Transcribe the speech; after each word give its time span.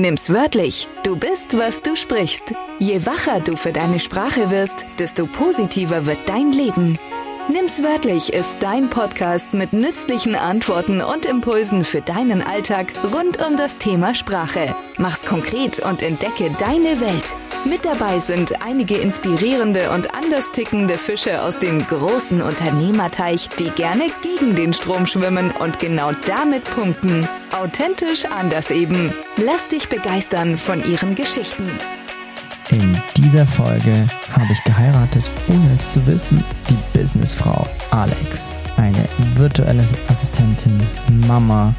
Nimm's 0.00 0.32
wörtlich. 0.32 0.88
Du 1.02 1.16
bist, 1.16 1.58
was 1.58 1.82
du 1.82 1.96
sprichst. 1.96 2.54
Je 2.78 3.04
wacher 3.04 3.40
du 3.40 3.56
für 3.56 3.72
deine 3.72 3.98
Sprache 3.98 4.48
wirst, 4.48 4.86
desto 5.00 5.26
positiver 5.26 6.06
wird 6.06 6.28
dein 6.28 6.52
Leben. 6.52 6.96
Nimm's 7.48 7.82
wörtlich 7.82 8.32
ist 8.32 8.56
dein 8.60 8.90
Podcast 8.90 9.52
mit 9.54 9.72
nützlichen 9.72 10.36
Antworten 10.36 11.00
und 11.00 11.26
Impulsen 11.26 11.84
für 11.84 12.00
deinen 12.00 12.42
Alltag 12.42 12.92
rund 13.12 13.44
um 13.44 13.56
das 13.56 13.78
Thema 13.78 14.14
Sprache. 14.14 14.76
Mach's 14.98 15.24
konkret 15.24 15.80
und 15.80 16.02
entdecke 16.02 16.48
deine 16.60 17.00
Welt. 17.00 17.34
Mit 17.64 17.84
dabei 17.84 18.20
sind 18.20 18.62
einige 18.62 18.98
inspirierende 18.98 19.90
und 19.90 20.14
anders 20.14 20.52
tickende 20.52 20.94
Fische 20.94 21.42
aus 21.42 21.58
dem 21.58 21.84
großen 21.84 22.40
Unternehmerteich, 22.40 23.48
die 23.58 23.70
gerne 23.70 24.06
gegen 24.22 24.54
den 24.54 24.72
Strom 24.72 25.06
schwimmen 25.06 25.50
und 25.50 25.80
genau 25.80 26.12
damit 26.24 26.64
punkten. 26.64 27.26
Authentisch 27.52 28.26
anders 28.26 28.70
eben. 28.70 29.12
Lass 29.36 29.68
dich 29.68 29.88
begeistern 29.88 30.58
von 30.58 30.84
ihren 30.84 31.14
Geschichten. 31.14 31.70
In 32.70 33.00
dieser 33.16 33.46
Folge 33.46 34.06
habe 34.30 34.52
ich 34.52 34.62
geheiratet, 34.64 35.24
ohne 35.48 35.72
es 35.72 35.92
zu 35.92 36.06
wissen, 36.06 36.44
die 36.68 36.98
Businessfrau 36.98 37.66
Alex. 37.90 38.60
Eine 38.76 39.08
virtuelle 39.36 39.82
Assistentin, 40.08 40.86
Mama. 41.26 41.74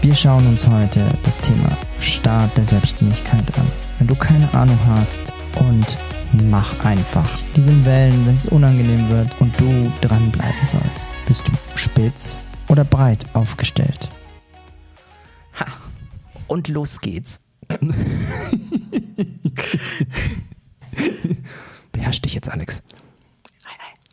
Wir 0.00 0.14
schauen 0.16 0.44
uns 0.48 0.66
heute 0.66 1.06
das 1.22 1.40
Thema 1.40 1.76
Start 2.00 2.56
der 2.56 2.64
Selbstständigkeit 2.64 3.56
an. 3.56 3.70
Wenn 3.98 4.08
du 4.08 4.16
keine 4.16 4.52
Ahnung 4.52 4.78
hast 4.88 5.32
und 5.60 5.96
mach 6.50 6.84
einfach. 6.84 7.28
Die 7.54 7.62
sind 7.62 7.84
Wellen, 7.84 8.26
wenn 8.26 8.36
es 8.36 8.46
unangenehm 8.46 9.08
wird 9.08 9.28
und 9.38 9.58
du 9.60 9.92
dranbleiben 10.00 10.64
sollst. 10.64 11.10
Bist 11.28 11.46
du 11.46 11.52
spitz 11.76 12.40
oder 12.66 12.82
breit 12.82 13.24
aufgestellt? 13.34 14.10
Und 16.52 16.68
los 16.68 17.00
geht's. 17.00 17.40
Beherrsch 21.92 22.20
dich 22.20 22.34
jetzt, 22.34 22.50
Alex. 22.50 22.82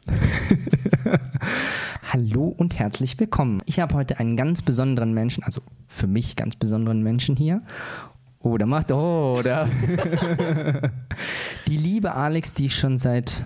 Hallo 2.14 2.46
und 2.48 2.80
herzlich 2.80 3.20
willkommen. 3.20 3.62
Ich 3.66 3.82
habe 3.82 3.94
heute 3.94 4.22
einen 4.22 4.38
ganz 4.38 4.62
besonderen 4.62 5.14
Menschen, 5.14 5.44
also 5.44 5.60
für 5.90 6.08
mich 6.08 6.38
ganz 6.38 6.56
besonderen 6.56 7.04
Menschen 7.04 7.36
hier. 7.36 7.62
Oder 8.40 8.68
macht, 8.68 8.94
oh, 8.94 9.40
oder? 9.40 9.68
die 11.68 11.76
liebe 11.76 12.14
Alex, 12.14 12.54
die 12.54 12.68
ich 12.68 12.78
schon 12.78 12.98
seit, 12.98 13.46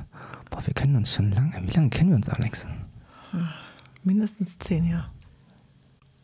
boah, 0.52 0.64
wir 0.67 0.75
kennen 0.75 0.97
uns 0.97 1.16
schon 1.16 1.31
lange. 1.31 1.59
Wie 1.64 1.71
lange 1.71 1.89
kennen 1.89 2.11
wir 2.11 2.17
uns, 2.17 2.30
Alex? 2.30 2.67
Mindestens 4.03 4.59
zehn 4.59 4.86
Jahre. 4.86 5.09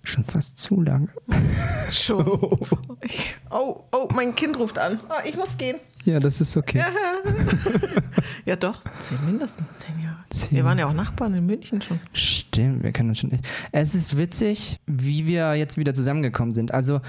Schon 0.03 0.23
fast 0.23 0.57
zu 0.57 0.81
lange. 0.81 1.09
Schon. 1.91 2.25
Ich, 3.01 3.37
oh, 3.49 3.85
oh, 3.93 4.09
mein 4.13 4.35
Kind 4.35 4.59
ruft 4.59 4.77
an. 4.77 4.99
Oh, 5.07 5.13
ich 5.25 5.37
muss 5.37 5.57
gehen. 5.57 5.77
Ja, 6.03 6.19
das 6.19 6.41
ist 6.41 6.57
okay. 6.57 6.83
Ja, 8.45 8.55
doch. 8.55 8.81
Zehn, 8.99 9.17
mindestens 9.25 9.75
zehn 9.75 9.99
Jahre. 10.01 10.17
Zehn. 10.31 10.57
Wir 10.57 10.65
waren 10.65 10.79
ja 10.79 10.87
auch 10.87 10.93
Nachbarn 10.93 11.33
in 11.35 11.45
München 11.45 11.81
schon. 11.81 11.99
Stimmt, 12.13 12.83
wir 12.83 12.91
kennen 12.91 13.09
uns 13.09 13.19
schon 13.19 13.29
nicht. 13.29 13.45
Es 13.71 13.93
ist 13.95 14.17
witzig, 14.17 14.79
wie 14.87 15.27
wir 15.27 15.53
jetzt 15.55 15.77
wieder 15.77 15.93
zusammengekommen 15.93 16.51
sind. 16.51 16.73
Also, 16.73 17.01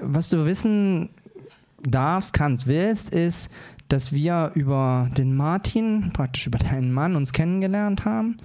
was 0.00 0.28
du 0.28 0.46
wissen 0.46 1.10
darfst, 1.82 2.32
kannst, 2.32 2.66
willst, 2.66 3.10
ist, 3.10 3.50
dass 3.88 4.12
wir 4.12 4.52
über 4.54 5.10
den 5.16 5.36
Martin, 5.36 6.10
praktisch 6.12 6.46
über 6.46 6.58
deinen 6.58 6.92
Mann, 6.92 7.16
uns 7.16 7.32
kennengelernt 7.32 8.04
haben 8.04 8.36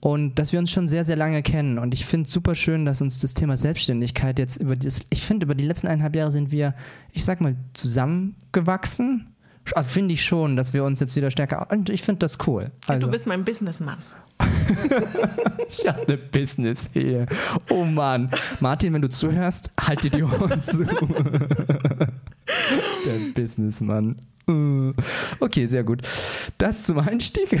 und 0.00 0.38
dass 0.38 0.52
wir 0.52 0.58
uns 0.58 0.70
schon 0.70 0.88
sehr, 0.88 1.04
sehr 1.04 1.16
lange 1.16 1.42
kennen. 1.42 1.78
Und 1.78 1.94
ich 1.94 2.04
finde 2.04 2.26
es 2.26 2.32
super 2.32 2.54
schön, 2.54 2.84
dass 2.84 3.00
uns 3.00 3.18
das 3.18 3.34
Thema 3.34 3.56
Selbstständigkeit 3.56 4.38
jetzt 4.38 4.56
über 4.56 4.76
das, 4.76 5.00
ich 5.10 5.24
finde, 5.24 5.44
über 5.44 5.54
die 5.54 5.64
letzten 5.64 5.86
eineinhalb 5.86 6.16
Jahre 6.16 6.32
sind 6.32 6.50
wir, 6.50 6.74
ich 7.12 7.24
sag 7.24 7.40
mal, 7.40 7.54
zusammengewachsen. 7.74 9.30
Also 9.74 9.88
finde 9.90 10.14
ich 10.14 10.24
schon, 10.24 10.56
dass 10.56 10.72
wir 10.72 10.84
uns 10.84 11.00
jetzt 11.00 11.14
wieder 11.16 11.30
stärker, 11.30 11.70
und 11.70 11.90
ich 11.90 12.02
finde 12.02 12.20
das 12.20 12.38
cool. 12.46 12.70
Also, 12.86 13.06
Du 13.06 13.12
bist 13.12 13.26
mein 13.26 13.44
Businessmann. 13.44 13.98
ich 15.68 15.86
habe 15.86 16.02
eine 16.06 16.16
Business-Ehe. 16.16 17.26
Oh 17.68 17.84
Mann. 17.84 18.30
Martin, 18.60 18.94
wenn 18.94 19.02
du 19.02 19.08
zuhörst, 19.10 19.70
halt 19.78 20.02
dir 20.02 20.10
die 20.10 20.22
Ohren 20.22 20.62
zu. 20.62 20.84
Der 23.06 23.32
Businessmann. 23.34 24.16
Äh. 24.48 24.92
Okay, 25.40 25.66
sehr 25.66 25.84
gut. 25.84 26.02
Das 26.58 26.84
zum 26.84 26.98
Einstieg. 26.98 27.60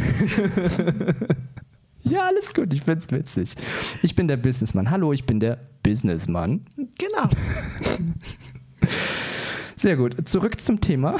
Ja, 2.02 2.26
alles 2.26 2.54
gut, 2.54 2.72
ich 2.72 2.82
find's 2.82 3.10
witzig. 3.12 3.54
Ich 4.02 4.16
bin 4.16 4.26
der 4.26 4.38
Businessmann. 4.38 4.90
Hallo, 4.90 5.12
ich 5.12 5.26
bin 5.26 5.38
der 5.38 5.58
Businessmann. 5.82 6.64
Genau. 6.76 7.28
Sehr 9.76 9.96
gut. 9.96 10.28
Zurück 10.28 10.60
zum 10.60 10.80
Thema. 10.80 11.16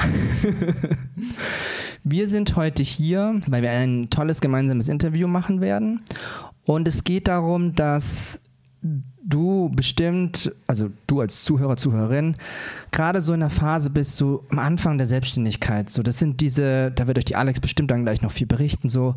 Wir 2.03 2.27
sind 2.27 2.55
heute 2.55 2.83
hier, 2.83 3.41
weil 3.47 3.61
wir 3.61 3.71
ein 3.71 4.09
tolles 4.09 4.41
gemeinsames 4.41 4.87
Interview 4.87 5.27
machen 5.27 5.61
werden. 5.61 6.01
Und 6.65 6.87
es 6.87 7.03
geht 7.03 7.27
darum, 7.27 7.75
dass 7.75 8.41
du 9.23 9.69
bestimmt, 9.73 10.51
also 10.67 10.89
du 11.07 11.21
als 11.21 11.43
Zuhörer, 11.43 11.77
Zuhörerin, 11.77 12.35
gerade 12.91 13.21
so 13.21 13.33
in 13.33 13.39
der 13.41 13.49
Phase 13.49 13.89
bist, 13.89 14.17
so 14.17 14.43
am 14.49 14.59
Anfang 14.59 14.97
der 14.97 15.07
Selbstständigkeit. 15.07 15.89
So, 15.91 16.03
das 16.03 16.17
sind 16.17 16.41
diese, 16.41 16.91
da 16.91 17.07
wird 17.07 17.17
euch 17.17 17.25
die 17.25 17.35
Alex 17.35 17.59
bestimmt 17.59 17.91
dann 17.91 18.03
gleich 18.03 18.21
noch 18.21 18.31
viel 18.31 18.47
berichten, 18.47 18.89
so, 18.89 19.15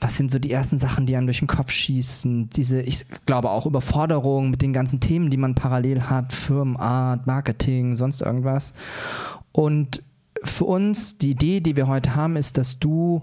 was 0.00 0.16
sind 0.16 0.30
so 0.30 0.38
die 0.38 0.50
ersten 0.50 0.78
Sachen, 0.78 1.06
die 1.06 1.16
einem 1.16 1.26
durch 1.26 1.38
den 1.38 1.48
Kopf 1.48 1.70
schießen? 1.70 2.50
Diese, 2.50 2.80
ich 2.82 3.06
glaube 3.26 3.50
auch 3.50 3.66
Überforderung 3.66 4.50
mit 4.50 4.60
den 4.60 4.72
ganzen 4.72 5.00
Themen, 5.00 5.30
die 5.30 5.36
man 5.36 5.54
parallel 5.54 6.02
hat, 6.02 6.32
Firmenart, 6.32 7.26
Marketing, 7.26 7.94
sonst 7.94 8.20
irgendwas. 8.20 8.72
Und 9.52 10.02
für 10.42 10.64
uns, 10.64 11.16
die 11.16 11.30
Idee, 11.30 11.60
die 11.60 11.76
wir 11.76 11.86
heute 11.86 12.14
haben, 12.14 12.36
ist, 12.36 12.58
dass 12.58 12.78
du 12.78 13.22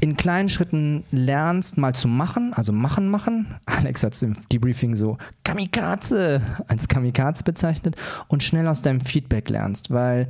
in 0.00 0.16
kleinen 0.16 0.48
Schritten 0.48 1.04
lernst, 1.10 1.78
mal 1.78 1.94
zu 1.94 2.08
machen, 2.08 2.52
also 2.54 2.72
machen, 2.72 3.08
machen. 3.08 3.54
Alex 3.66 4.02
hat 4.02 4.14
es 4.14 4.22
im 4.22 4.34
Debriefing 4.52 4.94
so 4.94 5.18
Kamikaze 5.44 6.42
als 6.68 6.88
Kamikaze 6.88 7.44
bezeichnet 7.44 7.96
und 8.28 8.42
schnell 8.42 8.68
aus 8.68 8.82
deinem 8.82 9.00
Feedback 9.00 9.48
lernst, 9.48 9.90
weil 9.90 10.28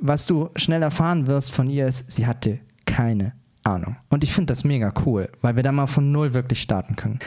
was 0.00 0.26
du 0.26 0.50
schnell 0.56 0.82
erfahren 0.82 1.26
wirst 1.26 1.52
von 1.52 1.70
ihr 1.70 1.86
ist, 1.86 2.10
sie 2.10 2.26
hatte 2.26 2.58
keine 2.86 3.32
Ahnung. 3.64 3.96
Und 4.10 4.24
ich 4.24 4.32
finde 4.32 4.50
das 4.50 4.64
mega 4.64 4.92
cool, 5.06 5.28
weil 5.40 5.56
wir 5.56 5.62
da 5.62 5.72
mal 5.72 5.86
von 5.86 6.10
Null 6.10 6.34
wirklich 6.34 6.60
starten 6.60 6.96
können. 6.96 7.20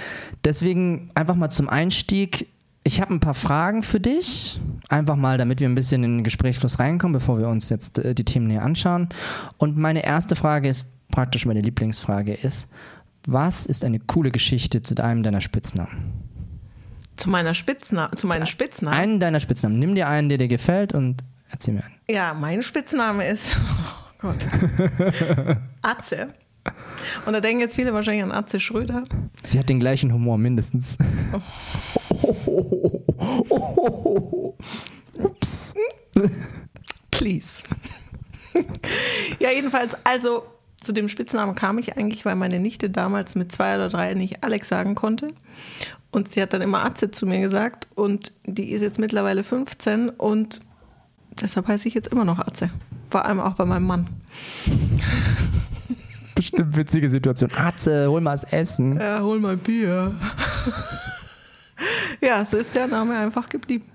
Deswegen 0.43 1.09
einfach 1.15 1.35
mal 1.35 1.49
zum 1.49 1.69
Einstieg. 1.69 2.49
Ich 2.83 3.01
habe 3.01 3.13
ein 3.13 3.19
paar 3.19 3.33
Fragen 3.33 3.81
für 3.81 3.99
dich, 3.99 4.59
einfach 4.89 5.15
mal, 5.15 5.37
damit 5.37 5.59
wir 5.59 5.67
ein 5.67 5.73
bisschen 5.75 6.03
in 6.03 6.17
den 6.17 6.23
Gesprächsfluss 6.23 6.77
reinkommen, 6.77 7.13
bevor 7.13 7.39
wir 7.39 7.47
uns 7.47 7.69
jetzt 7.69 7.97
äh, 7.99 8.13
die 8.13 8.25
Themen 8.25 8.47
näher 8.47 8.61
anschauen. 8.61 9.09
Und 9.57 9.77
meine 9.77 10.05
erste 10.05 10.35
Frage 10.35 10.69
ist 10.69 10.87
praktisch 11.09 11.45
meine 11.45 11.61
Lieblingsfrage 11.61 12.33
ist, 12.33 12.67
was 13.27 13.65
ist 13.65 13.83
eine 13.83 13.99
coole 13.99 14.31
Geschichte 14.31 14.81
zu 14.81 14.95
einem 15.03 15.23
deiner 15.23 15.41
Spitznamen? 15.41 16.13
Zu 17.15 17.29
meiner 17.29 17.53
Spitznamen, 17.53 18.15
zu 18.17 18.27
meinen 18.27 18.45
Spitznamen. 18.45 18.97
Einen 18.97 19.19
deiner 19.19 19.39
Spitznamen. 19.39 19.79
Nimm 19.79 19.95
dir 19.95 20.07
einen, 20.07 20.29
der 20.29 20.37
dir 20.37 20.47
gefällt 20.47 20.93
und 20.93 21.23
erzähl 21.49 21.73
mir 21.73 21.83
einen. 21.83 21.95
Ja, 22.09 22.33
mein 22.33 22.61
Spitzname 22.61 23.27
ist, 23.27 23.57
oh 24.21 24.27
Gott, 24.27 24.47
Atze. 25.81 26.33
Und 27.25 27.33
da 27.33 27.41
denken 27.41 27.61
jetzt 27.61 27.75
viele 27.75 27.93
wahrscheinlich 27.93 28.23
an 28.23 28.31
Atze 28.31 28.59
Schröder. 28.59 29.03
Sie 29.43 29.59
hat 29.59 29.69
den 29.69 29.79
gleichen 29.79 30.11
Humor 30.11 30.37
mindestens. 30.37 30.97
Ups. 35.19 35.73
Please. 37.11 37.61
ja, 39.39 39.51
jedenfalls, 39.51 39.95
also 40.03 40.43
zu 40.85 40.91
dem 40.91 41.09
Spitznamen 41.09 41.55
kam 41.55 41.79
ich 41.79 41.97
eigentlich, 41.97 42.25
weil 42.25 42.35
meine 42.35 42.59
Nichte 42.59 42.89
damals 42.89 43.35
mit 43.35 43.51
zwei 43.51 43.75
oder 43.75 43.89
drei 43.89 44.13
nicht 44.13 44.43
Alex 44.43 44.67
sagen 44.67 44.93
konnte. 44.93 45.33
Und 46.11 46.31
sie 46.31 46.41
hat 46.41 46.53
dann 46.53 46.61
immer 46.61 46.85
Atze 46.85 47.11
zu 47.11 47.25
mir 47.25 47.41
gesagt. 47.41 47.87
Und 47.95 48.31
die 48.45 48.71
ist 48.71 48.81
jetzt 48.81 48.99
mittlerweile 48.99 49.43
15 49.43 50.09
und 50.09 50.61
deshalb 51.41 51.67
heiße 51.67 51.87
ich 51.87 51.95
jetzt 51.95 52.07
immer 52.07 52.23
noch 52.23 52.39
Atze. 52.39 52.69
Vor 53.09 53.25
allem 53.25 53.39
auch 53.39 53.55
bei 53.55 53.65
meinem 53.65 53.87
Mann. 53.87 54.07
Bestimmt 56.35 56.75
witzige 56.75 57.09
Situation. 57.09 57.49
Atze, 57.55 58.07
hol 58.09 58.21
mal 58.21 58.31
das 58.31 58.43
Essen. 58.43 58.99
Ja, 58.99 59.21
hol 59.21 59.39
mal 59.39 59.57
Bier. 59.57 60.15
ja, 62.21 62.45
so 62.45 62.57
ist 62.57 62.75
der 62.75 62.87
Name 62.87 63.17
einfach 63.17 63.49
geblieben. 63.49 63.85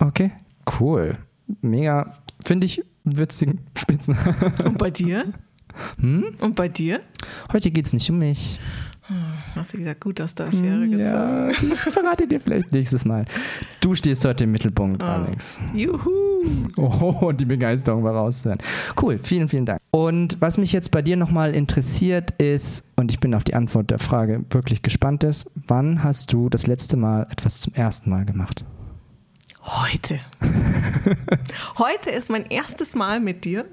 Okay, 0.00 0.32
cool. 0.80 1.16
Mega, 1.60 2.18
finde 2.44 2.66
ich 2.66 2.82
einen 3.04 3.18
witzigen 3.18 3.60
Spitznamen. 3.76 4.34
Und 4.64 4.78
bei 4.78 4.90
dir? 4.90 5.32
Hm? 6.00 6.24
Und 6.40 6.54
bei 6.56 6.68
dir? 6.68 7.00
Heute 7.52 7.70
geht 7.70 7.86
es 7.86 7.92
nicht 7.92 8.08
um 8.10 8.18
mich. 8.18 8.58
Hast 9.56 9.74
du 9.74 9.78
wieder 9.78 9.94
gut 9.94 10.20
aus 10.20 10.34
der 10.34 10.46
Affäre 10.46 10.84
Ja, 10.86 11.48
gezogen? 11.48 11.72
ich 11.72 11.80
verrate 11.80 12.26
dir 12.26 12.40
vielleicht 12.40 12.72
nächstes 12.72 13.04
Mal. 13.04 13.24
Du 13.80 13.94
stehst 13.94 14.24
heute 14.24 14.44
im 14.44 14.52
Mittelpunkt, 14.52 15.02
Alex. 15.02 15.60
Juhu! 15.74 16.08
Oh, 16.76 17.32
die 17.32 17.44
Begeisterung 17.44 18.04
war 18.04 18.14
rauszuhören. 18.14 18.60
Cool, 19.00 19.18
vielen, 19.22 19.48
vielen 19.48 19.66
Dank. 19.66 19.80
Und 19.90 20.40
was 20.40 20.56
mich 20.56 20.72
jetzt 20.72 20.90
bei 20.92 21.02
dir 21.02 21.16
nochmal 21.16 21.54
interessiert 21.54 22.30
ist, 22.40 22.84
und 22.96 23.10
ich 23.10 23.18
bin 23.20 23.34
auf 23.34 23.44
die 23.44 23.54
Antwort 23.54 23.90
der 23.90 23.98
Frage 23.98 24.44
wirklich 24.50 24.82
gespannt 24.82 25.24
ist, 25.24 25.46
wann 25.66 26.02
hast 26.02 26.32
du 26.32 26.48
das 26.48 26.66
letzte 26.66 26.96
Mal 26.96 27.26
etwas 27.30 27.60
zum 27.60 27.74
ersten 27.74 28.08
Mal 28.08 28.24
gemacht? 28.24 28.64
Heute. 29.64 30.18
Heute 31.78 32.10
ist 32.10 32.30
mein 32.30 32.46
erstes 32.46 32.96
Mal 32.96 33.20
mit 33.20 33.44
dir. 33.44 33.66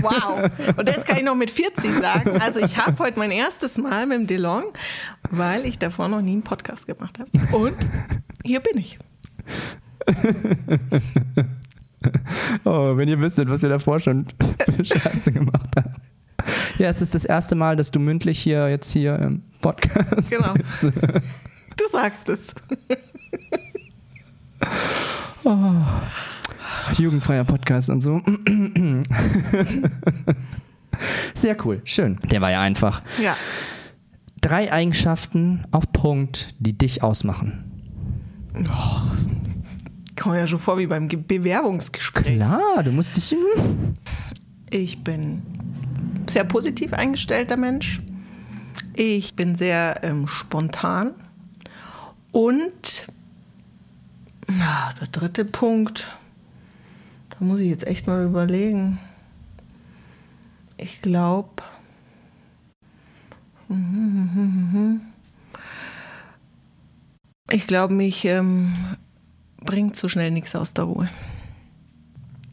Wow. 0.00 0.50
Und 0.76 0.88
das 0.88 1.04
kann 1.04 1.18
ich 1.18 1.22
noch 1.22 1.34
mit 1.34 1.50
40 1.50 1.92
sagen. 1.92 2.40
Also 2.40 2.60
ich 2.60 2.78
habe 2.78 3.02
heute 3.02 3.18
mein 3.18 3.30
erstes 3.30 3.76
Mal 3.76 4.06
mit 4.06 4.18
dem 4.18 4.26
DeLong, 4.26 4.64
weil 5.30 5.66
ich 5.66 5.78
davor 5.78 6.08
noch 6.08 6.22
nie 6.22 6.32
einen 6.32 6.42
Podcast 6.42 6.86
gemacht 6.86 7.18
habe. 7.18 7.30
Und 7.54 7.76
hier 8.44 8.60
bin 8.60 8.78
ich. 8.78 8.98
Oh, 12.64 12.98
wenn 12.98 13.08
ihr 13.08 13.18
wüsstet, 13.18 13.48
was 13.48 13.62
wir 13.62 13.70
davor 13.70 13.98
schon 13.98 14.26
für 14.74 14.84
Scheiße 14.84 15.32
gemacht 15.32 15.70
haben. 15.74 15.94
Ja, 16.76 16.90
es 16.90 17.00
ist 17.00 17.14
das 17.14 17.24
erste 17.24 17.54
Mal, 17.54 17.76
dass 17.76 17.90
du 17.90 17.98
mündlich 17.98 18.38
hier 18.38 18.68
jetzt 18.68 18.92
hier 18.92 19.18
im 19.18 19.42
Podcast. 19.62 20.30
Genau. 20.30 20.52
bist. 20.52 20.82
Du 20.82 21.88
sagst 21.90 22.28
es. 22.28 22.54
Jugendfreier 26.96 27.44
Podcast 27.44 27.90
und 27.90 28.00
so. 28.00 28.20
Sehr 31.34 31.56
cool, 31.64 31.80
schön. 31.84 32.18
Der 32.30 32.40
war 32.40 32.50
ja 32.50 32.60
einfach. 32.60 33.02
Ja. 33.22 33.36
Drei 34.40 34.72
Eigenschaften 34.72 35.64
auf 35.70 35.90
Punkt, 35.92 36.54
die 36.58 36.76
dich 36.76 37.02
ausmachen. 37.02 37.64
Komme 40.16 40.38
ja 40.38 40.46
schon 40.46 40.58
vor 40.60 40.78
wie 40.78 40.86
beim 40.86 41.08
Ge- 41.08 41.18
Bewerbungsgespräch. 41.26 42.36
Klar, 42.36 42.82
du 42.84 42.92
musst 42.92 43.16
dich. 43.16 43.34
Ich 44.70 45.02
bin 45.02 45.42
sehr 46.28 46.44
positiv 46.44 46.92
eingestellter 46.92 47.56
Mensch. 47.56 48.00
Ich 48.94 49.34
bin 49.34 49.56
sehr 49.56 50.00
ähm, 50.04 50.28
spontan. 50.28 51.12
Und 52.30 53.06
na, 54.46 54.92
der 55.00 55.08
dritte 55.08 55.44
Punkt, 55.44 56.08
da 57.30 57.44
muss 57.44 57.60
ich 57.60 57.68
jetzt 57.68 57.86
echt 57.86 58.06
mal 58.06 58.24
überlegen. 58.24 58.98
Ich 60.76 61.02
glaube, 61.02 61.62
ich 67.50 67.66
glaube, 67.66 67.94
mich 67.94 68.24
ähm, 68.24 68.74
bringt 69.60 69.96
so 69.96 70.08
schnell 70.08 70.30
nichts 70.30 70.54
aus 70.54 70.74
der 70.74 70.84
Ruhe. 70.84 71.08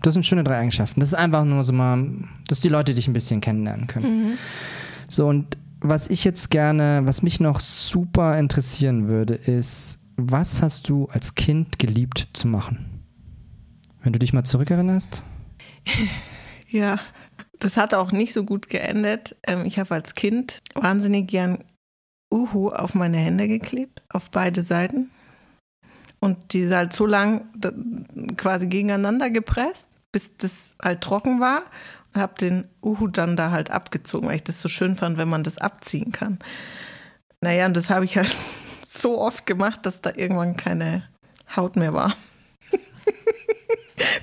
Das 0.02 0.14
sind 0.14 0.26
schöne 0.26 0.44
drei 0.44 0.58
Eigenschaften. 0.58 1.00
Das 1.00 1.10
ist 1.10 1.16
einfach 1.16 1.44
nur 1.44 1.64
so 1.64 1.74
mal, 1.74 2.08
dass 2.48 2.60
die 2.60 2.70
Leute 2.70 2.94
dich 2.94 3.08
ein 3.08 3.14
bisschen 3.14 3.42
kennenlernen 3.42 3.88
können. 3.88 4.38
So, 5.10 5.28
und 5.28 5.58
was 5.82 6.10
ich 6.10 6.24
jetzt 6.24 6.50
gerne, 6.50 7.02
was 7.04 7.22
mich 7.22 7.40
noch 7.40 7.60
super 7.60 8.38
interessieren 8.40 9.08
würde, 9.08 9.34
ist, 9.34 10.00
was 10.30 10.62
hast 10.62 10.90
du 10.90 11.08
als 11.08 11.36
Kind 11.36 11.80
geliebt 11.80 12.30
zu 12.34 12.48
machen? 12.48 13.04
Wenn 14.04 14.14
du 14.14 14.20
dich 14.20 14.34
mal 14.34 14.44
zurückerinnerst? 14.44 15.24
Ja, 16.74 17.02
das 17.60 17.76
hat 17.76 17.94
auch 17.94 18.14
nicht 18.14 18.32
so 18.32 18.46
gut 18.46 18.70
geendet. 18.70 19.36
Ähm, 19.44 19.66
ich 19.66 19.78
habe 19.78 19.94
als 19.94 20.16
Kind 20.16 20.62
wahnsinnig 20.74 21.28
gern 21.28 21.66
Uhu 22.32 22.70
auf 22.70 22.96
meine 22.96 23.18
Hände 23.18 23.50
geklebt, 23.50 24.02
auf 24.08 24.32
beide 24.32 24.64
Seiten. 24.64 25.12
Und 26.22 26.54
die 26.54 26.70
halt 26.70 26.94
so 26.94 27.06
lang 27.06 27.50
quasi 28.38 28.68
gegeneinander 28.68 29.30
gepresst, 29.30 29.88
bis 30.14 30.32
das 30.38 30.78
halt 30.82 31.02
trocken 31.02 31.42
war. 31.42 31.64
Und 32.14 32.22
habe 32.22 32.36
den 32.40 32.70
Uhu 32.82 33.08
dann 33.08 33.36
da 33.36 33.52
halt 33.52 33.70
abgezogen, 33.70 34.28
weil 34.28 34.38
ich 34.38 34.44
das 34.44 34.62
so 34.62 34.70
schön 34.70 34.96
fand, 34.96 35.18
wenn 35.18 35.30
man 35.30 35.44
das 35.44 35.58
abziehen 35.58 36.14
kann. 36.14 36.40
Naja, 37.42 37.66
und 37.66 37.76
das 37.76 37.90
habe 37.90 38.06
ich 38.06 38.18
halt 38.18 38.34
so 39.00 39.20
oft 39.20 39.46
gemacht, 39.46 39.86
dass 39.86 40.02
da 40.02 40.12
irgendwann 40.16 40.58
keine 40.58 41.04
Haut 41.56 41.76
mehr 41.76 41.94
war. 41.94 42.16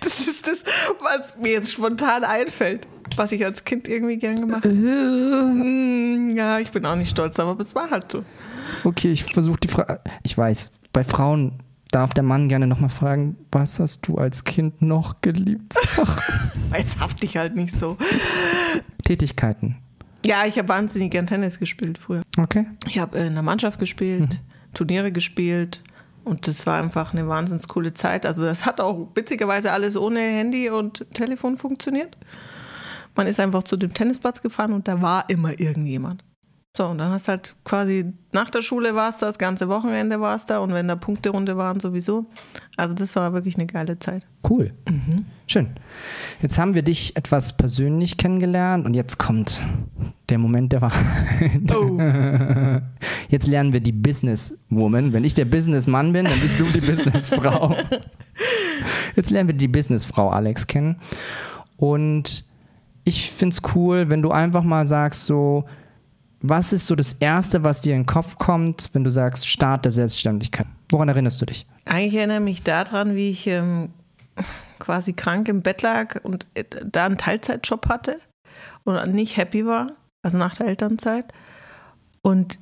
Das 0.00 0.26
ist 0.26 0.46
das, 0.48 0.64
was 1.00 1.36
mir 1.36 1.52
jetzt 1.52 1.72
spontan 1.72 2.24
einfällt, 2.24 2.88
was 3.16 3.30
ich 3.30 3.44
als 3.44 3.64
Kind 3.64 3.86
irgendwie 3.86 4.16
gern 4.16 4.40
gemacht 4.40 4.64
habe. 4.64 4.74
Hm, 4.74 6.34
Ja, 6.36 6.58
ich 6.58 6.72
bin 6.72 6.84
auch 6.84 6.96
nicht 6.96 7.10
stolz, 7.10 7.38
aber 7.38 7.58
es 7.60 7.74
war 7.76 7.90
halt 7.90 8.10
so. 8.10 8.24
Okay, 8.84 9.12
ich 9.12 9.24
versuche 9.24 9.58
die 9.60 9.68
Frage. 9.68 10.00
Ich 10.24 10.36
weiß, 10.36 10.70
bei 10.92 11.04
Frauen 11.04 11.62
darf 11.92 12.12
der 12.12 12.24
Mann 12.24 12.48
gerne 12.48 12.66
nochmal 12.66 12.90
fragen, 12.90 13.36
was 13.52 13.78
hast 13.78 14.06
du 14.08 14.16
als 14.18 14.42
Kind 14.44 14.82
noch 14.82 15.20
geliebt? 15.20 15.74
Jetzt 16.76 16.98
haft 16.98 17.22
ich 17.22 17.36
halt 17.36 17.54
nicht 17.54 17.76
so. 17.76 17.96
Tätigkeiten. 19.04 19.76
Ja, 20.26 20.44
ich 20.46 20.58
habe 20.58 20.68
wahnsinnig 20.68 21.12
gern 21.12 21.26
Tennis 21.26 21.58
gespielt 21.58 21.98
früher. 21.98 22.22
Okay. 22.36 22.66
Ich 22.86 22.98
habe 22.98 23.16
in 23.18 23.34
der 23.34 23.42
Mannschaft 23.42 23.78
gespielt, 23.78 24.40
Turniere 24.74 25.12
gespielt 25.12 25.82
und 26.24 26.46
das 26.46 26.66
war 26.66 26.78
einfach 26.78 27.12
eine 27.12 27.26
wahnsinnig 27.26 27.66
coole 27.68 27.94
Zeit. 27.94 28.26
Also 28.26 28.42
das 28.42 28.66
hat 28.66 28.80
auch 28.80 29.08
witzigerweise 29.14 29.72
alles 29.72 29.96
ohne 29.96 30.20
Handy 30.20 30.70
und 30.70 31.06
Telefon 31.14 31.56
funktioniert. 31.56 32.16
Man 33.14 33.26
ist 33.26 33.40
einfach 33.40 33.64
zu 33.64 33.76
dem 33.76 33.94
Tennisplatz 33.94 34.42
gefahren 34.42 34.72
und 34.72 34.86
da 34.86 35.00
war 35.00 35.28
immer 35.28 35.58
irgendjemand. 35.58 36.22
So, 36.78 36.86
und 36.86 36.98
dann 36.98 37.10
hast 37.10 37.26
halt 37.26 37.56
quasi 37.64 38.12
nach 38.30 38.50
der 38.50 38.62
Schule 38.62 38.94
war 38.94 39.10
es 39.10 39.18
da, 39.18 39.26
das 39.26 39.38
ganze 39.38 39.68
Wochenende 39.68 40.20
war 40.20 40.36
es 40.36 40.46
da 40.46 40.60
und 40.60 40.72
wenn 40.72 40.86
da 40.86 40.94
Punkterunde 40.94 41.56
waren 41.56 41.80
sowieso. 41.80 42.26
Also 42.76 42.94
das 42.94 43.16
war 43.16 43.32
wirklich 43.32 43.56
eine 43.56 43.66
geile 43.66 43.98
Zeit. 43.98 44.28
Cool. 44.48 44.72
Schön. 45.48 45.70
Jetzt 46.40 46.56
haben 46.56 46.76
wir 46.76 46.82
dich 46.82 47.16
etwas 47.16 47.56
persönlich 47.56 48.16
kennengelernt 48.16 48.86
und 48.86 48.94
jetzt 48.94 49.18
kommt 49.18 49.60
der 50.28 50.38
Moment 50.38 50.72
der 50.72 50.82
Wahrheit. 50.82 51.74
Oh. 51.74 51.98
Jetzt 53.28 53.48
lernen 53.48 53.72
wir 53.72 53.80
die 53.80 53.90
Businesswoman. 53.90 55.12
Wenn 55.12 55.24
ich 55.24 55.34
der 55.34 55.46
Businessmann 55.46 56.12
bin, 56.12 56.26
dann 56.26 56.38
bist 56.38 56.60
du 56.60 56.64
die 56.66 56.80
Businessfrau. 56.80 57.74
Jetzt 59.16 59.30
lernen 59.30 59.48
wir 59.48 59.56
die 59.56 59.66
Businessfrau 59.66 60.28
Alex 60.28 60.68
kennen. 60.68 61.00
Und 61.76 62.44
ich 63.02 63.32
finde 63.32 63.54
es 63.54 63.74
cool, 63.74 64.10
wenn 64.10 64.22
du 64.22 64.30
einfach 64.30 64.62
mal 64.62 64.86
sagst, 64.86 65.26
so, 65.26 65.64
was 66.40 66.72
ist 66.72 66.86
so 66.86 66.94
das 66.94 67.14
Erste, 67.14 67.62
was 67.64 67.80
dir 67.80 67.94
in 67.94 68.02
den 68.02 68.06
Kopf 68.06 68.36
kommt, 68.36 68.90
wenn 68.92 69.04
du 69.04 69.10
sagst, 69.10 69.48
Start 69.48 69.84
der 69.84 69.92
Selbstständigkeit? 69.92 70.66
Woran 70.90 71.08
erinnerst 71.08 71.40
du 71.40 71.46
dich? 71.46 71.66
Eigentlich 71.84 72.14
erinnere 72.14 72.38
ich 72.38 72.44
mich 72.44 72.62
daran, 72.62 73.16
wie 73.16 73.30
ich 73.30 73.46
ähm, 73.46 73.90
quasi 74.78 75.12
krank 75.12 75.48
im 75.48 75.62
Bett 75.62 75.82
lag 75.82 76.22
und 76.24 76.46
äh, 76.54 76.64
da 76.64 77.06
einen 77.06 77.18
Teilzeitjob 77.18 77.88
hatte 77.88 78.20
und 78.84 79.12
nicht 79.12 79.36
happy 79.36 79.66
war, 79.66 79.92
also 80.22 80.38
nach 80.38 80.54
der 80.54 80.66
Elternzeit. 80.66 81.32
Und 82.22 82.58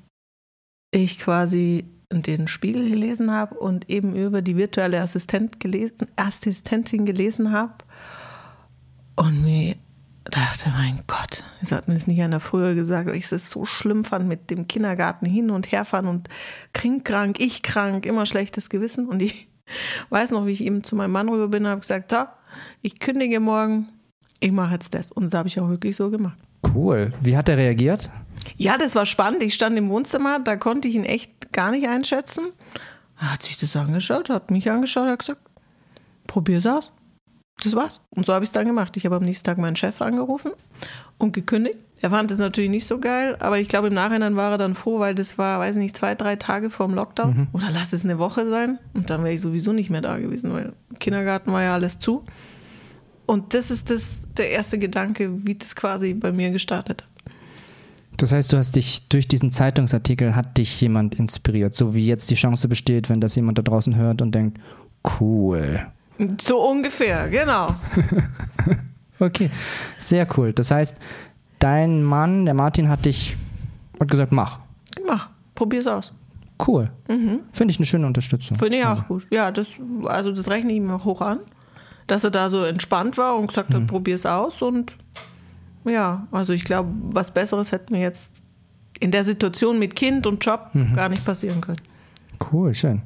ich 0.90 1.19
quasi 1.19 1.84
den 2.11 2.49
Spiegel 2.49 2.88
gelesen 2.88 3.32
habe 3.32 3.56
und 3.56 3.90
eben 3.90 4.14
über 4.14 4.40
die 4.40 4.56
virtuelle 4.56 5.00
Assistent 5.00 5.61
gelesen, 5.61 6.06
Assistentin 6.17 7.05
gelesen 7.05 7.52
habe 7.52 7.75
und 9.17 9.43
mir 9.43 9.74
dachte, 10.30 10.70
mein 10.70 11.02
Gott, 11.06 11.44
jetzt 11.60 11.72
hat 11.72 11.88
mir 11.88 11.94
das 11.94 12.06
nicht 12.06 12.20
einer 12.20 12.40
früher 12.40 12.74
gesagt, 12.74 13.08
weil 13.08 13.16
ich 13.16 13.30
es 13.30 13.50
so 13.50 13.64
schlimm 13.64 14.04
fand 14.04 14.28
mit 14.28 14.50
dem 14.50 14.68
Kindergarten 14.68 15.26
hin 15.26 15.50
und 15.50 15.70
herfahren 15.70 16.06
und 16.06 16.28
krank, 16.72 17.38
ich 17.38 17.62
krank, 17.62 18.06
immer 18.06 18.26
schlechtes 18.26 18.68
Gewissen. 18.68 19.08
Und 19.08 19.22
ich 19.22 19.48
weiß 20.10 20.30
noch, 20.30 20.46
wie 20.46 20.52
ich 20.52 20.64
eben 20.64 20.84
zu 20.84 20.96
meinem 20.96 21.12
Mann 21.12 21.28
rüber 21.28 21.48
bin 21.48 21.64
und 21.64 21.70
habe 21.70 21.80
gesagt, 21.80 22.10
so, 22.10 22.24
ich 22.82 22.98
kündige 22.98 23.40
morgen, 23.40 23.88
ich 24.40 24.52
mache 24.52 24.74
jetzt 24.74 24.94
das. 24.94 25.12
Und 25.12 25.24
das 25.24 25.34
habe 25.34 25.48
ich 25.48 25.60
auch 25.60 25.68
wirklich 25.68 25.96
so 25.96 26.10
gemacht. 26.10 26.38
Cool. 26.74 27.12
Wie 27.20 27.36
hat 27.36 27.48
er 27.48 27.56
reagiert? 27.56 28.10
Ja, 28.56 28.78
das 28.78 28.94
war 28.94 29.06
spannend. 29.06 29.42
Ich 29.42 29.54
stand 29.54 29.78
im 29.78 29.88
Wohnzimmer, 29.88 30.38
da 30.38 30.56
konnte 30.56 30.88
ich 30.88 30.94
ihn 30.94 31.04
echt 31.04 31.52
gar 31.52 31.70
nicht 31.70 31.88
einschätzen. 31.88 32.52
Er 33.18 33.32
hat 33.32 33.42
sich 33.42 33.56
das 33.56 33.76
angeschaut, 33.76 34.28
hat 34.28 34.50
mich 34.50 34.70
angeschaut, 34.70 35.08
hat 35.08 35.18
gesagt, 35.20 35.40
probier's 36.26 36.66
aus. 36.66 36.92
Das 37.63 37.75
war's. 37.75 38.01
Und 38.10 38.27
so 38.27 38.34
habe 38.34 38.44
ich 38.44 38.48
es 38.48 38.53
dann 38.53 38.67
gemacht. 38.67 38.96
Ich 38.96 39.06
habe 39.06 39.17
am 39.17 39.22
nächsten 39.22 39.44
Tag 39.44 39.58
meinen 39.58 39.77
Chef 39.77 40.03
angerufen 40.03 40.53
und 41.19 41.32
gekündigt. 41.32 41.79
Er 42.03 42.10
fand 42.10 42.31
das 42.31 42.39
natürlich 42.39 42.69
nicht 42.69 42.86
so 42.86 42.98
geil, 43.01 43.36
aber 43.41 43.58
ich 43.58 43.69
glaube, 43.69 43.89
im 43.89 43.94
Nachhinein 43.94 44.36
war 44.36 44.53
er 44.53 44.58
dann 44.58 44.75
froh, 44.75 44.98
weil 44.98 45.15
das 45.15 45.39
war, 45.39 45.58
weiß 45.58 45.77
nicht, 45.77 45.96
zwei, 45.96 46.15
drei 46.15 46.36
Tage 46.36 46.69
vorm 46.69 46.93
Lockdown. 46.94 47.48
Oder 47.53 47.70
lass 47.72 47.94
es 47.94 48.05
eine 48.05 48.19
Woche 48.19 48.46
sein. 48.48 48.79
Und 48.93 49.08
dann 49.08 49.25
wäre 49.25 49.32
ich 49.32 49.41
sowieso 49.41 49.72
nicht 49.72 49.89
mehr 49.89 50.03
da 50.03 50.19
gewesen, 50.19 50.53
weil 50.53 50.75
im 50.91 50.98
Kindergarten 50.98 51.53
war 51.53 51.63
ja 51.63 51.72
alles 51.72 51.98
zu. 51.98 52.25
Und 53.25 53.55
das 53.55 53.70
ist 53.70 53.91
das, 53.91 54.29
der 54.36 54.51
erste 54.51 54.79
Gedanke, 54.79 55.46
wie 55.46 55.55
das 55.55 55.75
quasi 55.75 56.13
bei 56.13 56.32
mir 56.32 56.51
gestartet 56.51 57.03
hat. 57.03 57.10
Das 58.19 58.32
heißt, 58.32 58.53
du 58.53 58.56
hast 58.56 58.77
dich 58.77 59.08
durch 59.08 59.29
diesen 59.29 59.51
Zeitungsartikel 59.51 60.34
hat 60.34 60.56
dich 60.56 60.81
jemand 60.81 61.15
inspiriert, 61.17 61.75
so 61.75 61.94
wie 61.94 62.06
jetzt 62.06 62.31
die 62.31 62.34
Chance 62.34 62.69
besteht, 62.69 63.10
wenn 63.10 63.20
das 63.20 63.34
jemand 63.34 63.58
da 63.58 63.63
draußen 63.63 63.96
hört 63.96 64.22
und 64.22 64.34
denkt, 64.34 64.58
cool. 65.20 65.86
So 66.41 66.58
ungefähr, 66.69 67.29
genau. 67.29 67.75
Okay, 69.19 69.51
sehr 69.99 70.27
cool. 70.37 70.53
Das 70.53 70.70
heißt, 70.70 70.99
dein 71.58 72.03
Mann, 72.05 72.44
der 72.44 72.55
Martin, 72.55 72.89
hat 72.89 73.05
dich 73.06 73.37
hat 73.99 74.11
gesagt, 74.11 74.32
mach. 74.32 74.61
Mach, 75.06 75.31
probier's 75.55 75.87
aus. 75.87 76.13
Cool. 76.67 76.91
Finde 77.06 77.70
ich 77.70 77.79
eine 77.79 77.87
schöne 77.87 78.06
Unterstützung. 78.06 78.56
Finde 78.56 78.79
ich 78.79 78.87
auch 78.87 79.08
gut. 79.08 79.27
Ja, 79.31 79.51
das, 79.51 79.69
also 80.05 80.32
das 80.32 80.51
rechne 80.51 80.70
ich 80.73 80.79
ihm 80.79 80.91
auch 80.91 81.05
hoch 81.05 81.20
an, 81.20 81.41
dass 82.06 82.25
er 82.25 82.31
da 82.31 82.51
so 82.51 82.65
entspannt 82.65 83.19
war 83.19 83.37
und 83.37 83.49
gesagt 83.49 83.75
hat, 83.75 83.87
probier's 83.87 84.25
aus. 84.27 84.63
Und 84.63 84.96
ja, 85.85 86.27
also 86.31 86.53
ich 86.53 86.65
glaube, 86.65 86.91
was 87.13 87.31
Besseres 87.31 87.73
hätte 87.73 87.93
mir 87.93 88.01
jetzt 88.01 88.43
in 89.01 89.11
der 89.11 89.25
Situation 89.25 89.79
mit 89.79 89.96
Kind 89.96 90.27
und 90.27 90.44
Job 90.44 90.70
gar 90.94 91.08
nicht 91.08 91.25
passieren 91.25 91.61
können. 91.61 91.81
Cool, 92.53 92.73
schön. 92.75 93.03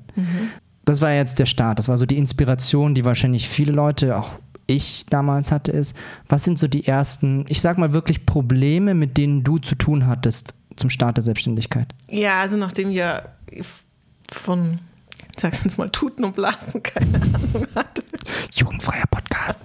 Das 0.90 1.00
war 1.00 1.12
jetzt 1.12 1.38
der 1.38 1.46
Start, 1.46 1.78
das 1.78 1.88
war 1.88 1.96
so 1.96 2.06
die 2.06 2.18
Inspiration, 2.18 2.94
die 2.94 3.04
wahrscheinlich 3.04 3.48
viele 3.48 3.72
Leute, 3.72 4.16
auch 4.18 4.32
ich 4.66 5.06
damals 5.08 5.52
hatte, 5.52 5.72
ist, 5.72 5.96
was 6.28 6.44
sind 6.44 6.58
so 6.58 6.68
die 6.68 6.86
ersten, 6.86 7.44
ich 7.48 7.60
sag 7.60 7.78
mal 7.78 7.92
wirklich 7.92 8.26
Probleme, 8.26 8.94
mit 8.94 9.16
denen 9.16 9.42
du 9.42 9.58
zu 9.58 9.74
tun 9.74 10.06
hattest 10.06 10.54
zum 10.76 10.90
Start 10.90 11.16
der 11.16 11.24
Selbstständigkeit? 11.24 11.94
Ja, 12.08 12.40
also 12.40 12.56
nachdem 12.56 12.90
ja 12.90 13.22
von, 14.30 14.78
ich 15.34 15.40
sag 15.40 15.62
jetzt 15.62 15.78
mal, 15.78 15.90
Tuten 15.90 16.24
und 16.24 16.34
Blasen 16.36 16.82
keine 16.82 17.20
Ahnung 17.20 17.66
hatte. 17.74 18.02
Jugendfreier 18.54 19.06
Podcast. 19.10 19.58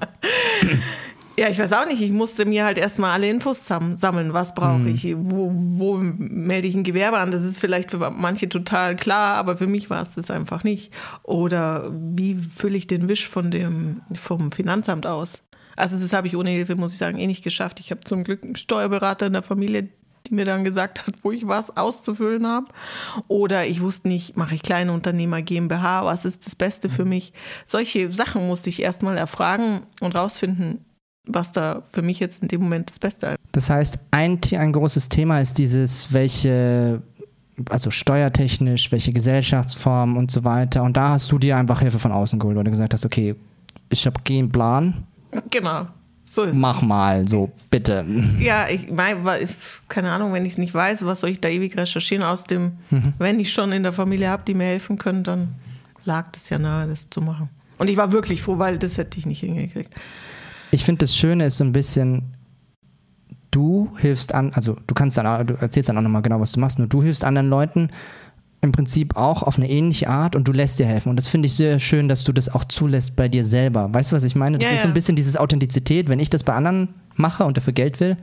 Ja, 1.37 1.49
ich 1.49 1.59
weiß 1.59 1.73
auch 1.73 1.85
nicht. 1.85 2.01
Ich 2.01 2.11
musste 2.11 2.45
mir 2.45 2.63
halt 2.63 2.77
erstmal 2.77 3.11
alle 3.11 3.29
Infos 3.29 3.65
sammeln. 3.65 4.33
Was 4.33 4.55
brauche 4.55 4.79
mhm. 4.79 4.87
ich? 4.87 5.15
Wo, 5.17 5.51
wo 5.53 5.97
melde 5.97 6.67
ich 6.67 6.75
ein 6.75 6.83
Gewerbe 6.83 7.17
an? 7.17 7.31
Das 7.31 7.43
ist 7.43 7.59
vielleicht 7.59 7.91
für 7.91 8.09
manche 8.09 8.47
total 8.47 8.95
klar, 8.95 9.35
aber 9.35 9.57
für 9.57 9.67
mich 9.67 9.89
war 9.89 10.01
es 10.01 10.11
das 10.11 10.31
einfach 10.31 10.63
nicht. 10.63 10.93
Oder 11.23 11.91
wie 11.91 12.35
fülle 12.35 12.77
ich 12.77 12.87
den 12.87 13.09
Wisch 13.09 13.27
von 13.27 13.51
dem, 13.51 14.01
vom 14.13 14.51
Finanzamt 14.53 15.05
aus? 15.05 15.43
Also 15.75 15.99
das 15.99 16.13
habe 16.13 16.27
ich 16.27 16.37
ohne 16.37 16.51
Hilfe, 16.51 16.75
muss 16.75 16.93
ich 16.93 16.99
sagen, 16.99 17.17
eh 17.17 17.27
nicht 17.27 17.43
geschafft. 17.43 17.81
Ich 17.81 17.91
habe 17.91 18.01
zum 18.01 18.23
Glück 18.23 18.43
einen 18.43 18.55
Steuerberater 18.55 19.27
in 19.27 19.33
der 19.33 19.43
Familie, 19.43 19.89
die 20.27 20.33
mir 20.33 20.45
dann 20.45 20.63
gesagt 20.63 21.05
hat, 21.05 21.15
wo 21.23 21.31
ich 21.31 21.47
was 21.47 21.75
auszufüllen 21.75 22.47
habe. 22.47 22.67
Oder 23.27 23.67
ich 23.67 23.81
wusste 23.81 24.07
nicht, 24.07 24.37
mache 24.37 24.55
ich 24.55 24.61
kleine 24.61 24.93
Unternehmer 24.93 25.41
GmbH, 25.41 26.05
was 26.05 26.23
ist 26.23 26.45
das 26.45 26.55
Beste 26.55 26.87
für 26.87 27.03
mich? 27.03 27.33
Solche 27.65 28.09
Sachen 28.13 28.47
musste 28.47 28.69
ich 28.69 28.81
erstmal 28.81 29.17
erfragen 29.17 29.81
und 29.99 30.15
rausfinden, 30.15 30.85
was 31.27 31.51
da 31.51 31.81
für 31.91 32.01
mich 32.01 32.19
jetzt 32.19 32.41
in 32.41 32.47
dem 32.47 32.61
Moment 32.61 32.89
das 32.89 32.99
Beste 32.99 33.27
ist. 33.27 33.37
Das 33.51 33.69
heißt, 33.69 33.99
ein, 34.11 34.39
ein 34.51 34.71
großes 34.73 35.09
Thema 35.09 35.39
ist 35.39 35.57
dieses, 35.57 36.13
welche, 36.13 37.01
also 37.69 37.91
steuertechnisch, 37.91 38.91
welche 38.91 39.13
Gesellschaftsform 39.13 40.17
und 40.17 40.31
so 40.31 40.43
weiter. 40.43 40.83
Und 40.83 40.97
da 40.97 41.09
hast 41.09 41.31
du 41.31 41.39
dir 41.39 41.57
einfach 41.57 41.81
Hilfe 41.81 41.99
von 41.99 42.11
außen 42.11 42.39
geholt, 42.39 42.57
weil 42.57 42.63
du 42.63 42.71
gesagt 42.71 42.93
hast, 42.93 43.05
okay, 43.05 43.35
ich 43.89 44.05
habe 44.05 44.19
keinen 44.23 44.51
Plan. 44.51 45.05
Genau. 45.49 45.87
So 46.23 46.43
ist 46.43 46.55
Mach 46.55 46.81
mal, 46.81 47.27
so 47.27 47.51
bitte. 47.69 48.05
Ja, 48.39 48.67
ich 48.67 48.91
meine, 48.91 49.21
keine 49.87 50.11
Ahnung, 50.11 50.33
wenn 50.33 50.45
ich 50.45 50.53
es 50.53 50.57
nicht 50.57 50.73
weiß, 50.73 51.05
was 51.05 51.21
soll 51.21 51.29
ich 51.29 51.39
da 51.39 51.49
ewig 51.49 51.77
recherchieren 51.77 52.23
aus 52.23 52.45
dem, 52.45 52.73
mhm. 52.89 53.13
wenn 53.19 53.39
ich 53.39 53.53
schon 53.53 53.71
in 53.71 53.83
der 53.83 53.93
Familie 53.93 54.29
habe, 54.29 54.43
die 54.45 54.53
mir 54.53 54.65
helfen 54.65 54.97
können, 54.97 55.23
dann 55.23 55.55
lag 56.03 56.31
das 56.31 56.49
ja 56.49 56.57
nahe, 56.57 56.87
das 56.87 57.09
zu 57.09 57.21
machen. 57.21 57.49
Und 57.77 57.89
ich 57.89 57.97
war 57.97 58.11
wirklich 58.11 58.41
froh, 58.41 58.57
weil 58.57 58.79
das 58.79 58.97
hätte 58.97 59.19
ich 59.19 59.25
nicht 59.25 59.41
hingekriegt 59.41 59.93
ich 60.75 60.83
finde 60.83 60.99
das 60.99 61.15
Schöne 61.15 61.45
ist 61.45 61.57
so 61.57 61.63
ein 61.63 61.71
bisschen, 61.71 62.23
du 63.51 63.91
hilfst 63.97 64.33
an, 64.33 64.51
also 64.53 64.77
du 64.85 64.93
kannst 64.93 65.17
dann, 65.17 65.47
du 65.47 65.55
erzählst 65.55 65.89
dann 65.89 65.97
auch 65.97 66.01
nochmal 66.01 66.21
genau, 66.21 66.39
was 66.39 66.51
du 66.51 66.59
machst, 66.59 66.77
nur 66.77 66.87
du 66.87 67.01
hilfst 67.01 67.23
anderen 67.23 67.49
Leuten 67.49 67.89
im 68.61 68.71
Prinzip 68.71 69.15
auch 69.15 69.43
auf 69.43 69.57
eine 69.57 69.69
ähnliche 69.69 70.09
Art 70.09 70.35
und 70.35 70.47
du 70.47 70.51
lässt 70.51 70.79
dir 70.79 70.85
helfen. 70.85 71.09
Und 71.09 71.15
das 71.17 71.27
finde 71.27 71.45
ich 71.47 71.55
sehr 71.55 71.79
schön, 71.79 72.09
dass 72.09 72.23
du 72.23 72.33
das 72.33 72.49
auch 72.53 72.65
zulässt 72.65 73.15
bei 73.15 73.29
dir 73.29 73.45
selber. 73.45 73.93
Weißt 73.93 74.11
du, 74.11 74.15
was 74.15 74.23
ich 74.23 74.35
meine? 74.35 74.57
Das 74.57 74.67
ja, 74.67 74.75
ist 74.75 74.81
so 74.81 74.87
ein 74.87 74.93
bisschen 74.93 75.15
dieses 75.15 75.37
Authentizität. 75.37 76.09
Wenn 76.09 76.19
ich 76.19 76.29
das 76.29 76.43
bei 76.43 76.53
anderen 76.53 76.89
mache 77.15 77.45
und 77.45 77.57
dafür 77.57 77.73
Geld 77.73 77.99
will, 77.99 78.17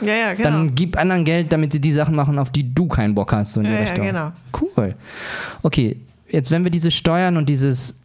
ja, 0.00 0.14
ja, 0.14 0.34
genau. 0.34 0.50
dann 0.50 0.74
gib 0.74 0.96
anderen 0.96 1.24
Geld, 1.24 1.52
damit 1.52 1.72
sie 1.72 1.80
die 1.80 1.90
Sachen 1.90 2.14
machen, 2.14 2.38
auf 2.38 2.52
die 2.52 2.72
du 2.72 2.86
keinen 2.86 3.14
Bock 3.14 3.32
hast. 3.32 3.54
So 3.54 3.60
in 3.60 3.66
die 3.66 3.72
ja, 3.72 3.78
Richtung. 3.80 4.04
Ja, 4.04 4.10
genau. 4.12 4.32
Cool. 4.76 4.94
Okay, 5.62 5.96
jetzt 6.28 6.50
wenn 6.50 6.64
wir 6.64 6.70
diese 6.70 6.90
Steuern 6.90 7.36
und 7.36 7.48
dieses 7.48 7.98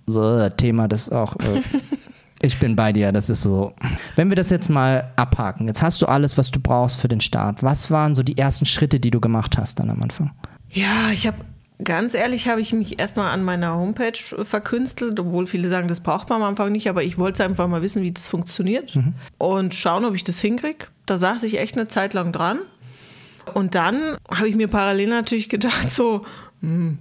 Thema, 0.58 0.88
das 0.88 1.12
auch 1.12 1.36
äh, 1.36 1.62
Ich 2.46 2.60
bin 2.60 2.76
bei 2.76 2.92
dir, 2.92 3.14
das 3.14 3.30
ist 3.30 3.42
so. 3.42 3.74
Wenn 4.18 4.28
wir 4.28 4.36
das 4.36 4.50
jetzt 4.50 4.70
mal 4.70 5.14
abhaken, 5.16 5.66
jetzt 5.68 5.82
hast 5.82 6.02
du 6.02 6.08
alles, 6.08 6.38
was 6.38 6.52
du 6.52 6.60
brauchst 6.60 7.00
für 7.00 7.08
den 7.08 7.22
Start. 7.22 7.64
Was 7.64 7.90
waren 7.90 8.16
so 8.16 8.22
die 8.22 8.38
ersten 8.38 8.66
Schritte, 8.66 9.00
die 9.00 9.12
du 9.12 9.22
gemacht 9.22 9.58
hast 9.58 9.80
dann 9.80 9.90
am 9.90 10.04
Anfang? 10.04 10.32
Ja, 10.70 11.12
ich 11.14 11.26
habe 11.26 11.38
Ganz 11.84 12.14
ehrlich 12.14 12.48
habe 12.48 12.62
ich 12.62 12.72
mich 12.72 13.00
erstmal 13.00 13.32
an 13.32 13.44
meiner 13.44 13.76
Homepage 13.76 14.46
verkünstelt, 14.46 15.20
obwohl 15.20 15.48
viele 15.48 15.68
sagen, 15.70 15.88
das 15.88 16.02
braucht 16.02 16.30
man 16.30 16.42
am 16.42 16.50
Anfang 16.50 16.72
nicht, 16.72 16.88
aber 16.88 17.04
ich 17.04 17.18
wollte 17.18 17.44
einfach 17.44 17.68
mal 17.68 17.82
wissen, 17.82 18.04
wie 18.04 18.12
das 18.12 18.30
funktioniert 18.30 18.96
mhm. 18.96 19.16
und 19.38 19.74
schauen, 19.74 20.06
ob 20.06 20.14
ich 20.14 20.24
das 20.24 20.40
hinkriege. 20.40 20.86
Da 21.06 21.18
saß 21.18 21.44
ich 21.44 21.60
echt 21.60 21.76
eine 21.76 21.88
Zeit 21.88 22.14
lang 22.14 22.32
dran. 22.32 22.60
Und 23.54 23.76
dann 23.76 24.16
habe 24.30 24.48
ich 24.48 24.56
mir 24.56 24.68
parallel 24.68 25.10
natürlich 25.10 25.50
gedacht, 25.50 25.90
so, 25.90 26.26
hm, 26.62 27.00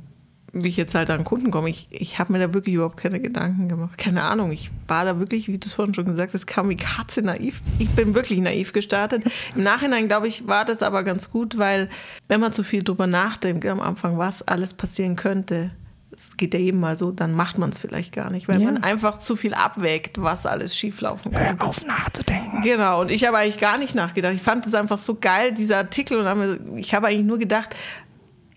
wie 0.52 0.68
ich 0.68 0.76
jetzt 0.76 0.94
halt 0.94 1.08
an 1.10 1.24
Kunden 1.24 1.50
komme. 1.50 1.70
Ich, 1.70 1.88
ich 1.90 2.18
habe 2.18 2.32
mir 2.32 2.38
da 2.38 2.54
wirklich 2.54 2.74
überhaupt 2.74 2.98
keine 2.98 3.20
Gedanken 3.20 3.68
gemacht. 3.68 3.96
Keine 3.96 4.22
Ahnung. 4.22 4.52
Ich 4.52 4.70
war 4.86 5.04
da 5.04 5.18
wirklich, 5.18 5.48
wie 5.48 5.58
du 5.58 5.66
es 5.66 5.74
vorhin 5.74 5.94
schon 5.94 6.04
gesagt 6.04 6.34
hast, 6.34 6.46
kam 6.46 6.68
wie 6.68 6.76
Katze 6.76 7.22
naiv. 7.22 7.60
Ich 7.78 7.88
bin 7.90 8.14
wirklich 8.14 8.40
naiv 8.40 8.72
gestartet. 8.72 9.24
Im 9.56 9.62
Nachhinein, 9.62 10.08
glaube 10.08 10.28
ich, 10.28 10.46
war 10.46 10.64
das 10.64 10.82
aber 10.82 11.04
ganz 11.04 11.30
gut, 11.30 11.56
weil 11.56 11.88
wenn 12.28 12.40
man 12.40 12.52
zu 12.52 12.64
viel 12.64 12.82
drüber 12.82 13.06
nachdenkt 13.06 13.64
am 13.66 13.80
Anfang, 13.80 14.18
was 14.18 14.42
alles 14.42 14.74
passieren 14.74 15.16
könnte, 15.16 15.70
es 16.14 16.36
geht 16.36 16.52
ja 16.54 16.60
eben 16.60 16.78
mal 16.78 16.96
so, 16.96 17.10
dann 17.10 17.32
macht 17.32 17.58
man 17.58 17.70
es 17.70 17.78
vielleicht 17.78 18.12
gar 18.12 18.30
nicht, 18.30 18.48
weil 18.48 18.60
ja. 18.60 18.70
man 18.70 18.82
einfach 18.82 19.18
zu 19.18 19.36
viel 19.36 19.54
abwägt, 19.54 20.20
was 20.20 20.44
alles 20.44 20.76
schieflaufen 20.76 21.32
könnte. 21.32 21.58
Hör 21.60 21.68
auf 21.68 21.84
nachzudenken. 21.86 22.62
Genau, 22.62 23.00
und 23.00 23.10
ich 23.10 23.26
habe 23.26 23.38
eigentlich 23.38 23.58
gar 23.58 23.78
nicht 23.78 23.94
nachgedacht. 23.94 24.34
Ich 24.34 24.42
fand 24.42 24.66
es 24.66 24.74
einfach 24.74 24.98
so 24.98 25.14
geil, 25.14 25.52
dieser 25.52 25.78
Artikel, 25.78 26.18
und 26.18 26.78
ich 26.78 26.94
habe 26.94 27.06
eigentlich 27.06 27.24
nur 27.26 27.38
gedacht, 27.38 27.74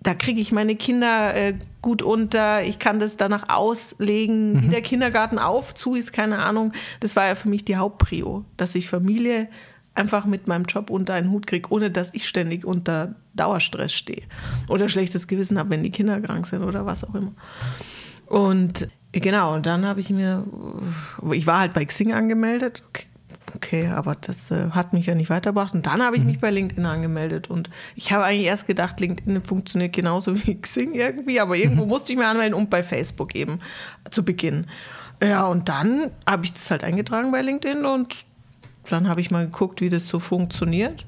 da 0.05 0.13
kriege 0.13 0.39
ich 0.39 0.51
meine 0.51 0.75
Kinder 0.75 1.35
äh, 1.35 1.55
gut 1.81 2.03
unter, 2.03 2.63
ich 2.63 2.77
kann 2.77 2.99
das 2.99 3.17
danach 3.17 3.49
auslegen, 3.49 4.53
mhm. 4.53 4.61
wie 4.61 4.67
der 4.67 4.81
Kindergarten 4.81 5.39
auf, 5.39 5.73
zu 5.73 5.95
ist, 5.95 6.13
keine 6.13 6.39
Ahnung. 6.39 6.73
Das 6.99 7.15
war 7.15 7.25
ja 7.25 7.33
für 7.33 7.49
mich 7.49 7.65
die 7.65 7.75
Hauptprio, 7.75 8.45
dass 8.55 8.75
ich 8.75 8.87
Familie 8.87 9.49
einfach 9.95 10.25
mit 10.25 10.47
meinem 10.47 10.65
Job 10.65 10.91
unter 10.91 11.15
einen 11.15 11.31
Hut 11.31 11.47
kriege, 11.47 11.69
ohne 11.71 11.89
dass 11.89 12.13
ich 12.13 12.27
ständig 12.27 12.65
unter 12.65 13.15
Dauerstress 13.33 13.93
stehe 13.93 14.23
oder 14.69 14.89
schlechtes 14.89 15.27
Gewissen 15.27 15.57
habe, 15.57 15.71
wenn 15.71 15.81
die 15.81 15.91
Kinder 15.91 16.21
krank 16.21 16.45
sind 16.45 16.63
oder 16.63 16.85
was 16.85 17.03
auch 17.03 17.15
immer. 17.15 17.33
Und 18.27 18.87
genau, 19.11 19.55
und 19.55 19.65
dann 19.65 19.85
habe 19.85 20.01
ich 20.01 20.11
mir, 20.11 20.45
ich 21.31 21.47
war 21.47 21.59
halt 21.59 21.73
bei 21.73 21.83
Xing 21.83 22.13
angemeldet, 22.13 22.83
okay, 23.55 23.87
aber 23.87 24.15
das 24.15 24.51
äh, 24.51 24.69
hat 24.71 24.93
mich 24.93 25.05
ja 25.05 25.15
nicht 25.15 25.29
weitergebracht. 25.29 25.73
Und 25.73 25.85
dann 25.85 26.01
habe 26.01 26.15
ich 26.15 26.21
mhm. 26.21 26.29
mich 26.29 26.39
bei 26.39 26.51
LinkedIn 26.51 26.85
angemeldet. 26.85 27.49
Und 27.49 27.69
ich 27.95 28.11
habe 28.11 28.25
eigentlich 28.25 28.45
erst 28.45 28.67
gedacht, 28.67 28.99
LinkedIn 28.99 29.41
funktioniert 29.41 29.93
genauso 29.93 30.35
wie 30.45 30.59
Xing 30.59 30.93
irgendwie, 30.93 31.39
aber 31.39 31.55
irgendwo 31.55 31.83
mhm. 31.83 31.89
musste 31.89 32.13
ich 32.13 32.19
mich 32.19 32.27
anmelden 32.27 32.53
und 32.53 32.69
bei 32.69 32.83
Facebook 32.83 33.35
eben 33.35 33.59
zu 34.11 34.23
Beginn. 34.23 34.67
Ja, 35.21 35.45
und 35.45 35.69
dann 35.69 36.11
habe 36.27 36.45
ich 36.45 36.53
das 36.53 36.69
halt 36.71 36.83
eingetragen 36.83 37.31
bei 37.31 37.41
LinkedIn 37.41 37.85
und 37.85 38.25
dann 38.89 39.07
habe 39.07 39.21
ich 39.21 39.31
mal 39.31 39.45
geguckt, 39.45 39.81
wie 39.81 39.89
das 39.89 40.07
so 40.07 40.19
funktioniert. 40.19 41.05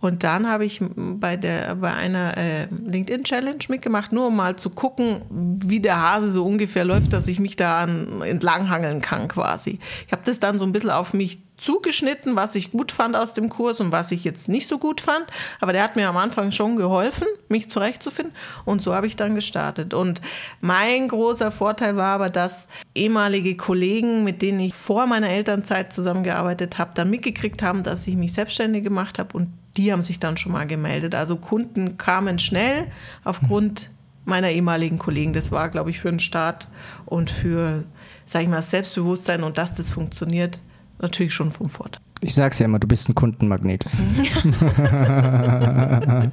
Und 0.00 0.24
dann 0.24 0.48
habe 0.48 0.64
ich 0.64 0.80
bei, 0.82 1.36
der, 1.36 1.76
bei 1.76 1.92
einer 1.92 2.36
äh, 2.36 2.66
LinkedIn-Challenge 2.66 3.64
mitgemacht, 3.68 4.12
nur 4.12 4.28
um 4.28 4.36
mal 4.36 4.56
zu 4.56 4.70
gucken, 4.70 5.22
wie 5.30 5.80
der 5.80 6.00
Hase 6.00 6.30
so 6.30 6.44
ungefähr 6.44 6.84
läuft, 6.84 7.12
dass 7.12 7.28
ich 7.28 7.38
mich 7.38 7.56
da 7.56 7.76
an, 7.76 8.22
entlanghangeln 8.22 9.00
kann 9.00 9.28
quasi. 9.28 9.78
Ich 10.06 10.12
habe 10.12 10.22
das 10.24 10.40
dann 10.40 10.58
so 10.58 10.64
ein 10.64 10.72
bisschen 10.72 10.90
auf 10.90 11.14
mich 11.14 11.38
zugeschnitten, 11.60 12.36
was 12.36 12.54
ich 12.54 12.70
gut 12.72 12.90
fand 12.90 13.14
aus 13.14 13.32
dem 13.32 13.48
Kurs 13.48 13.80
und 13.80 13.92
was 13.92 14.10
ich 14.10 14.24
jetzt 14.24 14.48
nicht 14.48 14.66
so 14.66 14.78
gut 14.78 15.00
fand. 15.00 15.26
Aber 15.60 15.72
der 15.72 15.82
hat 15.82 15.96
mir 15.96 16.08
am 16.08 16.16
Anfang 16.16 16.52
schon 16.52 16.76
geholfen, 16.76 17.26
mich 17.48 17.70
zurechtzufinden. 17.70 18.34
Und 18.64 18.82
so 18.82 18.94
habe 18.94 19.06
ich 19.06 19.16
dann 19.16 19.34
gestartet. 19.34 19.94
Und 19.94 20.20
mein 20.60 21.08
großer 21.08 21.52
Vorteil 21.52 21.96
war 21.96 22.14
aber, 22.14 22.30
dass 22.30 22.66
ehemalige 22.94 23.56
Kollegen, 23.56 24.24
mit 24.24 24.42
denen 24.42 24.60
ich 24.60 24.74
vor 24.74 25.06
meiner 25.06 25.28
Elternzeit 25.28 25.92
zusammengearbeitet 25.92 26.78
habe, 26.78 26.92
dann 26.94 27.10
mitgekriegt 27.10 27.62
haben, 27.62 27.82
dass 27.82 28.06
ich 28.06 28.16
mich 28.16 28.32
selbstständig 28.32 28.82
gemacht 28.82 29.18
habe. 29.18 29.36
Und 29.36 29.52
die 29.76 29.92
haben 29.92 30.02
sich 30.02 30.18
dann 30.18 30.36
schon 30.36 30.52
mal 30.52 30.66
gemeldet. 30.66 31.14
Also 31.14 31.36
Kunden 31.36 31.96
kamen 31.98 32.38
schnell 32.38 32.86
aufgrund 33.24 33.90
meiner 34.24 34.50
ehemaligen 34.50 34.98
Kollegen. 34.98 35.32
Das 35.32 35.52
war, 35.52 35.68
glaube 35.68 35.90
ich, 35.90 36.00
für 36.00 36.10
den 36.10 36.20
Start 36.20 36.68
und 37.06 37.30
für, 37.30 37.84
sage 38.26 38.44
ich 38.44 38.50
mal, 38.50 38.62
Selbstbewusstsein 38.62 39.42
und 39.42 39.58
dass 39.58 39.74
das 39.74 39.90
funktioniert, 39.90 40.60
natürlich 41.02 41.34
schon 41.34 41.50
vom 41.50 41.68
Vorteil. 41.68 42.00
Ich 42.22 42.34
sag's 42.34 42.58
ja 42.58 42.66
immer, 42.66 42.78
du 42.78 42.86
bist 42.86 43.08
ein 43.08 43.14
Kundenmagnet. 43.14 43.86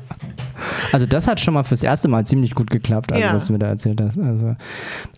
also 0.92 1.06
das 1.06 1.28
hat 1.28 1.40
schon 1.40 1.54
mal 1.54 1.64
fürs 1.64 1.82
erste 1.82 2.10
Mal 2.10 2.26
ziemlich 2.26 2.56
gut 2.56 2.70
geklappt, 2.70 3.14
also 3.14 3.24
ja. 3.24 3.34
was 3.34 3.48
du 3.48 3.54
mir 3.54 3.60
da 3.60 3.68
erzählt 3.68 4.02
hast. 4.02 4.20
Also 4.20 4.58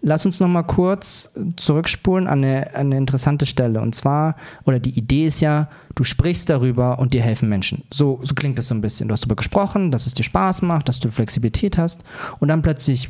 lass 0.02 0.28
uns 0.28 0.40
noch 0.40 0.48
mal 0.48 0.62
kurz 0.62 1.34
zurückspulen 1.56 2.28
an 2.28 2.44
eine, 2.44 2.76
an 2.76 2.88
eine 2.88 2.98
interessante 2.98 3.48
Stelle. 3.48 3.82
Und 3.82 3.96
zwar, 3.96 4.36
oder 4.66 4.80
die 4.80 4.96
Idee 4.96 5.26
ist 5.26 5.42
ja, 5.42 5.70
du 5.96 6.04
sprichst 6.04 6.52
darüber 6.52 7.00
und 7.00 7.16
dir 7.16 7.22
helfen 7.22 7.50
Menschen. 7.50 7.84
So, 7.92 8.20
so 8.22 8.36
klingt 8.36 8.60
das 8.60 8.68
so 8.68 8.76
ein 8.76 8.82
bisschen. 8.82 9.08
Du 9.08 9.14
hast 9.14 9.22
darüber 9.22 9.38
gesprochen, 9.38 9.92
dass 9.92 10.06
es 10.06 10.14
dir 10.14 10.24
Spaß 10.24 10.62
macht, 10.62 10.88
dass 10.88 11.00
du 11.00 11.10
Flexibilität 11.10 11.80
hast 11.80 12.04
und 12.40 12.48
dann 12.48 12.62
plötzlich 12.62 13.10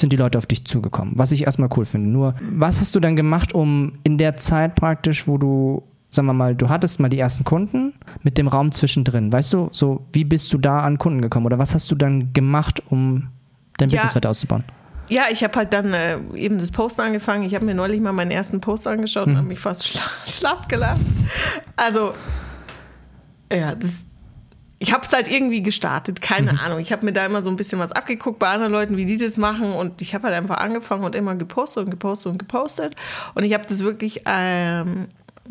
sind 0.00 0.12
die 0.12 0.16
Leute 0.16 0.38
auf 0.38 0.46
dich 0.46 0.64
zugekommen, 0.64 1.14
was 1.16 1.32
ich 1.32 1.44
erstmal 1.44 1.68
cool 1.76 1.84
finde. 1.84 2.08
Nur, 2.08 2.34
was 2.52 2.80
hast 2.80 2.94
du 2.94 3.00
dann 3.00 3.16
gemacht, 3.16 3.54
um 3.54 3.94
in 4.04 4.18
der 4.18 4.36
Zeit 4.36 4.74
praktisch, 4.74 5.26
wo 5.26 5.38
du, 5.38 5.82
sagen 6.10 6.26
wir 6.26 6.32
mal, 6.32 6.54
du 6.54 6.68
hattest 6.68 7.00
mal 7.00 7.08
die 7.08 7.18
ersten 7.18 7.44
Kunden 7.44 7.94
mit 8.22 8.38
dem 8.38 8.48
Raum 8.48 8.72
zwischendrin, 8.72 9.32
weißt 9.32 9.52
du, 9.52 9.68
so, 9.72 10.06
wie 10.12 10.24
bist 10.24 10.52
du 10.52 10.58
da 10.58 10.80
an 10.80 10.98
Kunden 10.98 11.22
gekommen 11.22 11.46
oder 11.46 11.58
was 11.58 11.74
hast 11.74 11.90
du 11.90 11.94
dann 11.94 12.32
gemacht, 12.32 12.82
um 12.90 13.28
dein 13.76 13.88
ja. 13.88 13.96
Business 13.96 14.14
weiter 14.14 14.30
auszubauen? 14.30 14.64
Ja, 15.08 15.22
ich 15.30 15.42
habe 15.42 15.56
halt 15.56 15.72
dann 15.72 15.94
äh, 15.94 16.18
eben 16.34 16.58
das 16.58 16.70
Posten 16.70 17.00
angefangen. 17.00 17.42
Ich 17.42 17.54
habe 17.54 17.64
mir 17.64 17.74
neulich 17.74 18.00
mal 18.00 18.12
meinen 18.12 18.30
ersten 18.30 18.60
Post 18.60 18.86
angeschaut 18.86 19.24
hm. 19.24 19.32
und 19.32 19.38
habe 19.38 19.48
mich 19.48 19.58
fast 19.58 19.86
schla 19.88 20.02
schlapp 20.26 20.68
gelacht. 20.68 21.00
Also, 21.76 22.12
ja, 23.50 23.74
das, 23.74 24.04
ich 24.80 24.92
habe 24.92 25.04
es 25.04 25.12
halt 25.12 25.30
irgendwie 25.30 25.62
gestartet, 25.62 26.20
keine 26.20 26.52
mhm. 26.52 26.58
Ahnung. 26.58 26.78
Ich 26.78 26.92
habe 26.92 27.04
mir 27.04 27.12
da 27.12 27.26
immer 27.26 27.42
so 27.42 27.50
ein 27.50 27.56
bisschen 27.56 27.80
was 27.80 27.90
abgeguckt 27.92 28.38
bei 28.38 28.48
anderen 28.48 28.72
Leuten, 28.72 28.96
wie 28.96 29.06
die 29.06 29.16
das 29.16 29.36
machen. 29.36 29.72
Und 29.72 30.00
ich 30.00 30.14
habe 30.14 30.24
halt 30.24 30.36
einfach 30.36 30.58
angefangen 30.58 31.04
und 31.04 31.14
immer 31.14 31.34
gepostet 31.34 31.84
und 31.84 31.90
gepostet 31.90 32.32
und 32.32 32.38
gepostet. 32.38 32.94
Und 33.34 33.42
ich 33.42 33.54
habe 33.54 33.66
das 33.66 33.80
wirklich 33.80 34.22
ähm, 34.26 35.08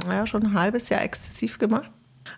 ja, 0.09 0.25
schon 0.25 0.43
ein 0.43 0.53
halbes 0.53 0.87
Jahr 0.89 1.01
exzessiv 1.01 1.59
gemacht. 1.59 1.89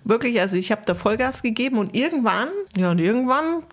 Wirklich, 0.03 0.39
also 0.39 0.57
ich 0.57 0.71
habe 0.71 0.81
da 0.85 0.95
Vollgas 0.95 1.43
gegeben 1.43 1.77
und 1.77 1.95
irgendwann, 1.95 2.49
ja, 2.75 2.89
und 2.89 2.99
irgendwann 2.99 3.63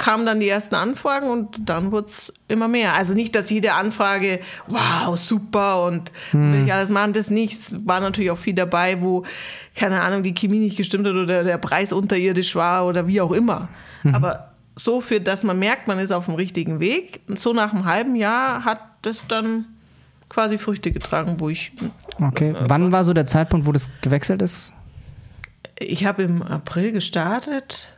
kamen 0.00 0.24
dann 0.24 0.40
die 0.40 0.48
ersten 0.48 0.74
Anfragen 0.74 1.28
und 1.28 1.68
dann 1.68 1.92
wurde 1.92 2.06
es 2.06 2.32
immer 2.48 2.68
mehr. 2.68 2.94
Also 2.94 3.12
nicht, 3.12 3.34
dass 3.34 3.50
jede 3.50 3.74
Anfrage, 3.74 4.40
wow, 4.66 5.16
super 5.16 5.84
und 5.84 6.10
hm. 6.30 6.52
will 6.52 6.64
ich 6.64 6.72
alles 6.72 6.88
machen, 6.88 7.12
das 7.12 7.28
nicht. 7.28 7.60
Es 7.60 7.76
war 7.86 8.00
natürlich 8.00 8.30
auch 8.30 8.38
viel 8.38 8.54
dabei, 8.54 9.02
wo, 9.02 9.24
keine 9.76 10.00
Ahnung, 10.00 10.22
die 10.22 10.34
Chemie 10.34 10.58
nicht 10.58 10.78
gestimmt 10.78 11.06
hat 11.06 11.12
oder 11.12 11.44
der 11.44 11.58
Preis 11.58 11.92
unterirdisch 11.92 12.56
war 12.56 12.86
oder 12.86 13.06
wie 13.06 13.20
auch 13.20 13.30
immer. 13.30 13.68
Mhm. 14.02 14.14
Aber 14.14 14.52
so 14.74 15.02
für, 15.02 15.20
dass 15.20 15.44
man 15.44 15.58
merkt, 15.58 15.86
man 15.86 15.98
ist 15.98 16.12
auf 16.12 16.24
dem 16.24 16.34
richtigen 16.34 16.80
Weg. 16.80 17.20
Und 17.28 17.38
so 17.38 17.52
nach 17.52 17.74
einem 17.74 17.84
halben 17.84 18.16
Jahr 18.16 18.64
hat 18.64 18.80
das 19.02 19.26
dann 19.28 19.66
quasi 20.30 20.56
Früchte 20.56 20.92
getragen, 20.92 21.36
wo 21.38 21.50
ich. 21.50 21.72
Okay. 22.18 22.52
Äh, 22.52 22.54
Wann 22.68 22.90
war 22.90 23.04
so 23.04 23.12
der 23.12 23.26
Zeitpunkt, 23.26 23.66
wo 23.66 23.72
das 23.72 23.90
gewechselt 24.00 24.40
ist? 24.40 24.72
Ich 25.78 26.06
habe 26.06 26.22
im 26.22 26.42
April 26.42 26.92
gestartet 26.92 27.90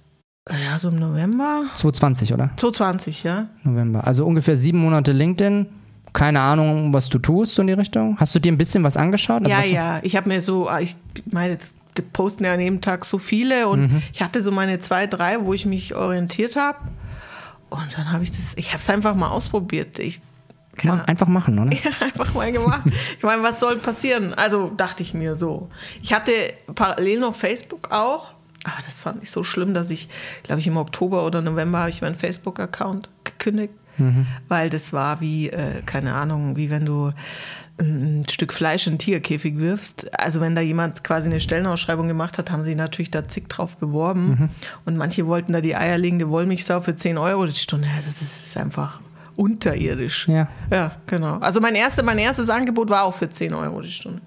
ja, 0.50 0.78
so 0.78 0.88
im 0.88 0.98
November. 0.98 1.64
2020, 1.74 2.34
oder? 2.34 2.50
2020, 2.56 3.22
ja. 3.22 3.46
November. 3.62 4.06
Also 4.06 4.26
ungefähr 4.26 4.56
sieben 4.56 4.78
Monate 4.78 5.12
LinkedIn. 5.12 5.66
Keine 6.12 6.40
Ahnung, 6.40 6.92
was 6.92 7.08
du 7.08 7.18
tust 7.18 7.54
so 7.54 7.62
in 7.62 7.68
die 7.68 7.74
Richtung. 7.74 8.18
Hast 8.18 8.34
du 8.34 8.38
dir 8.38 8.52
ein 8.52 8.58
bisschen 8.58 8.82
was 8.82 8.96
angeschaut? 8.96 9.44
Also 9.46 9.50
ja, 9.50 9.64
ja. 9.64 10.00
Ich 10.02 10.16
habe 10.16 10.28
mir 10.28 10.40
so, 10.40 10.68
ah, 10.68 10.80
ich 10.80 10.96
meine, 11.30 11.54
jetzt 11.54 11.74
posten 12.12 12.44
ja 12.44 12.52
an 12.52 12.60
jedem 12.60 12.80
Tag 12.80 13.04
so 13.04 13.18
viele 13.18 13.68
und 13.68 13.92
mhm. 13.92 14.02
ich 14.12 14.20
hatte 14.20 14.42
so 14.42 14.50
meine 14.50 14.78
zwei, 14.78 15.06
drei, 15.06 15.44
wo 15.44 15.54
ich 15.54 15.64
mich 15.64 15.94
orientiert 15.94 16.56
habe. 16.56 16.78
Und 17.70 17.96
dann 17.96 18.12
habe 18.12 18.24
ich 18.24 18.30
das, 18.30 18.54
ich 18.56 18.72
habe 18.72 18.80
es 18.80 18.90
einfach 18.90 19.14
mal 19.14 19.28
ausprobiert. 19.28 19.98
Ich 19.98 20.20
Mach, 20.82 21.06
einfach 21.06 21.28
machen, 21.28 21.58
oder? 21.58 21.70
Ja, 21.84 21.90
einfach 22.00 22.34
mal 22.34 22.50
gemacht. 22.50 22.82
Ich 23.16 23.22
meine, 23.22 23.42
was 23.42 23.60
soll 23.60 23.76
passieren? 23.78 24.34
Also 24.34 24.70
dachte 24.76 25.02
ich 25.02 25.14
mir 25.14 25.34
so. 25.36 25.68
Ich 26.02 26.12
hatte 26.12 26.32
parallel 26.74 27.20
noch 27.20 27.34
Facebook 27.34 27.90
auch. 27.90 28.32
Ah, 28.64 28.80
das 28.84 29.02
fand 29.02 29.22
ich 29.22 29.30
so 29.30 29.42
schlimm, 29.42 29.74
dass 29.74 29.90
ich, 29.90 30.08
glaube 30.42 30.60
ich, 30.60 30.66
im 30.66 30.76
Oktober 30.76 31.26
oder 31.26 31.42
November 31.42 31.80
habe 31.80 31.90
ich 31.90 32.00
meinen 32.00 32.14
Facebook-Account 32.14 33.08
gekündigt, 33.24 33.74
mhm. 33.98 34.26
weil 34.48 34.70
das 34.70 34.92
war 34.92 35.20
wie, 35.20 35.50
äh, 35.50 35.82
keine 35.84 36.14
Ahnung, 36.14 36.56
wie 36.56 36.70
wenn 36.70 36.86
du 36.86 37.12
ein 37.80 38.24
Stück 38.30 38.52
Fleisch 38.52 38.86
in 38.86 38.92
einen 38.92 38.98
Tierkäfig 38.98 39.58
wirfst. 39.58 40.10
Also 40.18 40.40
wenn 40.40 40.54
da 40.54 40.60
jemand 40.60 41.02
quasi 41.04 41.28
eine 41.28 41.40
Stellenausschreibung 41.40 42.06
gemacht 42.06 42.38
hat, 42.38 42.50
haben 42.50 42.64
sie 42.64 42.74
natürlich 42.74 43.10
da 43.10 43.26
zig 43.26 43.48
drauf 43.48 43.76
beworben. 43.78 44.28
Mhm. 44.28 44.48
Und 44.84 44.96
manche 44.96 45.26
wollten 45.26 45.52
da 45.52 45.60
die 45.60 45.74
eierlegende 45.74 46.28
Wollmilchsau 46.28 46.80
für 46.80 46.94
10 46.94 47.18
Euro 47.18 47.46
die 47.46 47.52
Stunde. 47.52 47.88
Also 47.94 48.08
das 48.08 48.22
ist 48.22 48.56
einfach 48.56 49.00
unterirdisch. 49.36 50.28
Ja. 50.28 50.48
Ja, 50.70 50.92
genau. 51.06 51.38
Also 51.38 51.60
mein, 51.60 51.74
erste, 51.74 52.02
mein 52.02 52.18
erstes 52.18 52.50
Angebot 52.50 52.90
war 52.90 53.04
auch 53.04 53.14
für 53.14 53.30
10 53.30 53.54
Euro 53.54 53.80
die 53.80 53.90
Stunde. 53.90 54.20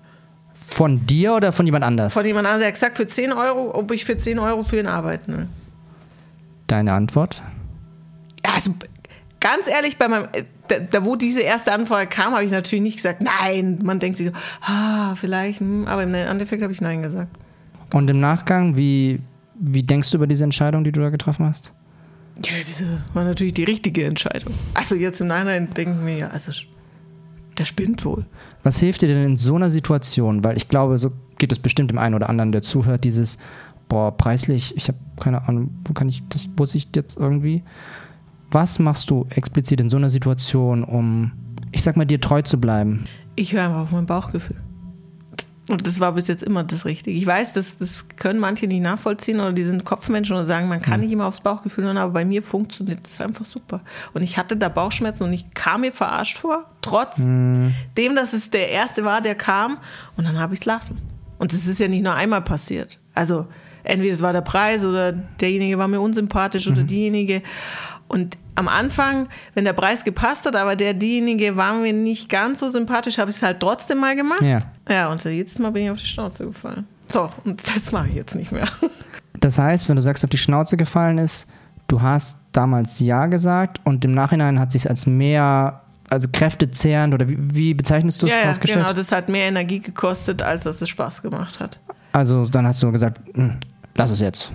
Von 0.56 1.06
dir 1.06 1.34
oder 1.36 1.52
von 1.52 1.66
jemand 1.66 1.84
anders? 1.84 2.14
Von 2.14 2.26
jemand 2.26 2.48
anders. 2.48 2.62
Er 2.62 2.68
hat 2.68 2.76
gesagt, 2.76 2.98
für 2.98 3.08
10 3.08 3.34
Euro, 3.34 3.78
ob 3.78 3.92
ich 3.92 4.06
für 4.06 4.18
10 4.18 4.40
Euro 4.40 4.64
für 4.64 4.80
ihn 4.80 4.88
arbeiten 4.88 5.38
will. 5.38 5.48
Deine 6.68 6.94
Antwort? 6.94 7.42
Also 8.44 8.74
ganz 9.42 9.68
ehrlich, 9.68 9.98
bei 9.98 10.08
meinem, 10.08 10.28
da, 10.68 10.80
da 10.80 11.06
wo 11.06 11.16
diese 11.16 11.42
erste 11.42 11.74
Anfrage 11.74 12.08
kam, 12.08 12.34
habe 12.34 12.46
ich 12.46 12.52
natürlich 12.52 12.84
nicht 12.84 12.96
gesagt, 12.96 13.22
nein. 13.22 13.80
Man 13.84 14.00
denkt 14.00 14.18
sich 14.18 14.28
so, 14.28 14.34
ah, 14.62 15.16
vielleicht, 15.16 15.60
hm, 15.60 15.88
aber 15.88 16.04
im 16.04 16.14
Endeffekt 16.14 16.64
habe 16.64 16.72
ich 16.72 16.82
nein 16.82 17.02
gesagt. 17.04 17.36
Und 17.94 18.10
im 18.10 18.20
Nachgang, 18.20 18.78
wie, 18.78 19.20
wie 19.60 19.84
denkst 19.84 20.10
du 20.12 20.18
über 20.18 20.28
diese 20.28 20.46
Entscheidung, 20.46 20.84
die 20.84 20.92
du 20.92 21.02
da 21.02 21.10
getroffen 21.10 21.46
hast? 21.46 21.74
Ja, 22.44 22.54
diese 22.66 23.02
war 23.14 23.24
natürlich 23.24 23.54
die 23.54 23.64
richtige 23.64 24.06
Entscheidung. 24.06 24.54
Also 24.74 24.96
jetzt 24.96 25.22
im 25.22 25.28
Nachhinein 25.28 25.70
denken 25.70 26.06
wir 26.06 26.18
ja, 26.18 26.28
also 26.30 26.52
der 27.58 27.66
spinnt 27.66 28.06
wohl. 28.06 28.26
Was 28.64 28.80
hilft 28.80 29.02
dir 29.02 29.08
denn 29.08 29.24
in 29.24 29.38
so 29.38 29.56
einer 29.56 29.70
Situation? 29.70 30.44
Weil 30.44 30.58
ich 30.58 30.68
glaube, 30.68 30.98
so 30.98 31.12
geht 31.38 31.52
es 31.52 31.60
bestimmt 31.60 31.92
dem 31.92 31.98
einen 31.98 32.16
oder 32.16 32.30
anderen, 32.30 32.52
der 32.52 32.62
zuhört, 32.62 33.04
dieses, 33.04 33.38
boah, 33.90 34.16
preislich, 34.16 34.76
ich 34.76 34.88
habe 34.88 34.98
keine 35.20 35.48
Ahnung, 35.48 35.70
wo 35.86 35.94
kann 35.94 36.10
ich, 36.10 36.24
das 36.30 36.50
muss 36.58 36.76
ich 36.76 36.88
jetzt 36.96 37.18
irgendwie. 37.18 37.64
Was 38.52 38.80
machst 38.80 39.10
du 39.10 39.26
explizit 39.30 39.82
in 39.82 39.90
so 39.90 39.98
einer 39.98 40.10
Situation, 40.10 40.84
um, 40.84 41.32
ich 41.72 41.84
sag 41.84 41.98
mal, 41.98 42.06
dir 42.06 42.22
treu 42.22 42.42
zu 42.42 42.60
bleiben? 42.60 43.06
Ich 43.36 43.54
höre 43.54 43.64
einfach 43.64 43.82
auf 43.82 43.92
mein 43.92 44.06
Bauchgefühl. 44.06 44.58
Und 45.68 45.88
das 45.88 46.00
war 46.00 46.12
bis 46.12 46.28
jetzt 46.28 46.44
immer 46.44 46.64
das 46.64 46.86
Richtige. 46.86 47.18
Ich 47.18 47.26
weiß, 47.26 47.54
das, 47.54 47.78
das 47.78 48.08
können 48.18 48.40
manche 48.40 48.68
nicht 48.68 48.82
nachvollziehen 48.82 49.40
oder 49.40 49.52
die 49.52 49.64
sind 49.64 49.84
Kopfmenschen 49.84 50.36
oder 50.36 50.46
sagen, 50.46 50.68
man 50.68 50.82
kann 50.82 51.00
mhm. 51.00 51.06
nicht 51.06 51.14
immer 51.14 51.26
aufs 51.26 51.42
Bauchgefühl 51.42 51.86
hören, 51.86 51.98
aber 51.98 52.12
bei 52.12 52.24
mir 52.24 52.44
funktioniert 52.44 53.00
das 53.08 53.20
einfach 53.20 53.46
super. 53.46 53.82
Und 54.14 54.22
ich 54.22 54.38
hatte 54.38 54.58
da 54.58 54.70
Bauchschmerzen 54.70 55.24
und 55.24 55.34
ich 55.34 55.52
kam 55.56 55.82
mir 55.82 55.92
verarscht 55.92 56.38
vor, 56.38 56.66
trotz 56.82 57.18
mhm. 57.18 57.74
dem, 57.98 58.16
dass 58.16 58.34
es 58.34 58.52
der 58.52 58.70
erste 58.70 59.06
war, 59.06 59.22
der 59.22 59.34
kam. 59.34 59.78
Und 60.18 60.26
dann 60.26 60.40
habe 60.40 60.54
ich 60.54 60.60
es 60.60 60.66
lassen. 60.66 61.02
Und 61.40 61.52
das 61.52 61.66
ist 61.66 61.80
ja 61.80 61.88
nicht 61.88 62.04
nur 62.04 62.14
einmal 62.14 62.44
passiert. 62.44 63.00
Also 63.16 63.48
entweder 63.84 64.14
es 64.14 64.22
war 64.22 64.34
der 64.34 64.42
Preis 64.42 64.86
oder 64.86 65.14
derjenige 65.14 65.80
war 65.80 65.88
mir 65.88 66.00
unsympathisch 66.00 66.68
mhm. 66.68 66.74
oder 66.74 66.84
diejenige. 66.84 67.42
Und 68.08 68.38
am 68.56 68.68
Anfang, 68.68 69.28
wenn 69.54 69.66
der 69.66 69.74
Preis 69.74 70.04
gepasst 70.04 70.46
hat, 70.46 70.56
aber 70.56 70.76
der 70.76 70.94
diejenige 70.94 71.56
war 71.58 71.74
mir 71.74 71.94
nicht 71.94 72.30
ganz 72.30 72.62
so 72.62 72.70
sympathisch, 72.70 73.18
habe 73.18 73.30
ich 73.30 73.38
es 73.38 73.44
halt 73.44 73.60
trotzdem 73.60 74.00
mal 74.00 74.16
gemacht. 74.16 74.42
Ja. 74.42 74.60
Ja, 74.90 75.12
und 75.12 75.24
jedes 75.24 75.60
Mal 75.60 75.72
bin 75.72 75.84
ich 75.84 75.90
auf 75.90 76.00
die 76.00 76.06
Schnauze 76.06 76.46
gefallen. 76.46 76.88
So, 77.10 77.30
und 77.44 77.62
das 77.76 77.92
mache 77.92 78.08
ich 78.10 78.16
jetzt 78.16 78.36
nicht 78.36 78.52
mehr. 78.52 78.68
Das 79.42 79.60
heißt, 79.60 79.90
wenn 79.90 79.98
du 79.98 80.02
sagst, 80.02 80.24
auf 80.24 80.30
die 80.30 80.38
Schnauze 80.38 80.78
gefallen 80.78 81.18
ist, 81.18 81.48
du 81.88 82.02
hast 82.02 82.40
damals 82.54 83.00
Ja 83.02 83.26
gesagt 83.28 83.82
und 83.84 84.04
im 84.06 84.14
Nachhinein 84.14 84.60
hat 84.60 84.72
sich 84.72 84.90
als 84.90 85.06
mehr, 85.06 85.82
also 86.10 86.30
kräftezehrend 86.32 87.14
oder 87.14 87.28
wie, 87.28 87.38
wie 87.40 87.74
bezeichnest 87.74 88.22
du 88.22 88.28
es 88.28 88.32
ja, 88.32 88.50
ja, 88.50 88.58
Genau, 88.58 88.94
das 88.94 89.12
hat 89.12 89.30
mehr 89.30 89.48
Energie 89.48 89.82
gekostet, 89.82 90.42
als 90.42 90.64
dass 90.64 90.82
es 90.82 90.90
Spaß 90.90 91.22
gemacht 91.22 91.60
hat. 91.60 91.80
Also 92.14 92.46
dann 92.46 92.66
hast 92.66 92.82
du 92.82 92.92
gesagt, 92.92 93.20
hm, 93.36 93.58
lass 93.96 94.12
es 94.12 94.22
jetzt. 94.22 94.54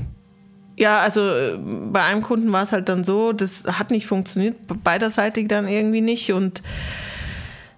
Ja, 0.80 1.00
also 1.00 1.20
äh, 1.20 1.58
bei 1.92 2.02
einem 2.04 2.22
Kunden 2.22 2.50
war 2.52 2.62
es 2.62 2.72
halt 2.72 2.88
dann 2.88 3.04
so, 3.04 3.34
das 3.34 3.64
hat 3.64 3.90
nicht 3.90 4.06
funktioniert, 4.06 4.56
beiderseitig 4.82 5.46
dann 5.46 5.68
irgendwie 5.68 6.00
nicht 6.00 6.32
und 6.32 6.62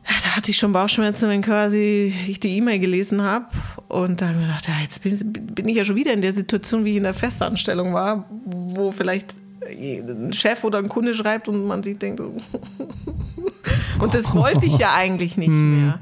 da 0.04 0.36
hatte 0.36 0.52
ich 0.52 0.56
schon 0.56 0.70
Bauchschmerzen, 0.70 1.28
wenn 1.28 1.42
quasi 1.42 2.14
ich 2.28 2.38
die 2.38 2.56
E-Mail 2.56 2.78
gelesen 2.78 3.22
habe. 3.22 3.46
Und 3.88 4.20
dann 4.20 4.28
habe 4.28 4.40
ich 4.40 4.46
gedacht, 4.46 4.68
ja, 4.68 4.74
jetzt 4.82 5.02
bin, 5.02 5.32
bin, 5.52 5.68
ich 5.68 5.76
ja 5.76 5.84
schon 5.84 5.96
wieder 5.96 6.12
in 6.12 6.20
der 6.20 6.32
Situation, 6.32 6.84
wie 6.84 6.92
ich 6.92 6.96
in 6.96 7.02
der 7.02 7.14
Festanstellung 7.14 7.92
war, 7.92 8.24
wo 8.44 8.92
vielleicht 8.92 9.34
ein 9.66 10.32
Chef 10.32 10.62
oder 10.62 10.78
ein 10.78 10.88
Kunde 10.88 11.12
schreibt 11.12 11.48
und 11.48 11.66
man 11.66 11.82
sich 11.82 11.98
denkt, 11.98 12.20
und 13.98 14.14
das 14.14 14.32
wollte 14.32 14.64
ich 14.64 14.78
ja 14.78 14.94
eigentlich 14.94 15.36
nicht 15.36 15.48
hm. 15.48 15.86
mehr. 15.86 15.98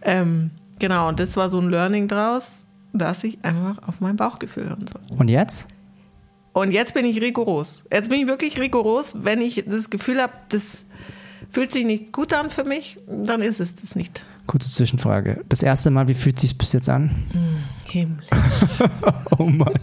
Ähm, 0.00 0.52
genau, 0.78 1.08
und 1.08 1.20
das 1.20 1.36
war 1.36 1.50
so 1.50 1.60
ein 1.60 1.68
Learning 1.68 2.08
draus, 2.08 2.64
dass 2.94 3.24
ich 3.24 3.44
einfach 3.44 3.86
auf 3.86 4.00
mein 4.00 4.16
Bauchgefühl 4.16 4.70
hören 4.70 4.86
soll. 4.86 5.18
Und 5.18 5.28
jetzt? 5.28 5.68
Und 6.52 6.72
jetzt 6.72 6.94
bin 6.94 7.04
ich 7.04 7.20
rigoros. 7.20 7.84
Jetzt 7.92 8.08
bin 8.10 8.20
ich 8.20 8.26
wirklich 8.26 8.58
rigoros, 8.58 9.14
wenn 9.22 9.40
ich 9.40 9.64
das 9.66 9.90
Gefühl 9.90 10.20
habe, 10.20 10.32
das 10.48 10.86
fühlt 11.50 11.72
sich 11.72 11.84
nicht 11.84 12.12
gut 12.12 12.32
an 12.32 12.50
für 12.50 12.64
mich, 12.64 12.98
dann 13.06 13.40
ist 13.40 13.60
es 13.60 13.74
das 13.74 13.94
nicht. 13.94 14.24
Kurze 14.46 14.70
Zwischenfrage. 14.70 15.44
Das 15.48 15.62
erste 15.62 15.90
Mal, 15.90 16.08
wie 16.08 16.14
fühlt 16.14 16.36
es 16.36 16.42
sich 16.42 16.58
bis 16.58 16.72
jetzt 16.72 16.88
an? 16.88 17.10
Hm, 17.32 17.58
himmlisch. 17.86 18.26
oh 19.38 19.44
Mann. 19.44 19.74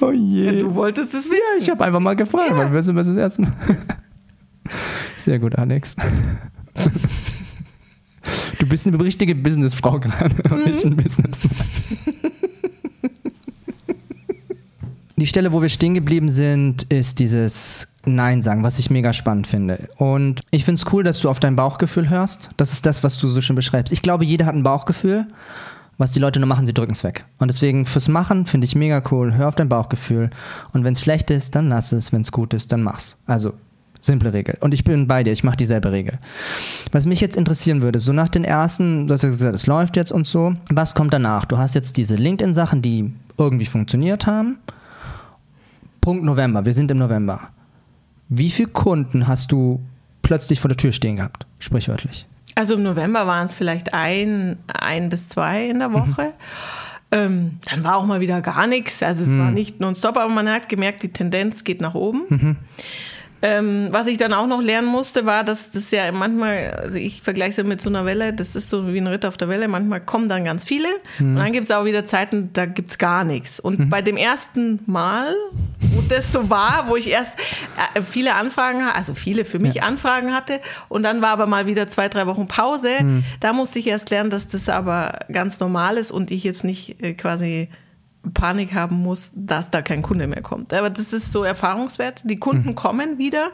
Oh 0.00 0.10
je. 0.10 0.46
Ja, 0.46 0.52
du 0.52 0.74
wolltest 0.74 1.14
es 1.14 1.30
wissen. 1.30 1.40
Ja, 1.56 1.62
ich 1.62 1.70
habe 1.70 1.84
einfach 1.84 2.00
mal 2.00 2.16
gefragt, 2.16 2.50
ja. 2.50 2.56
weil 2.56 2.72
wir 2.72 2.82
sind 2.82 2.96
das 2.96 3.08
erste 3.08 3.42
Mal. 3.42 3.52
Sehr 5.16 5.38
gut, 5.38 5.56
Alex. 5.56 5.94
Du 8.58 8.70
bist 8.70 8.86
eine 8.86 8.98
richtige 8.98 9.34
Businessfrau 9.34 10.00
gerade 10.00 10.34
und 10.50 10.64
nicht 10.64 10.82
ein 10.82 10.92
mhm. 10.92 10.96
Businessmann. 10.96 11.66
Die 15.16 15.26
Stelle, 15.26 15.52
wo 15.52 15.62
wir 15.62 15.68
stehen 15.68 15.94
geblieben 15.94 16.28
sind, 16.28 16.84
ist 16.84 17.20
dieses 17.20 17.86
Nein 18.04 18.42
sagen, 18.42 18.64
was 18.64 18.78
ich 18.78 18.90
mega 18.90 19.12
spannend 19.12 19.46
finde. 19.46 19.88
Und 19.96 20.40
ich 20.50 20.64
finde 20.64 20.80
es 20.80 20.92
cool, 20.92 21.04
dass 21.04 21.20
du 21.20 21.28
auf 21.28 21.38
dein 21.38 21.54
Bauchgefühl 21.54 22.10
hörst. 22.10 22.50
Das 22.56 22.72
ist 22.72 22.84
das, 22.84 23.04
was 23.04 23.16
du 23.18 23.28
so 23.28 23.40
schön 23.40 23.56
beschreibst. 23.56 23.92
Ich 23.92 24.02
glaube, 24.02 24.24
jeder 24.24 24.46
hat 24.46 24.54
ein 24.54 24.62
Bauchgefühl. 24.62 25.26
Was 25.96 26.10
die 26.10 26.18
Leute 26.18 26.40
nur 26.40 26.48
machen, 26.48 26.66
sie 26.66 26.74
drücken 26.74 26.92
es 26.92 27.04
weg. 27.04 27.24
Und 27.38 27.46
deswegen 27.46 27.86
fürs 27.86 28.08
Machen 28.08 28.46
finde 28.46 28.64
ich 28.64 28.74
mega 28.74 29.00
cool. 29.12 29.34
Hör 29.34 29.46
auf 29.46 29.54
dein 29.54 29.68
Bauchgefühl. 29.68 30.30
Und 30.72 30.82
wenn 30.82 30.94
es 30.94 31.00
schlecht 31.00 31.30
ist, 31.30 31.54
dann 31.54 31.68
lass 31.68 31.92
es. 31.92 32.12
Wenn 32.12 32.22
es 32.22 32.32
gut 32.32 32.52
ist, 32.52 32.72
dann 32.72 32.82
mach's. 32.82 33.16
Also 33.26 33.52
simple 34.00 34.32
Regel. 34.32 34.58
Und 34.60 34.74
ich 34.74 34.82
bin 34.82 35.06
bei 35.06 35.22
dir, 35.22 35.32
ich 35.32 35.44
mache 35.44 35.56
dieselbe 35.56 35.92
Regel. 35.92 36.18
Was 36.90 37.06
mich 37.06 37.20
jetzt 37.20 37.36
interessieren 37.36 37.82
würde, 37.82 38.00
so 38.00 38.12
nach 38.12 38.28
den 38.28 38.44
ersten, 38.44 39.06
du 39.06 39.14
hast 39.14 39.22
ja 39.22 39.28
gesagt, 39.28 39.54
es 39.54 39.68
läuft 39.68 39.96
jetzt 39.96 40.10
und 40.10 40.26
so, 40.26 40.56
was 40.68 40.96
kommt 40.96 41.14
danach? 41.14 41.44
Du 41.44 41.58
hast 41.58 41.76
jetzt 41.76 41.96
diese 41.96 42.16
LinkedIn-Sachen, 42.16 42.82
die 42.82 43.12
irgendwie 43.38 43.66
funktioniert 43.66 44.26
haben. 44.26 44.58
Punkt 46.04 46.22
November, 46.22 46.66
wir 46.66 46.74
sind 46.74 46.90
im 46.90 46.98
November. 46.98 47.48
Wie 48.28 48.50
viele 48.50 48.68
Kunden 48.68 49.26
hast 49.26 49.50
du 49.50 49.80
plötzlich 50.20 50.60
vor 50.60 50.68
der 50.68 50.76
Tür 50.76 50.92
stehen 50.92 51.16
gehabt, 51.16 51.46
sprichwörtlich? 51.60 52.26
Also 52.56 52.74
im 52.74 52.82
November 52.82 53.26
waren 53.26 53.46
es 53.46 53.56
vielleicht 53.56 53.94
ein, 53.94 54.58
ein 54.66 55.08
bis 55.08 55.30
zwei 55.30 55.64
in 55.64 55.78
der 55.78 55.88
mhm. 55.88 55.94
Woche. 55.94 56.24
Mhm. 56.24 56.32
Ähm, 57.10 57.50
dann 57.70 57.84
war 57.84 57.96
auch 57.96 58.04
mal 58.04 58.20
wieder 58.20 58.42
gar 58.42 58.66
nichts. 58.66 59.02
Also 59.02 59.24
es 59.24 59.38
war 59.38 59.50
nicht 59.50 59.80
nonstop, 59.80 60.18
aber 60.18 60.30
man 60.30 60.46
hat 60.50 60.68
gemerkt, 60.68 61.02
die 61.02 61.08
Tendenz 61.08 61.64
geht 61.64 61.80
nach 61.80 61.94
oben. 61.94 62.58
Ähm, 63.46 63.88
was 63.90 64.06
ich 64.06 64.16
dann 64.16 64.32
auch 64.32 64.46
noch 64.46 64.62
lernen 64.62 64.88
musste, 64.88 65.26
war, 65.26 65.44
dass 65.44 65.70
das 65.70 65.90
ja 65.90 66.10
manchmal, 66.12 66.80
also 66.82 66.96
ich 66.96 67.20
vergleiche 67.20 67.60
es 67.60 67.66
mit 67.66 67.78
so 67.78 67.90
einer 67.90 68.06
Welle, 68.06 68.32
das 68.32 68.56
ist 68.56 68.70
so 68.70 68.90
wie 68.90 68.96
ein 68.96 69.06
Ritt 69.06 69.26
auf 69.26 69.36
der 69.36 69.50
Welle, 69.50 69.68
manchmal 69.68 70.00
kommen 70.00 70.30
dann 70.30 70.44
ganz 70.44 70.64
viele 70.64 70.88
und 71.20 71.36
dann 71.36 71.52
gibt 71.52 71.64
es 71.64 71.70
auch 71.70 71.84
wieder 71.84 72.06
Zeiten, 72.06 72.48
da 72.54 72.64
gibt 72.64 72.92
es 72.92 72.96
gar 72.96 73.22
nichts. 73.22 73.60
Und 73.60 73.90
bei 73.90 74.00
dem 74.00 74.16
ersten 74.16 74.80
Mal, 74.86 75.34
wo 75.78 76.00
das 76.08 76.32
so 76.32 76.48
war, 76.48 76.86
wo 76.88 76.96
ich 76.96 77.10
erst 77.10 77.38
äh, 77.94 78.00
viele 78.00 78.34
Anfragen, 78.34 78.80
also 78.80 79.14
viele 79.14 79.44
für 79.44 79.58
mich 79.58 79.82
Anfragen 79.82 80.32
hatte 80.32 80.58
und 80.88 81.02
dann 81.02 81.20
war 81.20 81.28
aber 81.28 81.46
mal 81.46 81.66
wieder 81.66 81.86
zwei, 81.86 82.08
drei 82.08 82.26
Wochen 82.26 82.48
Pause, 82.48 82.88
da 83.40 83.52
musste 83.52 83.78
ich 83.78 83.88
erst 83.88 84.08
lernen, 84.08 84.30
dass 84.30 84.48
das 84.48 84.70
aber 84.70 85.18
ganz 85.30 85.60
normal 85.60 85.98
ist 85.98 86.12
und 86.12 86.30
ich 86.30 86.44
jetzt 86.44 86.64
nicht 86.64 87.02
äh, 87.02 87.12
quasi 87.12 87.68
Panik 88.32 88.74
haben 88.74 88.96
muss, 88.96 89.30
dass 89.34 89.70
da 89.70 89.82
kein 89.82 90.02
Kunde 90.02 90.26
mehr 90.26 90.42
kommt. 90.42 90.72
Aber 90.72 90.90
das 90.90 91.12
ist 91.12 91.32
so 91.32 91.44
Erfahrungswert. 91.44 92.22
Die 92.24 92.38
Kunden 92.38 92.74
kommen 92.74 93.18
wieder. 93.18 93.50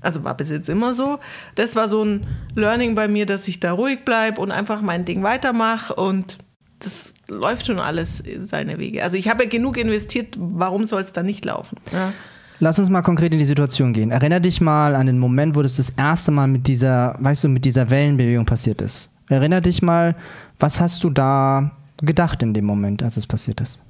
Also 0.00 0.24
war 0.24 0.36
bis 0.36 0.50
jetzt 0.50 0.68
immer 0.68 0.94
so. 0.94 1.18
Das 1.54 1.74
war 1.76 1.88
so 1.88 2.04
ein 2.04 2.26
Learning 2.54 2.94
bei 2.94 3.08
mir, 3.08 3.26
dass 3.26 3.48
ich 3.48 3.60
da 3.60 3.72
ruhig 3.72 4.04
bleibe 4.04 4.40
und 4.40 4.50
einfach 4.50 4.82
mein 4.82 5.04
Ding 5.04 5.22
weitermache 5.22 5.94
und 5.94 6.38
das 6.78 7.14
läuft 7.28 7.66
schon 7.66 7.78
alles 7.78 8.22
seine 8.38 8.78
Wege. 8.78 9.02
Also 9.02 9.16
ich 9.16 9.28
habe 9.28 9.44
ja 9.44 9.48
genug 9.48 9.76
investiert, 9.76 10.36
warum 10.38 10.84
soll 10.84 11.02
es 11.02 11.12
da 11.12 11.22
nicht 11.22 11.44
laufen? 11.44 11.76
Ja. 11.92 12.12
Lass 12.58 12.78
uns 12.78 12.90
mal 12.90 13.02
konkret 13.02 13.32
in 13.32 13.38
die 13.38 13.44
Situation 13.44 13.92
gehen. 13.92 14.10
Erinner 14.10 14.40
dich 14.40 14.60
mal 14.60 14.94
an 14.94 15.06
den 15.06 15.18
Moment, 15.18 15.56
wo 15.56 15.62
das 15.62 15.76
das 15.76 15.90
erste 15.90 16.30
Mal 16.30 16.46
mit 16.46 16.66
dieser, 16.66 17.16
weißt 17.18 17.44
du, 17.44 17.48
mit 17.48 17.64
dieser 17.64 17.90
Wellenbewegung 17.90 18.46
passiert 18.46 18.80
ist. 18.80 19.10
Erinner 19.28 19.60
dich 19.60 19.82
mal, 19.82 20.14
was 20.60 20.80
hast 20.80 21.02
du 21.02 21.10
da 21.10 21.72
gedacht 22.02 22.42
in 22.42 22.54
dem 22.54 22.64
Moment, 22.64 23.02
als 23.02 23.16
es 23.16 23.26
passiert 23.26 23.60
ist? 23.60 23.80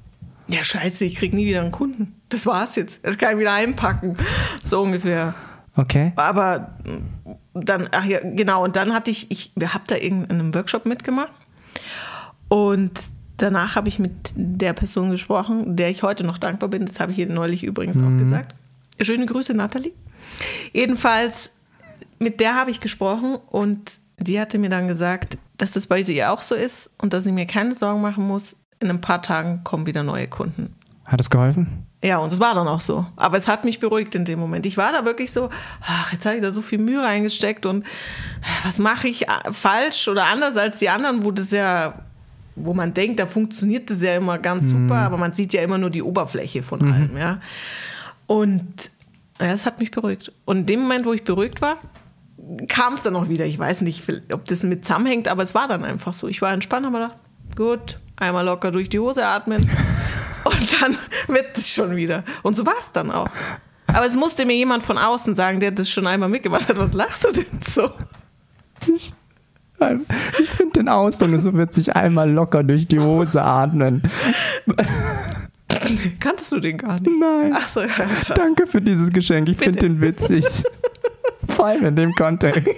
Ja, 0.53 0.65
scheiße, 0.65 1.05
ich 1.05 1.17
krieg 1.17 1.33
nie 1.33 1.47
wieder 1.47 1.63
einen 1.63 1.73
Kunden. 1.73 2.15
Das 2.29 2.47
war's 2.47 2.77
jetzt. 2.77 3.05
Das 3.05 3.17
kann 3.17 3.33
ich 3.33 3.39
wieder 3.39 3.55
einpacken. 3.55 4.17
So 4.63 4.83
ungefähr. 4.83 5.35
Okay. 5.77 6.13
Aber 6.17 6.77
dann, 7.55 7.89
ach 7.93 8.05
ja, 8.05 8.21
genau, 8.23 8.65
und 8.65 8.77
dann 8.77 8.93
hatte 8.93 9.11
ich, 9.11 9.31
ich 9.31 9.53
habe 9.63 9.85
da 9.87 9.97
irgendeinen 9.97 10.55
Workshop 10.55 10.85
mitgemacht 10.85 11.33
und 12.49 12.93
danach 13.39 13.77
habe 13.77 13.89
ich 13.89 13.99
mit 13.99 14.13
der 14.35 14.75
Person 14.75 15.11
gesprochen, 15.11 15.77
der 15.77 15.91
ich 15.91 16.03
heute 16.03 16.25
noch 16.25 16.37
dankbar 16.37 16.69
bin, 16.69 16.85
das 16.85 17.01
habe 17.01 17.13
ich 17.13 17.19
ihr 17.19 17.27
neulich 17.27 17.65
übrigens 17.65 17.97
auch 17.97 18.19
gesagt. 18.19 18.55
Schöne 19.01 19.25
Grüße, 19.25 19.55
Nathalie. 19.55 19.93
Jedenfalls, 20.73 21.51
mit 22.19 22.41
der 22.41 22.55
habe 22.55 22.71
ich 22.71 22.81
gesprochen 22.81 23.37
und 23.51 24.01
die 24.19 24.39
hatte 24.39 24.59
mir 24.59 24.69
dann 24.69 24.89
gesagt, 24.89 25.39
dass 25.57 25.73
das 25.73 25.87
bei 25.87 26.01
ihr 26.01 26.33
auch 26.33 26.43
so 26.43 26.55
ist 26.55 26.91
und 26.99 27.13
dass 27.13 27.27
ich 27.27 27.33
mir 27.33 27.47
keine 27.47 27.75
Sorgen 27.75 28.03
machen 28.03 28.27
muss, 28.27 28.57
in 28.83 28.91
ein 28.91 29.01
paar 29.01 29.23
Tagen 29.23 29.63
kommen 29.65 29.87
wieder 29.87 30.03
neue 30.03 30.29
Kunden. 30.29 30.75
Hat 31.05 31.21
es 31.21 31.31
geholfen? 31.31 31.87
Ja, 32.05 32.19
und 32.19 32.33
es 32.33 32.41
war 32.41 32.55
dann 32.55 32.67
auch 32.67 32.81
so. 32.81 33.07
Aber 33.17 33.39
es 33.39 33.47
hat 33.47 33.65
mich 33.65 33.79
beruhigt 33.79 34.15
in 34.15 34.25
dem 34.25 34.41
Moment. 34.41 34.67
Ich 34.67 34.77
war 34.77 34.93
da 34.93 35.05
wirklich 35.05 35.31
so, 35.31 35.51
ach, 35.81 36.13
jetzt 36.13 36.27
habe 36.27 36.37
ich 36.37 36.43
da 36.43 36.51
so 36.51 36.61
viel 36.61 36.79
Mühe 36.79 37.01
reingesteckt 37.01 37.65
und 37.65 37.85
was 38.65 38.79
mache 38.79 39.09
ich 39.09 39.29
äh, 39.29 39.53
falsch 39.53 40.09
oder 40.09 40.27
anders 40.27 40.57
als 40.57 40.79
die 40.79 40.89
anderen, 40.89 41.23
wo 41.23 41.31
das 41.31 41.53
ja, 41.53 42.01
wo 42.57 42.75
man 42.75 42.93
denkt, 42.93 43.21
da 43.21 43.27
funktioniert 43.27 43.89
das 43.89 44.03
ja 44.03 44.17
immer 44.17 44.39
ganz 44.39 44.69
super, 44.69 44.97
aber 44.97 45.17
man 45.17 45.33
sieht 45.33 45.53
ja 45.53 45.63
immer 45.63 45.79
nur 45.79 45.91
die 45.91 46.03
Oberfläche 46.03 46.63
von 46.63 46.93
allem, 46.93 47.17
ja. 47.17 47.41
Und 48.27 48.91
ja, 49.41 49.47
es 49.47 49.65
hat 49.65 49.81
mich 49.81 49.91
beruhigt. 49.91 50.33
Und 50.45 50.59
in 50.59 50.67
dem 50.67 50.81
Moment, 50.81 51.07
wo 51.07 51.13
ich 51.13 51.25
beruhigt 51.25 51.63
war, 51.63 51.79
kam 52.69 52.95
es 52.95 53.03
dann 53.03 53.17
auch 53.17 53.29
wieder. 53.29 53.47
Ich 53.47 53.59
weiß 53.59 53.81
nicht, 53.83 54.05
ob 54.33 54.45
das 54.45 54.63
mit 54.65 54.85
zusammenhängt, 54.85 55.29
aber 55.29 55.43
es 55.43 55.55
war 55.55 55.69
dann 55.69 55.85
einfach 55.85 56.13
so. 56.13 56.29
Ich 56.29 56.43
war 56.43 56.53
entspannt, 56.53 56.87
habe 56.87 56.99
mir 56.99 57.05
gedacht, 57.05 57.21
gut, 57.57 57.99
einmal 58.17 58.45
locker 58.45 58.71
durch 58.71 58.89
die 58.89 58.99
Hose 58.99 59.27
atmen 59.27 59.63
und 60.45 60.83
dann 60.83 60.97
wird 61.29 61.57
es 61.57 61.69
schon 61.69 61.97
wieder. 61.97 62.25
Und 62.43 62.55
so 62.55 62.67
war 62.67 62.75
es 62.81 62.93
dann 62.93 63.11
auch. 63.11 63.29
Aber 63.89 64.07
es 64.07 64.17
musste 64.17 64.47
mir 64.47 64.57
jemand 64.57 64.83
von 64.83 64.99
außen 64.99 65.35
sagen, 65.35 65.61
der 65.61 65.71
das 65.71 65.91
schon 65.91 66.07
einmal 66.07 66.29
mitgemacht 66.29 66.69
hat. 66.69 66.79
Was 66.79 66.93
lachst 66.95 67.25
du 67.25 67.33
denn 67.33 67.61
so? 67.67 67.91
Ich, 68.87 69.13
ich 70.41 70.51
finde 70.51 70.81
den 70.81 70.89
Ausdruck, 70.89 71.31
so 71.39 71.53
wird 71.55 71.75
sich 71.75 71.95
einmal 71.95 72.31
locker 72.31 72.63
durch 72.63 72.87
die 72.87 73.01
Hose 73.01 73.43
atmen. 73.43 74.03
Kanntest 76.21 76.53
du 76.53 76.61
den 76.61 76.79
gar 76.79 76.95
nicht? 76.95 77.07
Nein. 77.07 77.53
Ach 77.55 77.69
so, 77.69 77.81
ja. 77.81 77.89
Danke 78.35 78.67
für 78.67 78.81
dieses 78.81 79.11
Geschenk. 79.11 79.49
Ich 79.49 79.59
finde 79.59 79.81
den 79.81 80.01
witzig. 80.01 80.45
Vor 81.49 81.67
allem 81.67 81.87
in 81.87 81.97
dem 81.97 82.13
Kontext. 82.13 82.69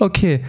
Okay. 0.00 0.44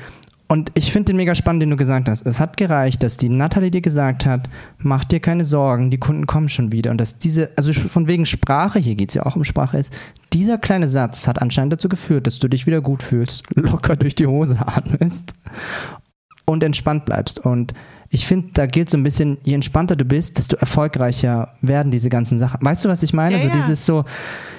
Und 0.48 0.72
ich 0.76 0.92
finde 0.92 1.08
den 1.08 1.18
mega 1.18 1.34
spannend, 1.34 1.64
den 1.64 1.72
du 1.72 1.76
gesagt 1.76 2.08
hast. 2.08 2.26
Es 2.26 2.40
hat 2.40 2.56
gereicht, 2.56 3.02
dass 3.02 3.18
die 3.18 3.30
Natalie 3.30 3.72
dir 3.72 3.82
gesagt 3.82 4.28
hat, 4.28 4.48
mach 4.78 5.04
dir 5.04 5.20
keine 5.20 5.44
Sorgen, 5.44 5.90
die 5.90 5.98
Kunden 5.98 6.28
kommen 6.28 6.50
schon 6.50 6.72
wieder. 6.72 6.92
Und 6.92 7.00
dass 7.00 7.18
diese, 7.18 7.50
also 7.56 7.74
von 7.74 8.08
wegen 8.08 8.28
Sprache, 8.28 8.78
hier 8.78 8.94
geht 8.94 9.10
es 9.10 9.16
ja 9.16 9.26
auch 9.26 9.36
um 9.36 9.44
Sprache, 9.44 9.78
ist, 9.78 9.92
dieser 10.34 10.60
kleine 10.60 10.88
Satz 10.88 11.28
hat 11.28 11.42
anscheinend 11.42 11.74
dazu 11.74 11.90
geführt, 11.90 12.28
dass 12.28 12.38
du 12.38 12.48
dich 12.48 12.68
wieder 12.68 12.82
gut 12.82 13.02
fühlst, 13.02 13.44
locker 13.56 13.96
durch 13.96 14.14
die 14.14 14.28
Hose 14.28 14.60
atmest 14.60 15.34
und 16.46 16.64
entspannt 16.64 17.06
bleibst. 17.06 17.40
Und 17.40 17.74
ich 18.10 18.28
finde, 18.28 18.50
da 18.54 18.68
gilt 18.68 18.92
so 18.92 18.98
ein 18.98 19.04
bisschen, 19.04 19.38
je 19.44 19.56
entspannter 19.56 19.96
du 19.96 20.06
bist, 20.06 20.38
desto 20.38 20.58
erfolgreicher 20.58 21.54
werden 21.62 21.92
diese 21.92 22.10
ganzen 22.10 22.38
Sachen. 22.38 22.60
Weißt 22.64 22.86
du, 22.86 22.90
was 22.90 23.02
ich 23.02 23.14
meine? 23.14 23.38
Ja, 23.38 23.42
so 23.42 23.48
ja. 23.48 23.56
dieses 23.56 23.86
so, 23.86 24.06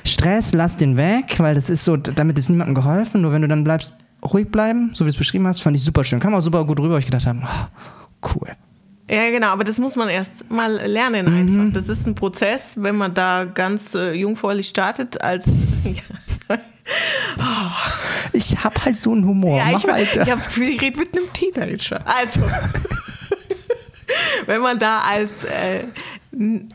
Stress, 0.04 0.52
lass 0.52 0.76
den 0.76 0.96
weg, 0.96 1.36
weil 1.38 1.54
das 1.54 1.70
ist 1.70 1.84
so, 1.84 1.96
damit 1.96 2.38
ist 2.38 2.50
niemandem 2.50 2.74
geholfen. 2.74 3.22
Nur 3.22 3.32
wenn 3.32 3.42
du 3.42 3.48
dann 3.48 3.62
bleibst, 3.62 3.94
ruhig 4.32 4.50
bleiben, 4.50 4.90
so 4.94 5.04
wie 5.04 5.08
du 5.08 5.14
es 5.14 5.18
beschrieben 5.18 5.46
hast, 5.46 5.60
fand 5.60 5.76
ich 5.76 5.84
super 5.84 6.04
schön. 6.04 6.20
Kam 6.20 6.34
auch 6.34 6.40
super 6.40 6.64
gut 6.64 6.80
rüber, 6.80 6.94
weil 6.94 7.00
ich 7.00 7.06
gedacht 7.06 7.26
habe, 7.26 7.40
oh, 7.42 8.28
cool. 8.34 8.48
Ja, 9.08 9.30
genau, 9.30 9.48
aber 9.48 9.62
das 9.62 9.78
muss 9.78 9.94
man 9.94 10.08
erst 10.08 10.50
mal 10.50 10.84
lernen 10.84 11.28
einfach. 11.28 11.72
Das 11.72 11.88
ist 11.88 12.08
ein 12.08 12.16
Prozess, 12.16 12.72
wenn 12.76 12.96
man 12.96 13.14
da 13.14 13.44
ganz 13.44 13.94
äh, 13.94 14.12
jungfräulich 14.12 14.68
startet 14.68 15.22
als 15.22 15.48
Ich 18.32 18.56
hab 18.62 18.84
halt 18.84 18.96
so 18.96 19.12
einen 19.12 19.26
Humor. 19.26 19.58
Ja, 19.58 19.72
Mach 19.72 19.84
ich, 19.96 20.12
ich 20.12 20.18
habe 20.18 20.30
das 20.32 20.46
Gefühl, 20.46 20.70
ich 20.70 20.80
rede 20.80 20.98
mit 20.98 21.16
einem 21.16 21.32
Teenager. 21.32 22.00
Also, 22.04 22.40
wenn 24.46 24.60
man 24.60 24.78
da 24.78 25.00
als, 25.00 25.44
äh, 25.44 25.84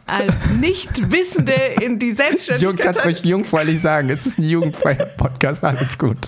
als 0.05 0.33
Nichtwissende 0.59 1.53
in 1.81 1.99
die 1.99 2.07
Jung, 2.07 2.15
Selbstständigkeit 2.15 2.85
kannst 2.85 3.05
ruhig 3.05 3.25
jungfräulich 3.25 3.81
sagen. 3.81 4.09
Es 4.09 4.25
ist 4.25 4.39
ein 4.39 4.43
jugendfreier 4.43 5.05
Podcast, 5.05 5.63
alles 5.63 5.97
gut. 5.97 6.27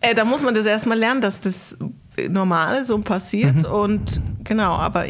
Äh, 0.00 0.14
da 0.14 0.24
muss 0.24 0.42
man 0.42 0.54
das 0.54 0.66
erstmal 0.66 0.98
lernen, 0.98 1.20
dass 1.20 1.40
das 1.40 1.76
normal 2.28 2.82
ist 2.82 2.90
und 2.90 3.04
passiert. 3.04 3.64
Und 3.64 4.20
genau, 4.44 4.72
aber 4.76 5.06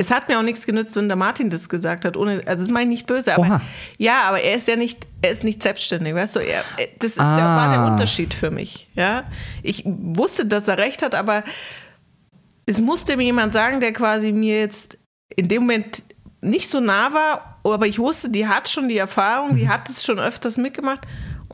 es 0.00 0.10
hat 0.12 0.28
mir 0.28 0.38
auch 0.38 0.42
nichts 0.44 0.64
genützt, 0.66 0.94
wenn 0.94 1.08
der 1.08 1.16
Martin 1.16 1.50
das 1.50 1.68
gesagt 1.68 2.04
hat. 2.04 2.16
Ohne, 2.16 2.42
also 2.46 2.62
das 2.62 2.70
meine 2.70 2.84
ich 2.84 2.98
nicht 3.00 3.06
böse, 3.06 3.34
aber 3.34 3.42
Oha. 3.46 3.60
ja, 3.96 4.22
aber 4.28 4.40
er 4.40 4.54
ist 4.54 4.68
ja 4.68 4.76
nicht, 4.76 5.06
er 5.22 5.32
ist 5.32 5.42
nicht 5.42 5.60
selbstständig, 5.62 6.14
weißt 6.14 6.36
du? 6.36 6.40
Er, 6.40 6.62
er- 6.76 6.88
das 7.00 7.10
ist 7.12 7.18
der, 7.18 7.24
Ah. 7.26 7.56
war 7.56 7.72
der 7.76 7.84
Unterschied 7.92 8.32
für 8.34 8.50
mich. 8.52 8.88
Ja, 8.94 9.24
ich 9.64 9.82
wusste, 9.86 10.46
dass 10.46 10.68
er 10.68 10.78
recht 10.78 11.02
hat, 11.02 11.16
aber 11.16 11.42
es 12.66 12.80
musste 12.80 13.16
mir 13.16 13.24
jemand 13.24 13.52
sagen, 13.52 13.80
der 13.80 13.92
quasi 13.92 14.30
mir 14.30 14.60
jetzt 14.60 14.98
in 15.34 15.48
dem 15.48 15.62
Moment 15.62 16.04
nicht 16.40 16.68
so 16.70 16.78
nah 16.78 17.12
war, 17.12 17.58
aber 17.64 17.86
ich 17.88 17.98
wusste, 17.98 18.30
die 18.30 18.46
hat 18.46 18.68
schon 18.68 18.88
die 18.88 18.98
Erfahrung, 18.98 19.56
die 19.56 19.68
hat 19.68 19.88
es 19.88 20.04
schon 20.04 20.20
öfters 20.20 20.56
mitgemacht 20.58 21.00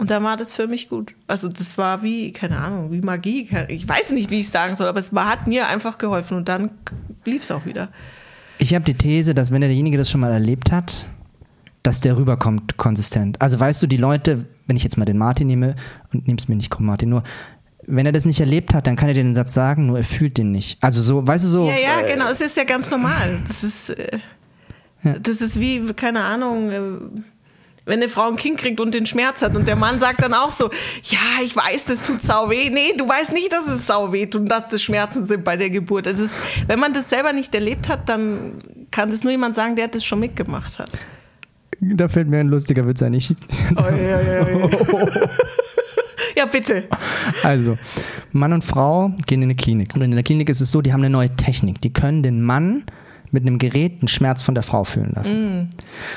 und 0.05 0.11
da 0.11 0.23
war 0.23 0.37
das 0.37 0.53
für 0.53 0.67
mich 0.67 0.90
gut. 0.90 1.14
Also 1.29 1.49
das 1.49 1.79
war 1.79 2.03
wie, 2.03 2.31
keine 2.31 2.59
Ahnung, 2.59 2.93
wie 2.93 3.01
Magie. 3.01 3.49
Ich 3.69 3.88
weiß 3.88 4.11
nicht, 4.12 4.31
wie 4.31 4.40
ich 4.40 4.51
sagen 4.51 4.77
soll, 4.77 4.87
aber 4.87 5.01
es 5.01 5.14
war, 5.14 5.31
hat 5.31 5.47
mir 5.47 5.67
einfach 5.69 5.97
geholfen 5.97 6.37
und 6.37 6.47
dann 6.47 6.73
lief 7.25 7.40
es 7.40 7.51
auch 7.51 7.64
wieder. 7.64 7.88
Ich 8.59 8.75
habe 8.75 8.85
die 8.85 8.93
These, 8.93 9.35
dass 9.35 9.51
wenn 9.51 9.62
derjenige 9.62 9.97
das 9.97 10.11
schon 10.11 10.21
mal 10.21 10.31
erlebt 10.31 10.71
hat, 10.73 11.07
dass 11.83 12.03
der 12.03 12.19
rüberkommt 12.19 12.77
konsistent. 12.77 13.40
Also 13.40 13.59
weißt 13.59 13.83
du, 13.83 13.87
die 13.87 13.97
Leute, 13.97 14.45
wenn 14.67 14.77
ich 14.77 14.85
jetzt 14.85 14.99
mal 14.99 15.07
den 15.07 15.17
Martin 15.17 15.47
nehme 15.47 15.75
und 16.12 16.29
nimm's 16.29 16.49
mir 16.49 16.57
nicht 16.57 16.69
komm 16.69 16.85
Martin, 16.85 17.09
nur 17.09 17.23
wenn 17.87 18.05
er 18.05 18.12
das 18.12 18.27
nicht 18.27 18.40
erlebt 18.40 18.75
hat, 18.75 18.87
dann 18.87 18.97
kann 18.97 19.09
er 19.09 19.14
dir 19.14 19.23
den 19.23 19.35
Satz 19.35 19.55
sagen, 19.55 19.87
nur 19.87 19.97
er 19.97 20.05
fühlt 20.05 20.37
den 20.37 20.53
nicht. 20.53 20.77
Also 20.83 21.01
so, 21.01 21.27
weißt 21.27 21.47
du 21.47 21.49
so. 21.49 21.67
Ja, 21.67 21.77
ja, 21.79 22.12
genau. 22.12 22.29
Es 22.29 22.43
ist 22.43 22.59
ja 22.59 22.64
ganz 22.64 22.90
normal. 22.90 23.40
Das 23.49 23.64
ist, 23.64 23.88
äh, 23.88 24.19
das 25.03 25.40
ist 25.40 25.59
wie, 25.59 25.95
keine 25.95 26.25
Ahnung, 26.25 26.71
äh, 26.71 26.81
wenn 27.87 28.01
eine 28.01 28.09
Frau 28.09 28.29
ein 28.29 28.37
Kind 28.37 28.59
kriegt 28.59 28.81
und 28.81 28.94
den 28.94 29.07
Schmerz 29.07 29.42
hat 29.42 29.55
und 29.57 29.68
der 29.68 29.77
Mann 29.77 30.01
sagt 30.01 30.23
dann 30.23 30.33
auch 30.33 30.51
so, 30.51 30.70
ja, 31.05 31.18
ich 31.44 31.55
weiß, 31.55 31.85
das 31.87 32.03
tut 32.03 32.23
sau 32.23 32.49
weh. 32.49 32.70
Nee, 32.70 32.94
du 32.97 33.07
weißt 33.07 33.33
nicht, 33.33 33.53
dass 33.53 33.66
es 33.66 33.87
sau 33.87 34.12
weh 34.12 34.27
tut 34.27 34.42
und 34.42 34.49
dass 34.49 34.68
das 34.68 34.83
Schmerzen 34.83 35.27
sind 35.27 35.44
bei 35.44 35.57
der 35.57 35.70
Geburt. 35.70 36.07
Es 36.07 36.18
ist, 36.18 36.35
wenn 36.66 36.81
man 36.81 36.92
das 36.92 37.11
selber 37.11 37.33
nicht 37.33 37.55
erlebt 37.55 37.88
hat, 37.88 38.09
dann 38.09 38.55
kann 38.90 39.11
das 39.11 39.23
nur 39.23 39.33
jemand 39.33 39.55
sagen, 39.55 39.77
der 39.77 39.88
das 39.88 40.05
schon 40.05 40.20
mitgemacht 40.20 40.79
hat. 40.79 40.90
Da 41.81 42.09
fällt 42.09 42.29
mir 42.29 42.38
ein 42.38 42.49
lustiger 42.49 42.87
Witz 42.87 43.03
ein. 43.03 43.12
Ich, 43.14 43.35
Oh, 43.77 43.83
ja, 43.83 44.20
ja, 44.20 44.49
ja. 44.49 44.68
ja, 46.37 46.47
bitte. 46.47 46.85
Also, 47.42 47.77
Mann 48.33 48.53
und 48.53 48.64
Frau 48.64 49.12
gehen 49.27 49.42
in 49.42 49.49
eine 49.49 49.55
Klinik. 49.55 49.94
Und 49.94 50.03
in 50.03 50.12
der 50.12 50.23
Klinik 50.23 50.49
ist 50.49 50.61
es 50.61 50.70
so, 50.70 50.81
die 50.81 50.92
haben 50.92 51.01
eine 51.01 51.11
neue 51.11 51.35
Technik. 51.37 51.81
Die 51.83 51.92
können 51.92 52.23
den 52.23 52.40
Mann 52.40 52.85
mit 53.35 53.42
einem 53.42 53.59
Gerät 53.59 54.01
den 54.01 54.09
Schmerz 54.09 54.42
von 54.42 54.55
der 54.55 54.62
Frau 54.62 54.85
fühlen 54.85 55.12
lassen. 55.14 55.70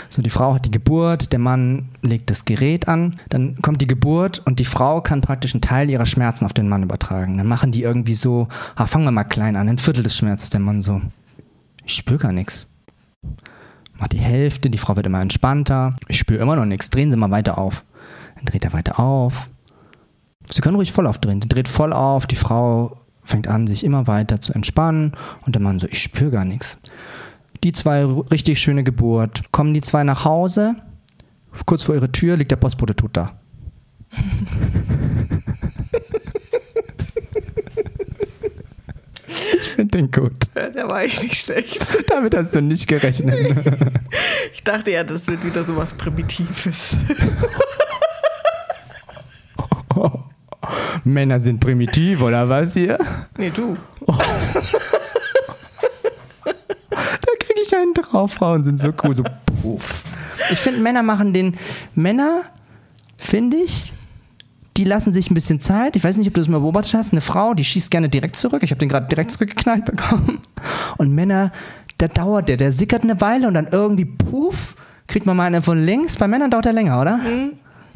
So, 0.10 0.22
die 0.22 0.30
Frau 0.30 0.54
hat 0.54 0.66
die 0.66 0.72
Geburt, 0.72 1.34
der 1.34 1.40
Mann 1.40 1.90
legt 2.02 2.30
das 2.30 2.46
Gerät 2.46 2.88
an, 2.88 3.20
dann 3.28 3.62
kommt 3.62 3.82
die 3.82 3.88
Geburt 3.88 4.42
und 4.46 4.60
die 4.60 4.66
Frau 4.66 5.02
kann 5.02 5.20
praktisch 5.22 5.54
einen 5.54 5.62
Teil 5.62 5.90
ihrer 5.90 6.06
Schmerzen 6.06 6.46
auf 6.46 6.54
den 6.54 6.70
Mann 6.70 6.84
übertragen. 6.84 7.38
Dann 7.38 7.48
machen 7.48 7.72
die 7.72 7.82
irgendwie 7.82 8.14
so, 8.14 8.48
ah, 8.76 8.86
fangen 8.86 9.06
wir 9.06 9.12
mal 9.12 9.26
klein 9.26 9.58
an, 9.58 9.68
ein 9.68 9.80
Viertel 9.80 10.04
des 10.04 10.16
Schmerzes, 10.16 10.50
der 10.50 10.62
Mann 10.62 10.80
so, 10.82 11.02
ich 11.84 11.96
spüre 11.96 12.20
gar 12.20 12.32
nichts. 12.32 12.68
Macht 14.00 14.14
die 14.14 14.20
Hälfte, 14.20 14.70
die 14.70 14.78
Frau 14.78 14.96
wird 14.96 15.08
immer 15.08 15.22
entspannter, 15.22 15.96
ich 16.08 16.20
spüre 16.20 16.42
immer 16.42 16.56
noch 16.56 16.66
nichts, 16.66 16.90
drehen 16.90 17.10
Sie 17.12 17.18
mal 17.18 17.32
weiter 17.32 17.58
auf. 17.58 17.84
Dann 18.36 18.46
dreht 18.46 18.64
er 18.64 18.74
weiter 18.74 19.00
auf. 19.00 19.50
Sie 20.50 20.62
können 20.62 20.76
ruhig 20.76 20.92
voll 20.92 21.08
aufdrehen. 21.08 21.42
Sie 21.42 21.50
dreht 21.50 21.68
voll 21.68 21.92
auf, 21.92 22.28
die 22.28 22.36
Frau 22.36 22.98
fängt 23.28 23.48
an, 23.48 23.68
sich 23.68 23.84
immer 23.84 24.08
weiter 24.08 24.42
zu 24.42 24.54
entspannen 24.54 25.14
und 25.46 25.54
der 25.56 25.62
Mann 25.62 25.80
so, 25.80 25.88
ich 25.88 26.02
spüre 26.02 26.32
gar 26.32 26.46
nichts. 26.46 26.78
Die 27.64 27.74
zwei 27.74 28.04
richtig 28.04 28.60
schöne 28.60 28.84
Geburt. 28.84 29.44
Kommen 29.52 29.74
die 29.74 29.82
zwei 29.82 30.04
nach 30.04 30.26
Hause, 30.26 30.76
kurz 31.66 31.84
vor 31.84 31.96
ihrer 31.96 32.12
Tür 32.12 32.38
liegt 32.38 32.52
der 32.52 32.56
Postbote 32.58 32.96
tot 32.96 33.12
da. 33.14 33.34
ich 39.28 39.70
finde 39.70 39.98
den 39.98 40.12
gut. 40.12 40.46
Der 40.56 40.90
war 40.90 41.02
echt 41.02 41.24
nicht 41.24 41.36
schlecht. 41.36 41.86
Damit 42.10 42.36
hast 42.36 42.56
du 42.56 42.62
nicht 42.62 42.88
gerechnet. 42.88 43.56
Ich 44.54 44.64
dachte 44.64 44.92
ja, 44.92 45.04
das 45.04 45.28
wird 45.28 45.46
wieder 45.46 45.64
so 45.64 45.76
was 45.76 45.94
Primitives. 45.94 46.96
Männer 51.14 51.40
sind 51.40 51.60
primitiv, 51.60 52.22
oder 52.22 52.48
was 52.50 52.74
hier? 52.74 52.98
Nee, 53.38 53.50
du. 53.50 53.78
Da 54.06 54.14
kriege 57.40 57.62
ich 57.66 57.76
einen 57.76 57.94
drauf. 57.94 58.34
Frauen 58.34 58.64
sind 58.64 58.80
so 58.80 58.94
cool, 59.04 59.16
so 59.16 59.24
puff. 59.62 60.04
Ich 60.52 60.60
finde, 60.60 60.80
Männer 60.80 61.04
machen 61.04 61.34
den. 61.34 61.58
Männer, 61.96 62.44
finde 63.18 63.58
ich, 63.58 63.94
die 64.78 64.84
lassen 64.84 65.12
sich 65.12 65.32
ein 65.32 65.34
bisschen 65.34 65.60
Zeit. 65.60 65.96
Ich 65.96 66.04
weiß 66.04 66.18
nicht, 66.18 66.28
ob 66.28 66.34
du 66.36 66.42
das 66.42 66.48
mal 66.48 66.60
beobachtet 66.60 66.94
hast. 66.94 67.12
Eine 67.12 67.22
Frau, 67.22 67.54
die 67.54 67.66
schießt 67.66 67.90
gerne 67.90 68.10
direkt 68.10 68.36
zurück. 68.36 68.62
Ich 68.64 68.72
habe 68.72 68.80
den 68.80 68.90
gerade 68.90 69.08
direkt 69.08 69.32
zurückgeknallt 69.32 69.86
bekommen. 69.86 70.40
Und 70.98 71.14
Männer, 71.14 71.52
da 71.98 72.08
dauert 72.08 72.48
der. 72.48 72.58
Der 72.58 72.72
sickert 72.72 73.04
eine 73.04 73.20
Weile 73.20 73.48
und 73.48 73.56
dann 73.56 73.68
irgendwie 73.72 74.06
puff, 74.06 74.76
kriegt 75.08 75.26
man 75.26 75.36
mal 75.36 75.46
einen 75.46 75.64
von 75.64 75.84
links. 75.84 76.16
Bei 76.18 76.28
Männern 76.28 76.52
dauert 76.52 76.66
der 76.66 76.74
länger, 76.74 77.02
oder? 77.02 77.20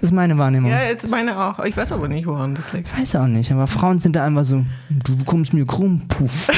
Das 0.01 0.09
ist 0.09 0.15
meine 0.15 0.35
Wahrnehmung. 0.35 0.71
Ja, 0.71 0.81
jetzt 0.81 1.07
meine 1.07 1.39
auch. 1.39 1.63
Ich 1.63 1.77
weiß 1.77 1.91
aber 1.91 2.07
nicht, 2.07 2.25
woran 2.25 2.55
das 2.55 2.73
liegt. 2.73 2.97
Weiß 2.97 3.15
auch 3.17 3.27
nicht, 3.27 3.51
aber 3.51 3.67
Frauen 3.67 3.99
sind 3.99 4.15
da 4.15 4.25
einfach 4.25 4.43
so, 4.43 4.65
du 4.89 5.23
kommst 5.25 5.53
mir 5.53 5.63
krumm, 5.63 6.01
puff. 6.07 6.49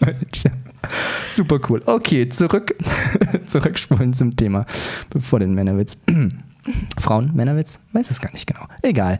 Super 1.30 1.60
cool. 1.68 1.82
Okay, 1.86 2.28
zurück, 2.28 2.74
zurückspulen 3.46 4.12
zum 4.12 4.34
Thema, 4.34 4.66
bevor 5.10 5.38
den 5.38 5.54
Männerwitz. 5.54 5.96
Frauen, 6.98 7.30
Männerwitz? 7.32 7.78
Weiß 7.92 8.10
es 8.10 8.20
gar 8.20 8.32
nicht 8.32 8.48
genau. 8.48 8.66
Egal. 8.82 9.18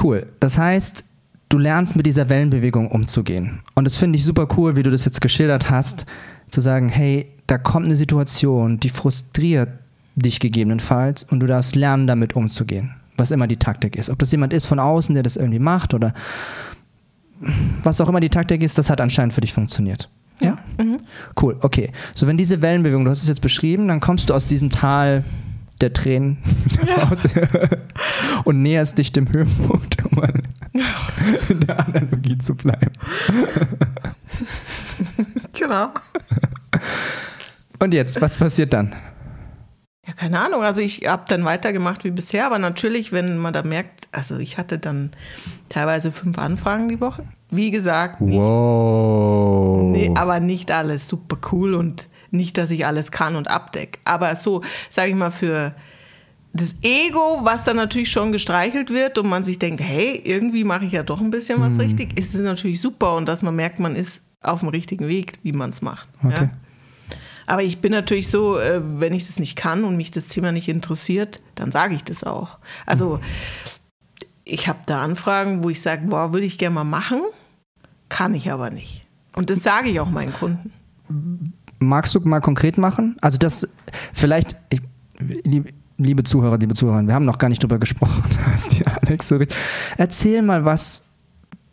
Cool. 0.00 0.28
Das 0.38 0.58
heißt, 0.58 1.04
du 1.48 1.58
lernst 1.58 1.96
mit 1.96 2.06
dieser 2.06 2.28
Wellenbewegung 2.28 2.88
umzugehen. 2.88 3.62
Und 3.74 3.84
das 3.84 3.96
finde 3.96 4.16
ich 4.16 4.24
super 4.24 4.46
cool, 4.56 4.76
wie 4.76 4.84
du 4.84 4.90
das 4.90 5.04
jetzt 5.06 5.20
geschildert 5.20 5.70
hast, 5.70 6.06
zu 6.50 6.60
sagen, 6.60 6.88
hey, 6.88 7.32
da 7.48 7.58
kommt 7.58 7.86
eine 7.86 7.96
Situation, 7.96 8.78
die 8.78 8.90
frustriert 8.90 9.70
dich 10.16 10.40
gegebenenfalls 10.40 11.24
und 11.24 11.40
du 11.40 11.46
darfst 11.46 11.76
lernen, 11.76 12.06
damit 12.06 12.34
umzugehen. 12.34 12.94
Was 13.16 13.30
immer 13.30 13.46
die 13.46 13.58
Taktik 13.58 13.96
ist. 13.96 14.10
Ob 14.10 14.18
das 14.18 14.32
jemand 14.32 14.52
ist 14.52 14.66
von 14.66 14.78
außen, 14.78 15.14
der 15.14 15.22
das 15.22 15.36
irgendwie 15.36 15.58
macht 15.58 15.94
oder 15.94 16.12
was 17.82 18.00
auch 18.00 18.08
immer 18.08 18.20
die 18.20 18.30
Taktik 18.30 18.62
ist, 18.62 18.78
das 18.78 18.90
hat 18.90 19.00
anscheinend 19.00 19.34
für 19.34 19.42
dich 19.42 19.52
funktioniert. 19.52 20.08
Ja? 20.40 20.58
Cool, 21.40 21.56
okay. 21.60 21.92
So, 22.14 22.26
wenn 22.26 22.36
diese 22.36 22.60
Wellenbewegung, 22.62 23.04
du 23.04 23.10
hast 23.10 23.22
es 23.22 23.28
jetzt 23.28 23.40
beschrieben, 23.40 23.88
dann 23.88 24.00
kommst 24.00 24.28
du 24.28 24.34
aus 24.34 24.46
diesem 24.46 24.70
Tal 24.70 25.24
der 25.80 25.92
Tränen 25.92 26.38
raus 26.98 27.18
und 28.44 28.62
näherst 28.62 28.96
dich 28.98 29.12
dem 29.12 29.28
Höhepunkt, 29.28 30.04
um 30.04 30.22
in 31.48 31.60
der 31.60 31.86
Analogie 31.86 32.38
zu 32.38 32.54
bleiben. 32.54 32.92
Genau. 35.58 35.90
Und 37.78 37.92
jetzt, 37.92 38.20
was 38.20 38.36
passiert 38.36 38.72
dann? 38.72 38.94
Keine 40.16 40.40
Ahnung. 40.40 40.62
Also 40.62 40.80
ich 40.80 41.06
habe 41.06 41.24
dann 41.28 41.44
weitergemacht 41.44 42.04
wie 42.04 42.10
bisher, 42.10 42.46
aber 42.46 42.58
natürlich, 42.58 43.12
wenn 43.12 43.36
man 43.38 43.52
da 43.52 43.62
merkt, 43.62 44.08
also 44.12 44.38
ich 44.38 44.56
hatte 44.58 44.78
dann 44.78 45.10
teilweise 45.68 46.10
fünf 46.10 46.38
Anfragen 46.38 46.88
die 46.88 47.00
Woche. 47.00 47.24
Wie 47.50 47.70
gesagt, 47.70 48.20
nicht, 48.20 48.38
Wow. 48.38 49.92
nee, 49.92 50.10
aber 50.14 50.40
nicht 50.40 50.70
alles 50.70 51.06
super 51.08 51.36
cool 51.52 51.74
und 51.74 52.08
nicht, 52.30 52.58
dass 52.58 52.70
ich 52.70 52.86
alles 52.86 53.10
kann 53.12 53.36
und 53.36 53.48
abdeck. 53.48 54.00
Aber 54.04 54.34
so, 54.36 54.62
sage 54.90 55.10
ich 55.10 55.16
mal, 55.16 55.30
für 55.30 55.74
das 56.52 56.74
Ego, 56.82 57.40
was 57.42 57.64
dann 57.64 57.76
natürlich 57.76 58.10
schon 58.10 58.32
gestreichelt 58.32 58.90
wird 58.90 59.18
und 59.18 59.28
man 59.28 59.44
sich 59.44 59.58
denkt, 59.58 59.80
hey, 59.82 60.20
irgendwie 60.24 60.64
mache 60.64 60.86
ich 60.86 60.92
ja 60.92 61.02
doch 61.02 61.20
ein 61.20 61.30
bisschen 61.30 61.60
was 61.60 61.78
richtig, 61.78 62.18
ist 62.18 62.34
es 62.34 62.40
natürlich 62.40 62.80
super 62.80 63.14
und 63.16 63.28
dass 63.28 63.42
man 63.42 63.54
merkt, 63.54 63.78
man 63.78 63.94
ist 63.94 64.22
auf 64.42 64.60
dem 64.60 64.70
richtigen 64.70 65.06
Weg, 65.08 65.34
wie 65.42 65.52
man 65.52 65.70
es 65.70 65.82
macht. 65.82 66.08
Okay. 66.24 66.34
Ja? 66.44 66.50
Aber 67.46 67.62
ich 67.62 67.80
bin 67.80 67.92
natürlich 67.92 68.28
so, 68.28 68.58
äh, 68.58 68.80
wenn 68.82 69.14
ich 69.14 69.26
das 69.26 69.38
nicht 69.38 69.56
kann 69.56 69.84
und 69.84 69.96
mich 69.96 70.10
das 70.10 70.26
Thema 70.26 70.52
nicht 70.52 70.68
interessiert, 70.68 71.40
dann 71.54 71.72
sage 71.72 71.94
ich 71.94 72.04
das 72.04 72.24
auch. 72.24 72.58
Also 72.84 73.20
ich 74.44 74.68
habe 74.68 74.80
da 74.86 75.02
Anfragen, 75.02 75.62
wo 75.62 75.70
ich 75.70 75.80
sage, 75.80 76.06
boah, 76.06 76.32
würde 76.32 76.46
ich 76.46 76.58
gerne 76.58 76.74
mal 76.74 76.84
machen, 76.84 77.20
kann 78.08 78.34
ich 78.34 78.50
aber 78.50 78.70
nicht. 78.70 79.04
Und 79.34 79.50
das 79.50 79.62
sage 79.62 79.88
ich 79.88 80.00
auch 80.00 80.10
meinen 80.10 80.32
Kunden. 80.32 80.72
Magst 81.78 82.14
du 82.14 82.20
mal 82.20 82.40
konkret 82.40 82.78
machen? 82.78 83.16
Also 83.20 83.38
das 83.38 83.68
vielleicht, 84.12 84.56
ich, 84.70 84.80
liebe, 85.18 85.70
liebe 85.98 86.24
Zuhörer, 86.24 86.58
liebe 86.58 86.74
Zuhörer, 86.74 87.06
wir 87.06 87.14
haben 87.14 87.24
noch 87.24 87.38
gar 87.38 87.48
nicht 87.48 87.62
drüber 87.62 87.78
gesprochen. 87.78 88.24
Alex. 89.02 89.32
Erzähl 89.96 90.42
mal, 90.42 90.64
was 90.64 91.05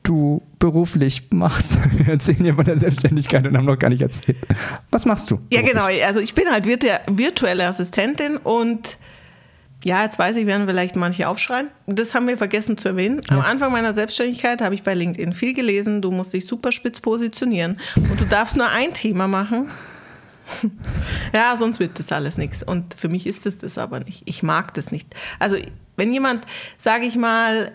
du 0.03 0.41
beruflich 0.59 1.23
machst. 1.31 1.77
Wir 1.97 2.13
erzählen 2.13 2.37
hier 2.43 2.55
von 2.55 2.65
der 2.65 2.77
Selbstständigkeit 2.77 3.45
und 3.47 3.55
haben 3.57 3.65
noch 3.65 3.79
gar 3.79 3.89
nicht 3.89 4.01
erzählt. 4.01 4.37
Was 4.91 5.05
machst 5.05 5.31
du? 5.31 5.35
Ja, 5.51 5.61
beruflich? 5.61 5.71
genau. 5.71 6.05
Also 6.07 6.19
ich 6.19 6.33
bin 6.33 6.49
halt 6.51 6.65
virtu- 6.65 6.99
virtuelle 7.09 7.65
Assistentin 7.67 8.37
und 8.37 8.97
ja, 9.85 10.03
jetzt 10.03 10.17
weiß 10.17 10.37
ich, 10.37 10.45
werden 10.45 10.65
vielleicht 10.65 10.95
manche 10.95 11.27
aufschreien. 11.27 11.67
Das 11.87 12.15
haben 12.15 12.25
wir 12.27 12.37
vergessen 12.37 12.77
zu 12.77 12.87
erwähnen. 12.87 13.19
Am 13.27 13.41
Anfang 13.41 13.69
meiner 13.73 13.93
Selbstständigkeit 13.93 14.61
habe 14.61 14.75
ich 14.75 14.83
bei 14.83 14.93
LinkedIn 14.93 15.33
viel 15.33 15.53
gelesen. 15.53 16.01
Du 16.01 16.09
musst 16.11 16.31
dich 16.31 16.45
super 16.47 16.71
spitz 16.71 17.01
positionieren 17.01 17.77
und 17.97 18.19
du 18.21 18.23
darfst 18.25 18.55
nur 18.55 18.69
ein 18.69 18.93
Thema 18.93 19.27
machen. 19.27 19.69
Ja, 21.33 21.55
sonst 21.57 21.79
wird 21.79 21.97
das 21.99 22.11
alles 22.11 22.37
nichts. 22.37 22.63
Und 22.63 22.93
für 22.93 23.09
mich 23.09 23.25
ist 23.27 23.45
es 23.45 23.57
das 23.59 23.77
aber 23.77 23.99
nicht. 24.01 24.23
Ich 24.25 24.43
mag 24.43 24.73
das 24.73 24.91
nicht. 24.91 25.07
Also, 25.39 25.57
wenn 25.95 26.13
jemand, 26.13 26.45
sage 26.77 27.05
ich 27.05 27.15
mal, 27.15 27.71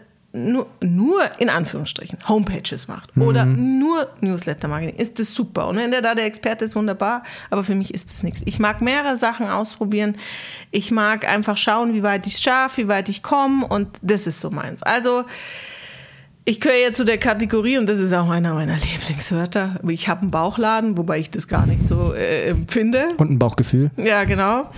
nur, 0.46 0.66
nur 0.80 1.22
in 1.38 1.48
Anführungsstrichen 1.48 2.18
Homepages 2.28 2.88
macht 2.88 3.16
oder 3.16 3.44
nur 3.44 4.08
Newsletter-Marketing, 4.20 4.96
ist 4.96 5.18
das 5.18 5.34
super. 5.34 5.68
Und 5.68 5.76
wenn 5.76 5.90
der 5.90 6.02
da 6.02 6.14
der 6.14 6.26
Experte 6.26 6.64
ist, 6.64 6.76
wunderbar. 6.76 7.22
Aber 7.50 7.64
für 7.64 7.74
mich 7.74 7.92
ist 7.92 8.12
das 8.12 8.22
nichts. 8.22 8.42
Ich 8.44 8.58
mag 8.58 8.80
mehrere 8.80 9.16
Sachen 9.16 9.48
ausprobieren. 9.48 10.16
Ich 10.70 10.90
mag 10.90 11.28
einfach 11.28 11.56
schauen, 11.56 11.94
wie 11.94 12.02
weit 12.02 12.26
ich 12.26 12.34
es 12.34 12.42
schaffe, 12.42 12.82
wie 12.82 12.88
weit 12.88 13.08
ich 13.08 13.22
komme. 13.22 13.66
Und 13.66 13.88
das 14.02 14.26
ist 14.26 14.40
so 14.40 14.50
meins. 14.50 14.82
Also, 14.82 15.24
ich 16.44 16.60
gehöre 16.60 16.78
jetzt 16.78 16.96
zu 16.96 17.04
der 17.04 17.18
Kategorie, 17.18 17.76
und 17.76 17.86
das 17.86 17.98
ist 17.98 18.14
auch 18.14 18.30
einer 18.30 18.54
meiner 18.54 18.76
Lieblingswörter. 18.76 19.80
Ich 19.88 20.08
habe 20.08 20.22
einen 20.22 20.30
Bauchladen, 20.30 20.96
wobei 20.96 21.18
ich 21.18 21.30
das 21.30 21.46
gar 21.46 21.66
nicht 21.66 21.86
so 21.86 22.14
äh, 22.14 22.48
empfinde. 22.48 23.08
Und 23.18 23.30
ein 23.30 23.38
Bauchgefühl. 23.38 23.90
Ja, 23.96 24.24
genau. 24.24 24.70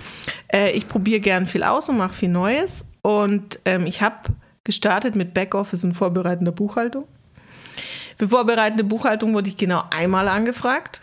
Äh, 0.51 0.71
ich 0.71 0.87
probiere 0.87 1.21
gern 1.21 1.47
viel 1.47 1.63
aus 1.63 1.87
und 1.87 1.97
mache 1.97 2.13
viel 2.13 2.29
Neues. 2.29 2.83
Und 3.01 3.59
ähm, 3.63 3.85
ich 3.85 4.01
habe 4.01 4.17
gestartet 4.63 5.15
mit 5.15 5.33
Backoffice 5.33 5.83
und 5.83 5.93
vorbereitender 5.93 6.51
Buchhaltung. 6.51 7.05
Für 8.17 8.27
vorbereitende 8.27 8.83
Buchhaltung 8.83 9.33
wurde 9.33 9.49
ich 9.49 9.57
genau 9.57 9.83
einmal 9.89 10.27
angefragt. 10.27 11.01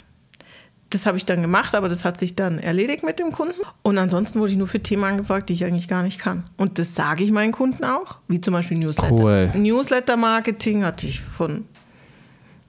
Das 0.90 1.04
habe 1.04 1.18
ich 1.18 1.26
dann 1.26 1.42
gemacht, 1.42 1.74
aber 1.74 1.88
das 1.88 2.04
hat 2.04 2.16
sich 2.16 2.34
dann 2.34 2.58
erledigt 2.58 3.04
mit 3.04 3.18
dem 3.18 3.30
Kunden. 3.32 3.60
Und 3.82 3.98
ansonsten 3.98 4.40
wurde 4.40 4.52
ich 4.52 4.56
nur 4.56 4.66
für 4.66 4.82
Themen 4.82 5.04
angefragt, 5.04 5.48
die 5.48 5.52
ich 5.52 5.64
eigentlich 5.64 5.88
gar 5.88 6.02
nicht 6.02 6.18
kann. 6.18 6.44
Und 6.56 6.78
das 6.78 6.94
sage 6.94 7.24
ich 7.24 7.30
meinen 7.30 7.52
Kunden 7.52 7.84
auch, 7.84 8.16
wie 8.28 8.40
zum 8.40 8.54
Beispiel 8.54 8.78
Newsletter. 8.78 9.12
Cool. 9.12 9.50
Newsletter-Marketing 9.54 10.84
hatte 10.84 11.06
ich 11.06 11.20
von 11.20 11.66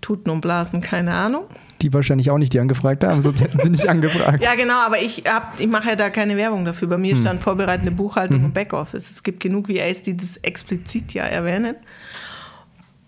Tuten 0.02 0.32
und 0.32 0.42
Blasen 0.42 0.82
keine 0.82 1.14
Ahnung. 1.14 1.46
Die 1.82 1.94
wahrscheinlich 1.94 2.30
auch 2.30 2.38
nicht 2.38 2.54
die 2.54 2.60
angefragt 2.60 3.04
haben, 3.04 3.22
sonst 3.22 3.42
hätten 3.42 3.60
sie 3.62 3.70
nicht 3.70 3.88
angefragt. 3.90 4.44
Ja, 4.44 4.56
genau, 4.56 4.80
aber 4.80 5.02
ich, 5.02 5.24
hab, 5.28 5.60
ich 5.60 5.68
mache 5.68 5.90
ja 5.90 5.96
da 5.96 6.10
keine 6.10 6.36
Werbung 6.36 6.66
dafür. 6.66 6.88
Bei 6.90 6.98
mir 6.98 7.16
stand 7.16 7.42
vorbereitende 7.42 7.92
Buchhaltung 7.92 8.44
und 8.44 8.54
Backoffice. 8.54 9.10
Es 9.10 9.24
gibt 9.24 9.40
genug 9.40 9.70
VAs, 9.70 10.02
die 10.02 10.16
das 10.18 10.38
explizit 10.38 11.14
ja 11.14 11.24
erwähnen. 11.24 11.76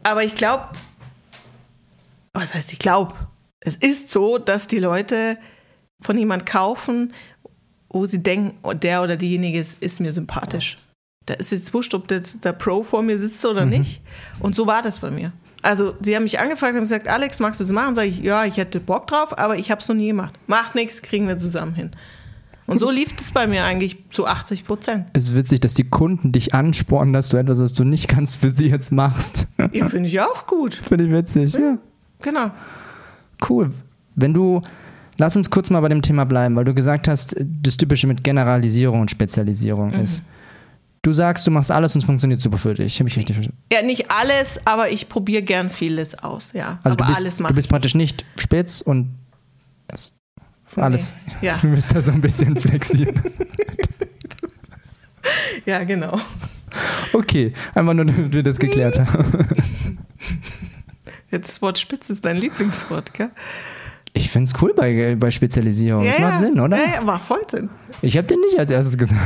Aber 0.04 0.24
ich 0.24 0.36
glaube, 0.36 0.70
was 2.34 2.54
heißt 2.54 2.72
ich 2.72 2.80
glaube? 2.80 3.14
Es 3.60 3.76
ist 3.76 4.10
so, 4.10 4.38
dass 4.38 4.68
die 4.68 4.80
Leute 4.80 5.38
von 6.02 6.18
jemand 6.18 6.46
kaufen, 6.46 7.14
wo 7.90 8.06
sie 8.06 8.24
denken, 8.24 8.58
oh, 8.64 8.74
der 8.74 9.04
oder 9.04 9.18
diejenige 9.18 9.60
ist, 9.60 9.82
ist 9.82 10.00
mir 10.00 10.14
sympathisch. 10.14 10.80
Da 11.26 11.36
ist 11.36 11.52
jetzt 11.52 11.74
wurscht, 11.74 11.94
ob 11.94 12.08
der, 12.08 12.22
der 12.22 12.54
Pro 12.54 12.82
vor 12.82 13.04
mir 13.04 13.20
sitzt 13.20 13.46
oder 13.46 13.66
nicht. 13.66 14.02
Und 14.40 14.56
so 14.56 14.66
war 14.66 14.82
das 14.82 15.00
bei 15.00 15.12
mir. 15.12 15.32
Also, 15.62 15.94
sie 16.02 16.16
haben 16.16 16.24
mich 16.24 16.40
angefragt 16.40 16.74
und 16.74 16.82
gesagt, 16.82 17.08
Alex, 17.08 17.40
magst 17.40 17.60
du 17.60 17.64
das 17.64 17.72
machen? 17.72 17.96
Sag 17.96 18.06
ich, 18.06 18.20
ja, 18.20 18.46
ich 18.46 18.58
hätte 18.58 18.80
Bock 18.80 19.08
drauf, 19.08 19.38
aber 19.38 19.58
ich 19.58 19.70
habe 19.70 19.82
es 19.82 19.88
noch 19.88 19.96
nie 19.96 20.08
gemacht. 20.08 20.34
Macht 20.48 20.76
nichts, 20.76 21.02
kriegen 21.02 21.28
wir 21.28 21.38
zusammen 21.38 21.76
hin. 21.76 21.92
Und 22.68 22.80
so 22.80 22.90
lief 22.90 23.14
es 23.20 23.32
bei 23.32 23.48
mir 23.48 23.66
eigentlich 23.66 23.98
zu 24.12 24.26
80 24.26 24.66
Prozent. 24.66 25.08
Es 25.14 25.26
ist 25.26 25.36
witzig, 25.36 25.60
dass 25.60 25.74
die 25.74 25.84
Kunden 25.84 26.32
dich 26.32 26.54
anspornen, 26.54 27.14
dass 27.14 27.30
du 27.30 27.38
etwas, 27.38 27.60
was 27.60 27.74
du 27.74 27.84
nicht 27.84 28.08
kannst, 28.08 28.38
für 28.38 28.50
sie 28.50 28.70
jetzt 28.70 28.92
machst. 28.92 29.48
Ja, 29.74 29.88
finde 29.88 30.10
ich 30.10 30.20
auch 30.20 30.48
gut. 30.48 30.74
Finde 30.74 31.06
ich 31.06 31.12
witzig, 31.12 31.54
ja. 31.54 31.78
Genau. 32.22 32.52
Cool. 33.48 33.72
Wenn 34.16 34.34
du, 34.34 34.62
lass 35.18 35.36
uns 35.36 35.50
kurz 35.50 35.70
mal 35.70 35.82
bei 35.82 35.90
dem 35.90 36.02
Thema 36.02 36.26
bleiben, 36.26 36.56
weil 36.56 36.66
du 36.66 36.74
gesagt 36.74 37.08
hast, 37.08 37.36
das 37.62 37.78
Typische 37.78 38.08
mit 38.08 38.24
Generalisierung 38.24 39.02
und 39.02 39.12
Spezialisierung 39.12 39.94
ist. 39.94 40.24
Du 41.04 41.12
sagst, 41.14 41.48
du 41.48 41.52
machst 41.52 41.72
alles 41.72 41.96
und 41.96 42.00
es 42.02 42.06
funktioniert 42.06 42.42
super 42.42 42.60
für 42.60 42.76
dich. 42.76 43.00
Habe 43.00 43.10
ich 43.10 43.18
richtig 43.18 43.36
verstanden? 43.36 43.62
Ja, 43.74 43.82
nicht 43.82 44.12
alles, 44.12 44.60
aber 44.66 44.90
ich 44.90 45.10
probiere 45.10 45.42
gern 45.42 45.72
vieles 45.72 46.16
aus, 46.16 46.54
ja. 46.54 46.80
Also 46.84 46.90
aber 46.92 46.96
du 46.96 47.06
bist, 47.06 47.20
alles 47.20 47.38
du 47.38 47.54
bist 47.56 47.66
ich. 47.66 47.72
praktisch 47.72 47.96
nicht 47.96 48.26
spitz 48.38 48.82
und 48.82 49.18
alles. 50.76 51.16
Ja. 51.42 51.58
Du 51.62 51.72
bist 51.74 51.94
da 51.94 52.02
so 52.02 52.12
ein 52.12 52.22
bisschen 52.22 52.56
flexibel. 52.56 53.16
Ja, 55.66 55.84
genau. 55.84 56.20
Okay, 57.14 57.54
einfach 57.76 57.94
nur, 57.94 58.06
damit 58.06 58.34
wir 58.34 58.44
das 58.44 58.58
geklärt 58.58 58.98
haben. 59.00 59.48
Jetzt 61.32 61.50
das 61.50 61.62
Wort 61.62 61.78
Spitz 61.78 62.10
ist 62.10 62.26
dein 62.26 62.38
Lieblingswort, 62.38 63.14
gell? 63.14 63.30
Ich 64.14 64.30
finde 64.32 64.50
es 64.50 64.62
cool 64.62 64.74
bei, 64.76 65.16
bei 65.16 65.30
Spezialisierung. 65.30 66.04
das 66.06 66.20
macht 66.20 66.40
Sinn, 66.40 66.60
oder? 66.60 66.78
Ja, 66.78 66.96
ja, 66.96 67.02
macht 67.02 67.24
voll 67.24 67.44
Sinn. 67.50 67.70
Ich 68.02 68.18
habe 68.18 68.28
den 68.28 68.40
nicht 68.40 68.58
als 68.58 68.72
erstes 68.72 68.98
gesagt. 68.98 69.22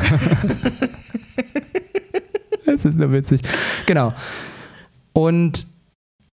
Das 2.83 2.93
ist 2.93 2.99
nur 2.99 3.11
witzig. 3.11 3.41
Genau. 3.85 4.11
Und 5.13 5.67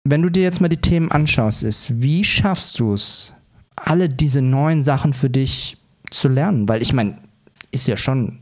wenn 0.04 0.22
du 0.22 0.28
dir 0.28 0.42
jetzt 0.42 0.60
mal 0.60 0.68
die 0.68 0.76
Themen 0.76 1.10
anschaust, 1.10 1.62
ist, 1.62 2.00
wie 2.00 2.22
schaffst 2.24 2.78
du 2.78 2.94
es, 2.94 3.32
alle 3.76 4.08
diese 4.08 4.42
neuen 4.42 4.82
Sachen 4.82 5.12
für 5.12 5.30
dich 5.30 5.78
zu 6.10 6.28
lernen? 6.28 6.68
Weil 6.68 6.82
ich 6.82 6.92
meine, 6.92 7.18
ist 7.72 7.88
ja 7.88 7.96
schon 7.96 8.38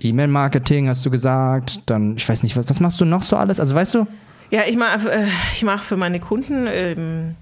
E-Mail-Marketing, 0.00 0.88
hast 0.88 1.04
du 1.04 1.10
gesagt. 1.10 1.82
Dann, 1.86 2.16
ich 2.16 2.28
weiß 2.28 2.42
nicht, 2.42 2.56
was, 2.56 2.68
was 2.68 2.80
machst 2.80 3.00
du 3.00 3.04
noch 3.04 3.22
so 3.22 3.36
alles? 3.36 3.60
Also 3.60 3.74
weißt 3.74 3.94
du, 3.94 4.06
Ja, 4.50 4.62
ich 4.68 4.76
mache 4.76 5.10
äh, 5.10 5.26
ich 5.54 5.62
mach 5.62 5.82
für 5.82 5.96
meine 5.96 6.20
Kunden, 6.20 6.66
ähm, 6.68 7.34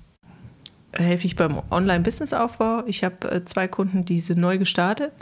helfe 0.92 1.26
ich 1.26 1.36
beim 1.36 1.60
Online-Business-Aufbau. 1.70 2.84
Ich 2.86 3.04
habe 3.04 3.30
äh, 3.30 3.44
zwei 3.44 3.68
Kunden, 3.68 4.04
die 4.04 4.20
sind 4.20 4.40
neu 4.40 4.58
gestartet. 4.58 5.12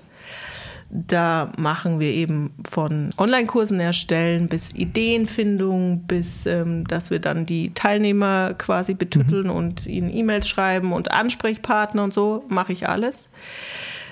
Da 0.91 1.53
machen 1.59 2.01
wir 2.01 2.09
eben 2.09 2.55
von 2.67 3.11
Online-Kursen 3.19 3.79
erstellen 3.79 4.49
bis 4.49 4.73
Ideenfindung, 4.75 6.05
bis 6.07 6.47
ähm, 6.47 6.87
dass 6.87 7.11
wir 7.11 7.19
dann 7.19 7.45
die 7.45 7.75
Teilnehmer 7.75 8.55
quasi 8.57 8.95
betütteln 8.95 9.51
und 9.51 9.87
ihnen 9.87 10.11
E-Mails 10.15 10.49
schreiben 10.49 10.93
und 10.93 11.13
Ansprechpartner 11.13 12.03
und 12.05 12.15
so, 12.15 12.45
mache 12.49 12.73
ich 12.73 12.89
alles. 12.89 13.29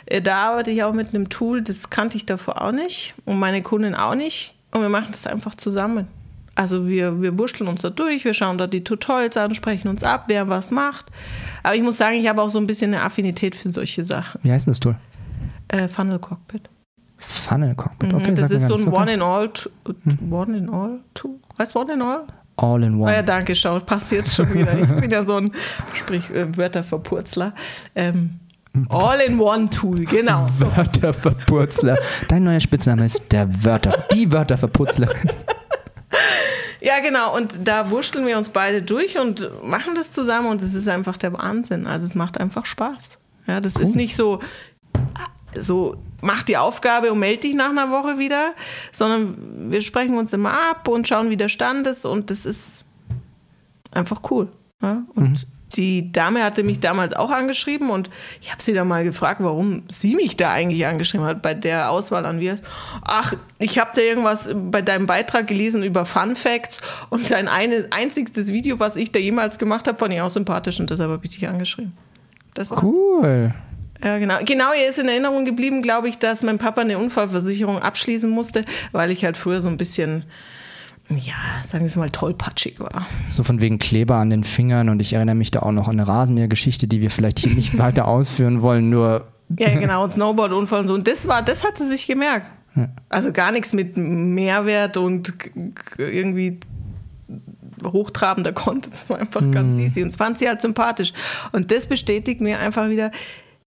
Äh, 0.04 0.20
Da 0.20 0.36
arbeite 0.50 0.70
ich 0.70 0.84
auch 0.84 0.92
mit 0.92 1.14
einem 1.14 1.30
Tool, 1.30 1.62
das 1.62 1.88
kannte 1.88 2.18
ich 2.18 2.26
davor 2.26 2.60
auch 2.60 2.72
nicht 2.72 3.14
und 3.24 3.38
meine 3.38 3.62
Kundin 3.62 3.94
auch 3.94 4.14
nicht. 4.14 4.54
Und 4.70 4.82
wir 4.82 4.90
machen 4.90 5.08
das 5.12 5.26
einfach 5.26 5.54
zusammen. 5.54 6.06
Also 6.56 6.86
wir, 6.86 7.22
wir 7.22 7.38
wurschteln 7.38 7.68
uns 7.68 7.82
da 7.82 7.90
durch, 7.90 8.24
wir 8.24 8.34
schauen 8.34 8.58
da 8.58 8.66
die 8.66 8.84
Tutorials 8.84 9.36
an, 9.36 9.54
sprechen 9.54 9.88
uns 9.88 10.02
ab, 10.02 10.24
wer 10.28 10.48
was 10.48 10.70
macht. 10.70 11.06
Aber 11.62 11.74
ich 11.74 11.82
muss 11.82 11.96
sagen, 11.96 12.16
ich 12.16 12.28
habe 12.28 12.42
auch 12.42 12.50
so 12.50 12.58
ein 12.58 12.66
bisschen 12.66 12.92
eine 12.92 13.02
Affinität 13.02 13.54
für 13.54 13.70
solche 13.70 14.04
Sachen. 14.04 14.40
wie 14.42 14.52
heißt 14.52 14.66
denn 14.66 14.72
das 14.72 14.80
Tool? 14.80 14.96
Äh, 15.68 15.88
Funnel 15.88 16.18
Cockpit. 16.18 16.68
Funnel 17.18 17.74
Cockpit. 17.74 18.10
Mhm, 18.12 18.18
Okay, 18.18 18.30
das 18.34 18.40
sag 18.40 18.50
mir 18.50 18.56
ist 18.56 18.66
so 18.66 18.74
ein 18.74 18.80
nichts. 18.80 18.92
Okay. 18.92 19.02
One-in-All, 19.02 19.50
One-in-All-Tool. 20.30 21.34
Weißt 21.56 21.74
du 21.74 21.80
One-in-All? 21.80 22.24
All 22.58 22.82
in 22.84 22.94
Oh 22.94 23.02
one. 23.04 23.12
ja, 23.12 23.22
danke, 23.22 23.54
schau, 23.54 23.78
passt 23.80 24.12
jetzt 24.12 24.34
schon 24.34 24.52
wieder. 24.54 24.78
Ich 24.78 24.88
bin 25.00 25.10
ja 25.10 25.24
so 25.24 25.36
ein 25.36 25.50
Sprich 25.94 26.30
äh, 26.30 26.56
Wörterverpurzler. 26.56 27.54
Ähm, 27.94 28.40
All-in-One-Tool, 28.88 30.04
genau. 30.06 30.46
Wörterverpurzler. 30.58 31.98
Dein 32.28 32.44
neuer 32.44 32.60
Spitzname 32.60 33.04
ist 33.06 33.22
der 33.30 33.64
Wörter, 33.64 34.04
die 34.12 34.30
Wörterverpurzlerin. 34.32 35.30
Ja, 36.80 37.00
genau. 37.00 37.34
Und 37.36 37.54
da 37.64 37.90
wurschteln 37.90 38.26
wir 38.26 38.38
uns 38.38 38.48
beide 38.50 38.82
durch 38.82 39.18
und 39.18 39.50
machen 39.64 39.94
das 39.94 40.10
zusammen 40.12 40.48
und 40.48 40.62
es 40.62 40.74
ist 40.74 40.88
einfach 40.88 41.16
der 41.16 41.32
Wahnsinn. 41.32 41.86
Also 41.86 42.06
es 42.06 42.14
macht 42.14 42.38
einfach 42.38 42.64
Spaß. 42.66 43.18
Ja, 43.46 43.60
das 43.60 43.76
ist 43.76 43.96
nicht 43.96 44.14
so, 44.16 44.40
so 45.60 45.96
mach 46.22 46.42
die 46.42 46.56
Aufgabe 46.56 47.12
und 47.12 47.18
melde 47.18 47.42
dich 47.42 47.54
nach 47.54 47.70
einer 47.70 47.90
Woche 47.90 48.18
wieder, 48.18 48.54
sondern 48.92 49.70
wir 49.70 49.82
sprechen 49.82 50.16
uns 50.16 50.32
immer 50.32 50.52
ab 50.52 50.88
und 50.88 51.06
schauen, 51.06 51.30
wie 51.30 51.36
der 51.36 51.48
Stand 51.48 51.86
ist 51.86 52.04
und 52.04 52.30
das 52.30 52.46
ist 52.46 52.84
einfach 53.92 54.20
cool. 54.30 54.48
Ja? 54.82 55.02
Und 55.14 55.46
die 55.74 56.12
Dame 56.12 56.44
hatte 56.44 56.62
mich 56.62 56.80
damals 56.80 57.12
auch 57.12 57.30
angeschrieben 57.30 57.90
und 57.90 58.08
ich 58.40 58.52
habe 58.52 58.62
sie 58.62 58.72
dann 58.72 58.88
mal 58.88 59.04
gefragt, 59.04 59.42
warum 59.42 59.82
sie 59.88 60.14
mich 60.14 60.36
da 60.36 60.52
eigentlich 60.52 60.86
angeschrieben 60.86 61.26
hat 61.26 61.42
bei 61.42 61.54
der 61.54 61.90
Auswahl 61.90 62.24
an 62.24 62.40
wir. 62.40 62.58
Ach, 63.02 63.34
ich 63.58 63.78
habe 63.78 63.90
da 63.94 64.00
irgendwas 64.00 64.48
bei 64.54 64.80
deinem 64.80 65.06
Beitrag 65.06 65.46
gelesen 65.48 65.82
über 65.82 66.04
Fun 66.04 66.36
Facts 66.36 66.80
und 67.10 67.30
dein 67.30 67.48
eine, 67.48 67.88
einziges 67.90 68.48
Video, 68.48 68.78
was 68.78 68.96
ich 68.96 69.12
da 69.12 69.18
jemals 69.18 69.58
gemacht 69.58 69.88
habe, 69.88 69.98
fand 69.98 70.14
ich 70.14 70.20
auch 70.20 70.30
sympathisch 70.30 70.78
und 70.80 70.88
deshalb 70.88 71.10
habe 71.10 71.24
ich 71.24 71.32
dich 71.32 71.48
angeschrieben. 71.48 71.92
Cool. 72.80 73.52
Ja, 74.02 74.18
genau. 74.18 74.36
Genau, 74.44 74.72
ihr 74.78 74.88
ist 74.88 74.98
in 74.98 75.08
Erinnerung 75.08 75.44
geblieben, 75.44 75.82
glaube 75.82 76.08
ich, 76.08 76.18
dass 76.18 76.42
mein 76.42 76.58
Papa 76.58 76.82
eine 76.82 76.98
Unfallversicherung 76.98 77.78
abschließen 77.80 78.30
musste, 78.30 78.64
weil 78.92 79.10
ich 79.10 79.24
halt 79.24 79.36
früher 79.36 79.60
so 79.60 79.68
ein 79.68 79.76
bisschen, 79.76 80.24
ja, 81.08 81.34
sagen 81.64 81.84
wir 81.84 81.88
es 81.88 81.96
mal, 81.96 82.10
tollpatschig 82.10 82.80
war. 82.80 83.06
So 83.28 83.42
von 83.42 83.60
wegen 83.60 83.78
Kleber 83.78 84.16
an 84.16 84.30
den 84.30 84.44
Fingern 84.44 84.88
und 84.88 85.00
ich 85.00 85.12
erinnere 85.12 85.34
mich 85.34 85.50
da 85.50 85.60
auch 85.60 85.72
noch 85.72 85.88
an 85.88 85.98
eine 85.98 86.08
Rasenmähergeschichte, 86.08 86.86
die 86.88 87.00
wir 87.00 87.10
vielleicht 87.10 87.38
hier 87.38 87.54
nicht 87.54 87.78
weiter 87.78 88.08
ausführen 88.08 88.62
wollen, 88.62 88.90
nur 88.90 89.28
Ja, 89.58 89.74
genau, 89.78 90.02
und 90.04 90.10
Snowboard-Unfall 90.10 90.80
und 90.80 90.88
so. 90.88 90.94
Und 90.94 91.08
das 91.08 91.26
war, 91.28 91.42
das 91.42 91.64
hat 91.64 91.78
sie 91.78 91.88
sich 91.88 92.06
gemerkt. 92.06 92.50
Also 93.08 93.32
gar 93.32 93.52
nichts 93.52 93.72
mit 93.72 93.96
Mehrwert 93.96 94.98
und 94.98 95.32
irgendwie 95.96 96.60
hochtrabender 97.84 98.52
Content, 98.52 98.94
das 98.94 99.08
war 99.08 99.18
einfach 99.18 99.50
ganz 99.50 99.78
easy. 99.78 100.02
Und 100.02 100.08
es 100.08 100.16
fand 100.16 100.38
sie 100.38 100.48
halt 100.48 100.60
sympathisch. 100.60 101.12
Und 101.52 101.70
das 101.70 101.86
bestätigt 101.86 102.40
mir 102.40 102.58
einfach 102.58 102.88
wieder, 102.88 103.10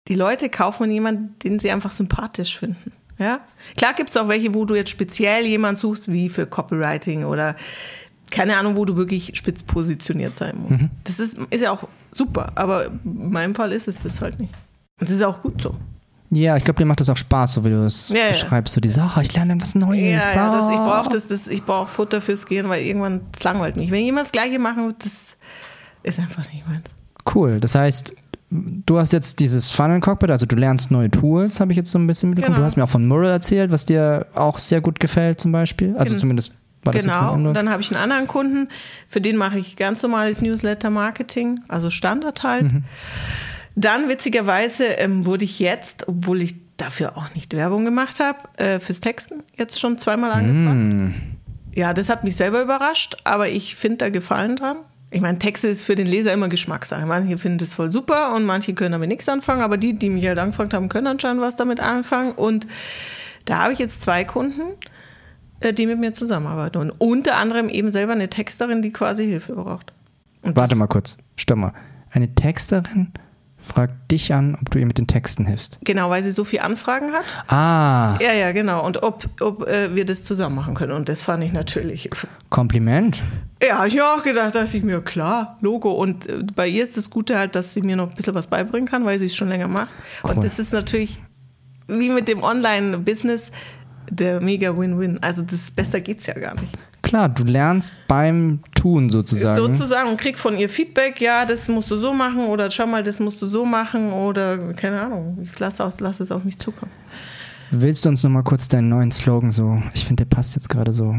die 0.08 0.14
Leute 0.14 0.48
kaufen 0.48 0.90
jemanden, 0.90 1.38
den 1.40 1.58
sie 1.58 1.70
einfach 1.70 1.92
sympathisch 1.92 2.58
finden. 2.58 2.92
Ja? 3.18 3.40
Klar 3.76 3.94
gibt 3.94 4.10
es 4.10 4.16
auch 4.16 4.28
welche, 4.28 4.54
wo 4.54 4.64
du 4.64 4.74
jetzt 4.74 4.90
speziell 4.90 5.46
jemanden 5.46 5.78
suchst, 5.78 6.10
wie 6.10 6.28
für 6.28 6.46
Copywriting 6.46 7.24
oder 7.24 7.56
keine 8.30 8.56
Ahnung, 8.56 8.76
wo 8.76 8.84
du 8.84 8.96
wirklich 8.96 9.32
spitz 9.34 9.62
positioniert 9.62 10.34
sein 10.36 10.58
musst. 10.58 10.84
Das 11.04 11.20
ist, 11.20 11.38
ist 11.50 11.60
ja 11.60 11.70
auch 11.70 11.86
super, 12.12 12.52
aber 12.54 12.86
in 12.86 13.30
meinem 13.30 13.54
Fall 13.54 13.72
ist 13.72 13.88
es 13.88 13.98
das 13.98 14.20
halt 14.20 14.40
nicht. 14.40 14.52
Und 14.98 15.08
es 15.08 15.16
ist 15.16 15.22
auch 15.22 15.42
gut 15.42 15.60
so. 15.60 15.74
Ja, 16.30 16.56
ich 16.56 16.64
glaube, 16.64 16.78
dir 16.78 16.86
macht 16.86 17.00
das 17.00 17.10
auch 17.10 17.16
Spaß, 17.16 17.54
so 17.54 17.64
wie 17.64 17.68
du 17.68 17.84
es 17.84 18.08
Ja, 18.08 18.16
ja. 18.16 18.28
beschreibst. 18.28 18.72
So 18.72 18.80
diese, 18.80 19.02
oh, 19.02 19.20
ich 19.20 19.34
lerne 19.34 19.60
was 19.60 19.74
Neues. 19.74 20.00
Ja, 20.00 20.34
ja 20.34 20.50
das, 20.50 20.72
ich 20.72 20.78
ah. 20.78 20.88
brauche 20.88 21.10
das, 21.10 21.28
das, 21.28 21.46
ich 21.46 21.62
brauche 21.62 21.88
Futter 21.88 22.22
fürs 22.22 22.46
Gehirn, 22.46 22.70
weil 22.70 22.82
irgendwann 22.84 23.20
das 23.32 23.44
langweilt 23.44 23.76
mich. 23.76 23.90
Wenn 23.90 24.02
jemand 24.02 24.26
das 24.26 24.32
Gleiche 24.32 24.58
machen 24.58 24.86
wird, 24.86 25.04
das 25.04 25.36
ist 26.02 26.18
einfach 26.18 26.50
nicht 26.50 26.66
meins. 26.66 26.94
Cool. 27.34 27.60
Das 27.60 27.74
heißt, 27.74 28.14
du 28.86 28.98
hast 28.98 29.12
jetzt 29.12 29.40
dieses 29.40 29.70
Funnel 29.70 30.00
Cockpit, 30.00 30.30
also 30.30 30.46
du 30.46 30.56
lernst 30.56 30.90
neue 30.90 31.10
Tools, 31.10 31.60
habe 31.60 31.72
ich 31.72 31.76
jetzt 31.76 31.90
so 31.90 31.98
ein 31.98 32.06
bisschen 32.06 32.30
mitbekommen. 32.30 32.54
Genau. 32.54 32.62
Du 32.62 32.66
hast 32.66 32.76
mir 32.76 32.84
auch 32.84 32.88
von 32.88 33.06
Mural 33.06 33.30
erzählt, 33.30 33.70
was 33.70 33.86
dir 33.86 34.26
auch 34.34 34.58
sehr 34.58 34.80
gut 34.80 35.00
gefällt 35.00 35.40
zum 35.40 35.52
Beispiel. 35.52 35.94
Also 35.96 36.12
Gen- 36.12 36.20
zumindest 36.20 36.52
war 36.84 36.92
das 36.92 37.02
Genau. 37.02 37.32
Und 37.34 37.54
dann 37.54 37.70
habe 37.70 37.80
ich 37.80 37.90
einen 37.90 38.02
anderen 38.02 38.26
Kunden, 38.26 38.68
für 39.08 39.20
den 39.20 39.36
mache 39.36 39.58
ich 39.58 39.76
ganz 39.76 40.02
normales 40.02 40.40
Newsletter-Marketing, 40.42 41.60
also 41.68 41.90
Standard 41.90 42.42
halt. 42.42 42.72
Mhm. 42.72 42.84
Dann 43.74 44.08
witzigerweise 44.08 44.84
ähm, 44.84 45.24
wurde 45.24 45.44
ich 45.44 45.58
jetzt, 45.58 46.06
obwohl 46.08 46.42
ich 46.42 46.56
dafür 46.76 47.16
auch 47.16 47.34
nicht 47.34 47.54
Werbung 47.54 47.84
gemacht 47.84 48.20
habe, 48.20 48.38
äh, 48.58 48.80
fürs 48.80 49.00
Texten 49.00 49.42
jetzt 49.56 49.80
schon 49.80 49.98
zweimal 49.98 50.32
angefragt. 50.32 50.76
Mm. 50.78 51.10
Ja, 51.74 51.94
das 51.94 52.08
hat 52.10 52.24
mich 52.24 52.36
selber 52.36 52.60
überrascht, 52.62 53.16
aber 53.24 53.48
ich 53.48 53.76
finde 53.76 53.98
da 53.98 54.08
Gefallen 54.10 54.56
dran. 54.56 54.76
Ich 55.12 55.20
meine, 55.20 55.38
Texte 55.38 55.68
ist 55.68 55.84
für 55.84 55.94
den 55.94 56.06
Leser 56.06 56.32
immer 56.32 56.48
Geschmackssache. 56.48 57.04
Manche 57.06 57.36
finden 57.36 57.58
das 57.58 57.74
voll 57.74 57.90
super 57.90 58.34
und 58.34 58.46
manche 58.46 58.72
können 58.74 58.92
damit 58.92 59.08
nichts 59.08 59.28
anfangen, 59.28 59.60
aber 59.60 59.76
die, 59.76 59.98
die 59.98 60.08
mich 60.08 60.26
halt 60.26 60.38
angefragt 60.38 60.72
haben, 60.72 60.88
können 60.88 61.06
anscheinend 61.06 61.42
was 61.42 61.56
damit 61.56 61.80
anfangen. 61.80 62.32
Und 62.32 62.66
da 63.44 63.58
habe 63.58 63.72
ich 63.74 63.78
jetzt 63.78 64.00
zwei 64.02 64.24
Kunden, 64.24 64.62
äh, 65.60 65.72
die 65.74 65.86
mit 65.86 65.98
mir 65.98 66.14
zusammenarbeiten. 66.14 66.78
Und 66.78 66.90
unter 66.92 67.36
anderem 67.36 67.68
eben 67.68 67.90
selber 67.90 68.12
eine 68.12 68.30
Texterin, 68.30 68.80
die 68.80 68.90
quasi 68.90 69.26
Hilfe 69.26 69.54
braucht. 69.54 69.92
Und 70.42 70.56
Warte 70.56 70.74
mal 70.76 70.86
kurz, 70.86 71.18
stopp 71.36 71.58
mal. 71.58 71.74
Eine 72.10 72.34
Texterin 72.34 73.12
fragt 73.62 74.10
dich 74.10 74.34
an, 74.34 74.56
ob 74.60 74.70
du 74.70 74.78
ihr 74.78 74.86
mit 74.86 74.98
den 74.98 75.06
Texten 75.06 75.46
hilfst. 75.46 75.78
Genau, 75.84 76.10
weil 76.10 76.22
sie 76.22 76.32
so 76.32 76.42
viele 76.44 76.64
Anfragen 76.64 77.12
hat. 77.12 77.24
Ah, 77.48 78.18
Ja, 78.20 78.32
ja, 78.32 78.52
genau. 78.52 78.84
Und 78.84 79.02
ob, 79.02 79.28
ob 79.40 79.68
äh, 79.68 79.94
wir 79.94 80.04
das 80.04 80.24
zusammen 80.24 80.56
machen 80.56 80.74
können. 80.74 80.92
Und 80.92 81.08
das 81.08 81.22
fand 81.22 81.44
ich 81.44 81.52
natürlich 81.52 82.10
Kompliment. 82.50 83.22
Ja, 83.64 83.78
habe 83.78 83.88
ich 83.88 83.94
mir 83.94 84.04
auch 84.04 84.22
gedacht, 84.24 84.54
dachte 84.54 84.76
ich 84.76 84.82
mir, 84.82 85.00
klar, 85.00 85.56
Logo. 85.60 85.92
Und 85.92 86.26
äh, 86.28 86.42
bei 86.54 86.66
ihr 86.66 86.82
ist 86.82 86.96
das 86.96 87.08
Gute 87.10 87.38
halt, 87.38 87.54
dass 87.54 87.72
sie 87.74 87.82
mir 87.82 87.96
noch 87.96 88.10
ein 88.10 88.16
bisschen 88.16 88.34
was 88.34 88.48
beibringen 88.48 88.88
kann, 88.88 89.04
weil 89.04 89.18
sie 89.18 89.26
es 89.26 89.36
schon 89.36 89.48
länger 89.48 89.68
macht. 89.68 89.88
Cool. 90.24 90.32
Und 90.32 90.44
das 90.44 90.58
ist 90.58 90.72
natürlich, 90.72 91.22
wie 91.86 92.10
mit 92.10 92.26
dem 92.26 92.42
Online-Business, 92.42 93.52
der 94.10 94.40
mega 94.40 94.76
Win-Win. 94.76 95.18
Also 95.22 95.42
das 95.42 95.70
besser 95.70 96.00
geht's 96.00 96.26
ja 96.26 96.34
gar 96.34 96.54
nicht. 96.54 96.76
klar, 97.02 97.28
du 97.28 97.44
lernst 97.44 97.94
beim 98.08 98.60
Tun 98.74 99.10
sozusagen. 99.10 99.56
Sozusagen 99.56 100.08
und 100.10 100.20
krieg 100.20 100.38
von 100.38 100.56
ihr 100.56 100.68
Feedback, 100.68 101.20
ja, 101.20 101.44
das 101.44 101.68
musst 101.68 101.90
du 101.90 101.96
so 101.96 102.12
machen 102.12 102.46
oder 102.46 102.70
schau 102.70 102.86
mal, 102.86 103.02
das 103.02 103.20
musst 103.20 103.40
du 103.42 103.46
so 103.46 103.64
machen 103.64 104.12
oder 104.12 104.72
keine 104.74 105.00
Ahnung, 105.00 105.38
ich 105.42 105.58
lasse, 105.58 105.84
aus, 105.84 106.00
lasse 106.00 106.22
es 106.22 106.30
auf 106.30 106.42
mich 106.44 106.58
zukommen. 106.58 106.90
Willst 107.70 108.04
du 108.04 108.08
uns 108.08 108.22
nochmal 108.22 108.42
kurz 108.42 108.68
deinen 108.68 108.88
neuen 108.88 109.12
Slogan 109.12 109.50
so, 109.50 109.82
ich 109.94 110.04
finde, 110.04 110.24
der 110.24 110.34
passt 110.34 110.56
jetzt 110.56 110.68
gerade 110.68 110.92
so. 110.92 111.14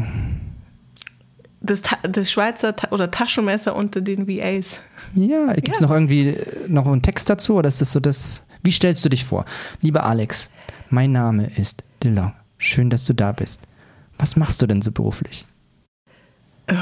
Das, 1.66 1.80
das 2.02 2.30
Schweizer 2.30 2.76
Ta 2.76 2.88
oder 2.90 3.10
Taschenmesser 3.10 3.74
unter 3.74 4.00
den 4.00 4.28
VAs. 4.28 4.80
Ja, 5.14 5.52
gibt 5.54 5.68
es 5.68 5.80
Ja. 5.80 5.86
noch 5.86 5.94
irgendwie 5.94 6.28
äh, 6.28 6.68
noch 6.68 6.86
einen 6.86 7.00
Text 7.02 7.30
dazu 7.30 7.54
oder 7.56 7.68
ist 7.68 7.80
das 7.80 7.92
so 7.92 8.00
das, 8.00 8.46
wie 8.62 8.70
stellst 8.72 9.04
du 9.04 9.08
dich 9.08 9.24
vor? 9.24 9.44
Lieber 9.80 10.04
Alex, 10.04 10.50
mein 10.90 11.12
Name 11.12 11.50
ist 11.56 11.82
Dillon. 12.02 12.32
Schön, 12.58 12.90
dass 12.90 13.04
du 13.04 13.14
da 13.14 13.32
bist. 13.32 13.60
Was 14.18 14.36
machst 14.36 14.60
du 14.62 14.66
denn 14.66 14.82
so 14.82 14.92
beruflich? 14.92 15.46
Jetzt 16.68 16.78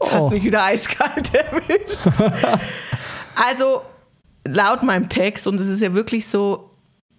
Oh. 0.00 0.10
hast 0.10 0.30
du 0.30 0.34
mich 0.34 0.44
wieder 0.44 0.62
eiskalt 0.64 1.32
erwischt. 1.34 2.08
also, 3.34 3.82
laut 4.46 4.82
meinem 4.82 5.08
Text, 5.08 5.46
und 5.46 5.60
es 5.60 5.68
ist 5.68 5.80
ja 5.80 5.94
wirklich 5.94 6.26
so, 6.26 6.70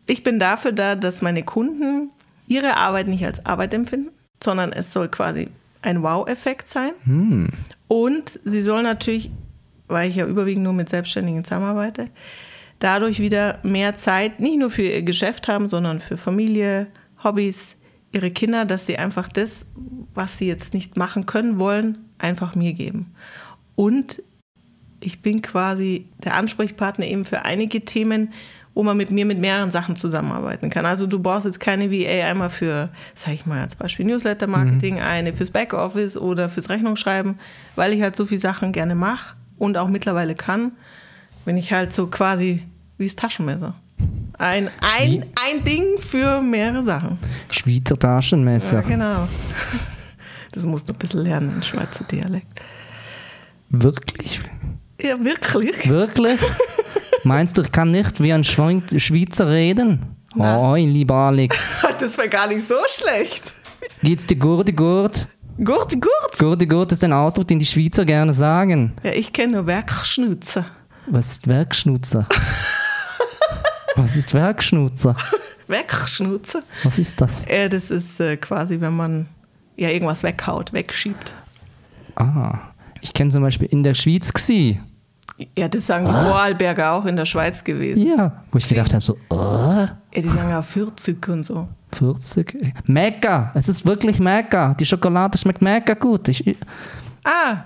ich 0.06 0.24
bin 0.24 0.40
dafür 0.40 0.72
da, 0.72 0.96
dass 0.96 1.22
meine 1.22 1.44
Kunden 1.44 2.12
ihre 2.48 2.78
Arbeit 2.78 3.08
nicht 3.08 3.26
als 3.26 3.46
Arbeit 3.46 3.74
empfinden, 3.74 4.10
sondern 4.44 4.72
es 4.72 4.94
soll 4.94 5.10
quasi 5.10 5.50
ein 5.88 6.04
Wow-Effekt 6.04 6.68
sein. 6.68 6.92
Hm. 7.06 7.48
Und 7.88 8.40
sie 8.44 8.62
soll 8.62 8.84
natürlich, 8.84 9.32
weil 9.88 10.10
ich 10.10 10.18
ja 10.18 10.28
überwiegend 10.28 10.66
nur 10.66 10.74
mit 10.74 10.90
Selbstständigen 10.90 11.46
zusammenarbeite, 11.46 12.10
dadurch 12.80 13.20
wieder 13.20 13.60
mehr 13.64 13.98
Zeit, 13.98 14.42
nicht 14.42 14.60
nur 14.60 14.70
für 14.70 14.84
ihr 14.84 15.02
Geschäft 15.02 15.48
haben, 15.48 15.70
sondern 15.70 16.02
für 16.02 16.18
Familie, 16.18 16.88
Hobbys, 17.24 17.78
ihre 18.12 18.32
Kinder, 18.32 18.66
dass 18.66 18.86
sie 18.86 18.98
einfach 18.98 19.30
das, 19.30 19.68
was 20.14 20.38
sie 20.38 20.48
jetzt 20.48 20.74
nicht 20.74 20.98
machen 20.98 21.26
können 21.26 21.58
wollen, 21.58 21.98
einfach 22.18 22.54
mir 22.54 22.74
geben. 22.74 23.14
Und 23.76 24.22
ich 25.00 25.22
bin 25.22 25.42
quasi 25.42 26.10
der 26.24 26.36
Ansprechpartner 26.36 27.06
eben 27.06 27.24
für 27.24 27.46
einige 27.46 27.86
Themen, 27.86 28.34
wo 28.78 28.84
man 28.84 28.96
mit 28.96 29.10
mir 29.10 29.26
mit 29.26 29.40
mehreren 29.40 29.72
Sachen 29.72 29.96
zusammenarbeiten 29.96 30.70
kann. 30.70 30.86
Also 30.86 31.08
du 31.08 31.18
brauchst 31.18 31.48
jetzt 31.48 31.60
keine 31.60 31.92
VA 31.92 32.30
einmal 32.30 32.52
für, 32.52 32.90
sag 33.16 33.34
ich 33.34 33.48
mal 33.48 33.60
als 33.60 33.76
Beispiel 33.76 34.06
Newsletter-Marketing, 34.06 35.00
eine 35.02 35.34
fürs 35.34 35.50
Backoffice 35.50 36.16
oder 36.16 36.48
fürs 36.48 36.70
Rechnungsschreiben, 36.70 37.40
weil 37.76 37.94
ich 37.94 38.04
halt 38.04 38.16
so 38.16 38.28
viele 38.28 38.40
Sachen 38.40 38.74
gerne 38.74 38.94
mache 38.94 39.36
und 39.58 39.78
auch 39.78 39.88
mittlerweile 39.88 40.36
kann, 40.36 40.74
bin 41.44 41.58
ich 41.58 41.74
halt 41.74 41.92
so 41.92 42.06
quasi 42.06 42.62
wie 43.00 43.06
das 43.06 43.16
Taschenmesser. 43.16 43.74
Ein, 44.38 44.70
ein, 45.00 45.26
ein 45.34 45.64
Ding 45.64 45.98
für 45.98 46.40
mehrere 46.44 46.84
Sachen. 46.84 47.18
Schweizer 47.50 47.98
Taschenmesser. 47.98 48.82
Ja, 48.82 48.88
genau. 48.88 49.28
Das 50.52 50.66
musst 50.66 50.88
du 50.90 50.94
ein 50.94 50.98
bisschen 50.98 51.20
lernen, 51.24 51.54
ein 51.56 51.64
Schweizer 51.64 52.04
Dialekt. 52.04 52.64
Wirklich? 53.70 54.40
Ja, 55.00 55.24
wirklich. 55.24 55.88
Wirklich? 55.88 56.40
Meinst 57.28 57.58
du, 57.58 57.62
ich 57.62 57.72
kann 57.74 57.92
nicht 57.92 58.24
wie 58.24 58.32
ein 58.32 58.46
Schweiz- 58.46 59.02
Schweizer 59.02 59.50
reden? 59.50 60.16
Oh, 60.38 60.76
lieber 60.78 61.16
Alex. 61.16 61.86
Das 62.00 62.18
war 62.18 62.28
gar 62.28 62.48
nicht 62.48 62.66
so 62.66 62.76
schlecht. 62.88 63.54
Geht's 64.02 64.26
dir 64.28 64.38
gut, 64.38 64.68
gut? 64.78 65.28
Gut, 65.58 65.92
gut. 66.00 66.38
Gut, 66.40 66.70
gut 66.70 66.92
ist 66.94 67.04
ein 67.04 67.12
Ausdruck, 67.12 67.48
den 67.48 67.60
die 67.60 67.66
Schweizer 67.66 68.06
gerne 68.06 68.34
sagen. 68.34 68.94
Ja, 69.04 69.12
ich 69.12 69.34
kenne 69.34 69.54
nur 69.54 69.68
Werkschnutzer. 69.68 70.66
Was 71.08 71.28
ist 71.34 71.48
Werkschnutzer? 71.48 72.28
Was 73.98 74.16
ist 74.16 74.34
Werkschnutzer? 74.34 75.16
Werkschnutzer? 75.68 76.62
Was 76.84 76.98
ist 76.98 77.20
das? 77.20 77.46
Äh, 77.48 77.68
das 77.68 77.90
ist 77.92 78.20
äh, 78.22 78.38
quasi, 78.38 78.80
wenn 78.80 78.96
man 78.96 79.28
ja 79.76 79.90
irgendwas 79.90 80.22
weghaut, 80.24 80.72
wegschiebt. 80.72 81.34
Ah, 82.16 82.60
ich 83.02 83.14
kenne 83.14 83.32
zum 83.32 83.42
Beispiel 83.44 83.68
in 83.68 83.84
der 83.84 83.96
Schweiz 83.96 84.32
gsi. 84.32 84.80
Ja, 85.58 85.68
das 85.68 85.86
sagen 85.86 86.06
die 86.06 86.12
Vorarlberger 86.12 86.94
auch 86.94 87.06
in 87.06 87.16
der 87.16 87.26
Schweiz 87.26 87.64
gewesen. 87.64 88.06
Ja, 88.08 88.44
wo 88.52 88.58
ich 88.58 88.68
gedacht 88.68 88.94
habe, 88.94 89.04
so, 89.04 89.18
oh, 89.30 89.36
Ja, 89.38 89.90
die 90.16 90.22
sagen 90.24 90.54
auch 90.54 90.64
40 90.64 91.28
und 91.30 91.44
so. 91.44 91.68
40. 91.94 92.74
Mega, 92.86 93.52
es 93.54 93.70
ist 93.70 93.86
wirklich 93.86 94.20
mega. 94.20 94.74
Die 94.74 94.86
Schokolade 94.86 95.38
schmeckt 95.38 95.62
mega 95.62 95.94
gut. 95.94 96.28
Ich, 96.30 96.58
Ah, 97.24 97.58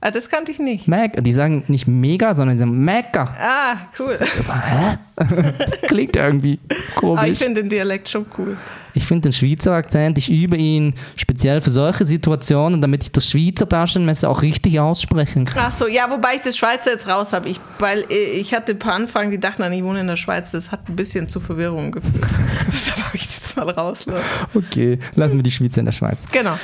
ah 0.00 0.10
das 0.10 0.28
kannte 0.28 0.52
ich 0.52 0.58
nicht. 0.58 0.86
mega. 0.88 1.20
Die 1.20 1.32
sagen 1.32 1.64
nicht 1.68 1.86
mega, 1.86 2.34
sondern 2.34 2.56
die 2.56 2.60
sagen 2.60 2.78
mega. 2.84 3.34
Ah, 3.38 3.76
cool. 3.98 4.16
Das, 4.18 4.48
hä? 4.48 4.98
das 5.58 5.80
klingt 5.82 6.16
irgendwie 6.16 6.58
Aber 6.68 6.76
ich 6.78 6.94
komisch. 6.94 7.38
finde 7.38 7.62
den 7.62 7.68
Dialekt 7.68 8.08
schon 8.08 8.26
cool. 8.38 8.56
Ich 8.94 9.04
finde 9.04 9.28
den 9.28 9.32
Schweizer 9.32 9.72
Akzent, 9.74 10.18
ich 10.18 10.30
übe 10.30 10.56
ihn 10.56 10.94
speziell 11.16 11.60
für 11.60 11.70
solche 11.70 12.04
Situationen, 12.04 12.80
damit 12.80 13.04
ich 13.04 13.12
das 13.12 13.30
Schweizer 13.30 13.68
Taschenmesser 13.68 14.28
auch 14.28 14.42
richtig 14.42 14.80
aussprechen 14.80 15.44
kann. 15.44 15.64
Ach 15.68 15.72
so, 15.72 15.86
ja, 15.86 16.10
wobei 16.10 16.34
ich 16.36 16.42
das 16.42 16.56
Schweizer 16.56 16.92
jetzt 16.92 17.06
raus 17.08 17.32
habe. 17.32 17.48
Ich, 17.48 17.60
weil 17.78 18.04
äh, 18.10 18.14
ich 18.40 18.54
hatte 18.54 18.72
ein 18.72 18.78
paar 18.78 18.94
Anfang, 18.94 19.30
die 19.30 19.38
dachten, 19.38 19.70
ich 19.72 19.84
wohne 19.84 20.00
in 20.00 20.06
der 20.08 20.16
Schweiz. 20.16 20.50
Das 20.50 20.72
hat 20.72 20.88
ein 20.88 20.96
bisschen 20.96 21.28
zu 21.28 21.38
Verwirrung 21.38 21.92
geführt. 21.92 22.14
Deshalb 22.66 23.04
habe 23.04 23.16
ich 23.16 23.22
es 23.22 23.36
jetzt 23.36 23.56
mal 23.56 23.70
rauslassen. 23.70 24.24
Okay, 24.54 24.98
lassen 25.14 25.36
wir 25.36 25.42
die 25.42 25.50
Schweizer 25.52 25.80
in 25.80 25.86
der 25.86 25.92
Schweiz. 25.92 26.24
Genau. 26.32 26.58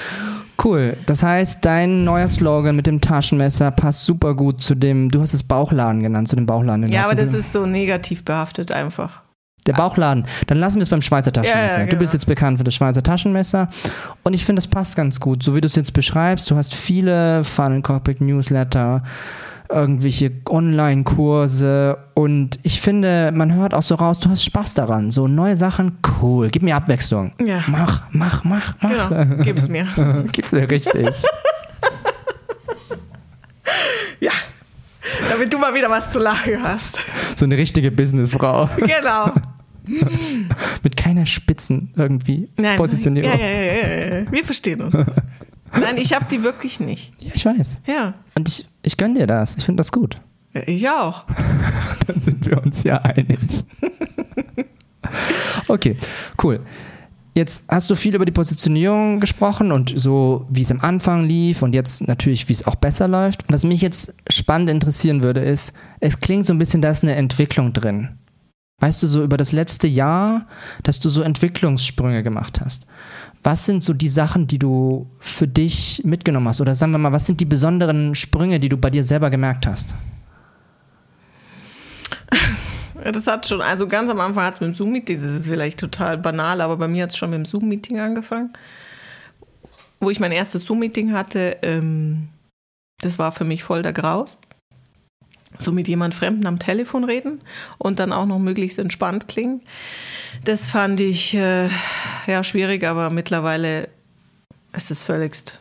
Cool. 0.62 0.96
Das 1.06 1.22
heißt, 1.22 1.64
dein 1.64 2.04
neuer 2.04 2.28
Slogan 2.28 2.76
mit 2.76 2.86
dem 2.86 3.00
Taschenmesser 3.00 3.70
passt 3.70 4.04
super 4.04 4.34
gut 4.34 4.60
zu 4.60 4.74
dem, 4.74 5.10
du 5.10 5.20
hast 5.20 5.34
es 5.34 5.42
Bauchladen 5.42 6.02
genannt, 6.02 6.28
zu 6.28 6.36
dem 6.36 6.46
Bauchladen. 6.46 6.82
den 6.82 6.92
Ja, 6.92 7.04
aber 7.04 7.14
das 7.14 7.34
ist 7.34 7.52
so 7.52 7.66
negativ 7.66 8.24
behaftet 8.24 8.72
einfach. 8.72 9.22
Der 9.66 9.72
Bauchladen. 9.72 10.26
Dann 10.46 10.58
lassen 10.58 10.76
wir 10.76 10.82
es 10.82 10.90
beim 10.90 11.00
Schweizer 11.00 11.32
Taschenmesser. 11.32 11.78
Ja, 11.78 11.84
ja, 11.84 11.86
Du 11.86 11.96
bist 11.96 12.12
genau. 12.12 12.20
jetzt 12.20 12.26
bekannt 12.26 12.58
für 12.58 12.64
das 12.64 12.74
Schweizer 12.74 13.02
Taschenmesser. 13.02 13.68
Und 14.22 14.34
ich 14.34 14.44
finde, 14.44 14.60
das 14.60 14.68
passt 14.68 14.94
ganz 14.94 15.20
gut. 15.20 15.42
So 15.42 15.54
wie 15.54 15.62
du 15.62 15.66
es 15.66 15.74
jetzt 15.74 15.94
beschreibst, 15.94 16.50
du 16.50 16.56
hast 16.56 16.74
viele 16.74 17.42
Funnel 17.44 17.80
Cockpit 17.80 18.20
Newsletter, 18.20 19.02
irgendwelche 19.74 20.30
Online-Kurse. 20.48 21.98
Und 22.14 22.58
ich 22.62 22.80
finde, 22.80 23.32
man 23.34 23.54
hört 23.54 23.74
auch 23.74 23.82
so 23.82 23.96
raus, 23.96 24.18
du 24.20 24.30
hast 24.30 24.44
Spaß 24.44 24.74
daran. 24.74 25.10
So 25.10 25.26
neue 25.26 25.56
Sachen, 25.56 25.98
cool. 26.22 26.48
Gib 26.48 26.62
mir 26.62 26.76
Abwechslung. 26.76 27.32
Ja. 27.44 27.64
Mach, 27.66 28.02
mach, 28.12 28.44
mach, 28.44 28.74
mach. 28.80 29.08
Genau, 29.10 29.42
gib's 29.42 29.68
mir. 29.68 29.86
Gib's 30.32 30.52
mir 30.52 30.70
richtig. 30.70 31.08
Ja. 34.20 34.30
Damit 35.30 35.52
du 35.52 35.58
mal 35.58 35.74
wieder 35.74 35.90
was 35.90 36.10
zu 36.10 36.18
lachen 36.18 36.62
hast. 36.62 36.98
so 37.36 37.44
eine 37.44 37.58
richtige 37.58 37.90
Businessfrau. 37.90 38.70
Genau. 38.78 39.32
Mit 40.82 40.96
keiner 40.96 41.26
Spitzen 41.26 41.92
irgendwie 41.96 42.48
Nein, 42.56 42.78
Positionierung. 42.78 43.30
Ja, 43.30 43.36
ja, 43.36 43.50
ja, 43.50 43.72
ja, 43.72 44.18
ja. 44.20 44.32
Wir 44.32 44.44
verstehen 44.44 44.80
uns. 44.80 44.94
Nein, 45.80 45.96
ich 45.96 46.14
habe 46.14 46.26
die 46.30 46.42
wirklich 46.42 46.80
nicht. 46.80 47.12
Ja, 47.22 47.32
ich 47.34 47.44
weiß. 47.44 47.78
Ja. 47.86 48.14
Und 48.36 48.48
ich, 48.48 48.66
ich 48.82 48.96
gönne 48.96 49.20
dir 49.20 49.26
das. 49.26 49.56
Ich 49.56 49.64
finde 49.64 49.80
das 49.80 49.92
gut. 49.92 50.20
Ich 50.66 50.88
auch. 50.88 51.24
Dann 52.06 52.20
sind 52.20 52.46
wir 52.46 52.62
uns 52.62 52.84
ja 52.84 52.98
einig. 52.98 53.38
okay, 55.68 55.96
cool. 56.42 56.60
Jetzt 57.34 57.64
hast 57.68 57.90
du 57.90 57.96
viel 57.96 58.14
über 58.14 58.24
die 58.24 58.32
Positionierung 58.32 59.18
gesprochen 59.18 59.72
und 59.72 59.92
so, 59.96 60.46
wie 60.48 60.62
es 60.62 60.70
am 60.70 60.80
Anfang 60.80 61.24
lief 61.24 61.62
und 61.62 61.74
jetzt 61.74 62.06
natürlich, 62.06 62.48
wie 62.48 62.52
es 62.52 62.64
auch 62.64 62.76
besser 62.76 63.08
läuft. 63.08 63.44
Was 63.48 63.64
mich 63.64 63.82
jetzt 63.82 64.14
spannend 64.32 64.70
interessieren 64.70 65.24
würde, 65.24 65.40
ist, 65.40 65.72
es 65.98 66.20
klingt 66.20 66.46
so 66.46 66.54
ein 66.54 66.58
bisschen, 66.58 66.80
da 66.80 66.90
ist 66.90 67.02
eine 67.02 67.16
Entwicklung 67.16 67.72
drin. 67.72 68.10
Weißt 68.80 69.02
du, 69.02 69.08
so 69.08 69.22
über 69.22 69.36
das 69.36 69.50
letzte 69.50 69.88
Jahr, 69.88 70.46
dass 70.84 71.00
du 71.00 71.08
so 71.08 71.22
Entwicklungssprünge 71.22 72.22
gemacht 72.22 72.60
hast. 72.60 72.86
Was 73.44 73.66
sind 73.66 73.82
so 73.82 73.92
die 73.92 74.08
Sachen, 74.08 74.46
die 74.46 74.58
du 74.58 75.06
für 75.20 75.46
dich 75.46 76.00
mitgenommen 76.02 76.48
hast? 76.48 76.62
Oder 76.62 76.74
sagen 76.74 76.92
wir 76.92 76.98
mal, 76.98 77.12
was 77.12 77.26
sind 77.26 77.40
die 77.40 77.44
besonderen 77.44 78.14
Sprünge, 78.14 78.58
die 78.58 78.70
du 78.70 78.78
bei 78.78 78.88
dir 78.88 79.04
selber 79.04 79.28
gemerkt 79.28 79.66
hast? 79.66 79.94
Das 83.12 83.26
hat 83.26 83.46
schon, 83.46 83.60
also 83.60 83.86
ganz 83.86 84.10
am 84.10 84.18
Anfang 84.20 84.46
hat 84.46 84.54
es 84.54 84.60
mit 84.60 84.68
dem 84.68 84.74
Zoom-Meeting, 84.74 85.20
das 85.20 85.32
ist 85.32 85.46
vielleicht 85.46 85.78
total 85.78 86.16
banal, 86.16 86.62
aber 86.62 86.78
bei 86.78 86.88
mir 86.88 87.02
hat 87.02 87.10
es 87.10 87.18
schon 87.18 87.30
mit 87.30 87.36
dem 87.36 87.44
Zoom-Meeting 87.44 88.00
angefangen. 88.00 88.54
Wo 90.00 90.08
ich 90.08 90.20
mein 90.20 90.32
erstes 90.32 90.64
Zoom-Meeting 90.64 91.12
hatte, 91.12 91.58
ähm, 91.62 92.28
das 93.00 93.18
war 93.18 93.32
für 93.32 93.44
mich 93.44 93.62
voll 93.62 93.82
der 93.82 93.92
Graus. 93.92 94.40
So 95.58 95.70
mit 95.70 95.86
jemand 95.86 96.14
Fremden 96.14 96.46
am 96.46 96.58
Telefon 96.58 97.04
reden 97.04 97.42
und 97.78 97.98
dann 97.98 98.12
auch 98.12 98.26
noch 98.26 98.38
möglichst 98.38 98.78
entspannt 98.78 99.28
klingen. 99.28 99.60
Das 100.44 100.70
fand 100.70 101.00
ich 101.00 101.34
äh, 101.34 101.68
ja 102.26 102.44
schwierig, 102.44 102.84
aber 102.84 103.10
mittlerweile 103.10 103.88
ist 104.72 104.90
es 104.90 105.02
völligst, 105.02 105.60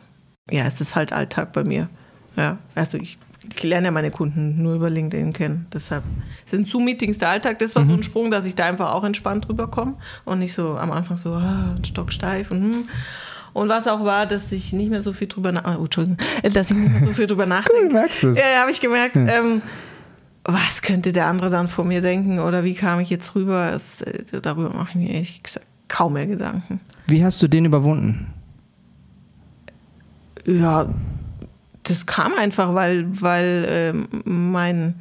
ja, 0.50 0.66
es 0.66 0.80
ist 0.80 0.94
halt 0.94 1.12
Alltag 1.12 1.52
bei 1.52 1.64
mir. 1.64 1.88
Ja, 2.36 2.58
also 2.74 2.98
ich, 2.98 3.16
ich 3.54 3.62
lerne 3.62 3.86
ja 3.86 3.90
meine 3.90 4.10
Kunden 4.10 4.62
nur 4.62 4.74
über 4.74 4.90
LinkedIn 4.90 5.32
kennen. 5.32 5.66
Deshalb 5.72 6.02
sind 6.46 6.68
Zoom-Meetings 6.68 7.18
der 7.18 7.28
Alltag. 7.28 7.58
Das 7.60 7.76
war 7.76 7.86
so 7.86 7.92
ein 7.92 8.02
Sprung, 8.02 8.30
dass 8.30 8.44
ich 8.44 8.54
da 8.54 8.66
einfach 8.66 8.92
auch 8.92 9.04
entspannt 9.04 9.48
rüberkomme 9.48 9.94
und 10.24 10.40
nicht 10.40 10.52
so 10.52 10.76
am 10.76 10.90
Anfang 10.90 11.16
so 11.16 11.32
ah, 11.32 11.76
stocksteif 11.82 12.50
und 12.50 12.62
hm. 12.62 12.88
Und 13.54 13.68
was 13.68 13.86
auch 13.86 14.04
war, 14.04 14.26
dass 14.26 14.50
ich 14.50 14.72
nicht 14.72 14.90
mehr 14.90 15.00
so 15.00 15.12
viel 15.12 15.28
drüber 15.28 15.52
nach, 15.52 15.78
oh, 15.78 15.84
Entschuldigung, 15.84 16.18
dass 16.42 16.72
ich 16.72 16.76
nicht 16.76 16.90
mehr 16.90 17.04
so 17.04 17.12
viel 17.12 17.28
drüber 17.28 17.46
nachdenke. 17.46 17.94
merkst 17.94 18.24
du's. 18.24 18.36
Ja, 18.36 18.42
ja 18.52 18.60
habe 18.62 18.72
ich 18.72 18.80
gemerkt. 18.80 19.14
Ähm, 19.14 19.62
was 20.44 20.82
könnte 20.82 21.12
der 21.12 21.26
andere 21.26 21.50
dann 21.50 21.68
von 21.68 21.88
mir 21.88 22.00
denken 22.00 22.38
oder 22.38 22.64
wie 22.64 22.74
kam 22.74 23.00
ich 23.00 23.10
jetzt 23.10 23.34
rüber? 23.34 23.72
Es, 23.72 24.02
äh, 24.02 24.24
darüber 24.42 24.70
mache 24.70 24.90
ich 24.90 24.94
mir 24.96 25.10
ehrlich 25.10 25.42
gesagt 25.42 25.66
kaum 25.88 26.14
mehr 26.14 26.26
Gedanken. 26.26 26.80
Wie 27.06 27.24
hast 27.24 27.42
du 27.42 27.48
den 27.48 27.64
überwunden? 27.64 28.26
Ja, 30.46 30.88
das 31.82 32.06
kam 32.06 32.32
einfach, 32.34 32.74
weil, 32.74 33.06
weil 33.20 33.66
ähm, 33.68 34.08
mein, 34.24 34.94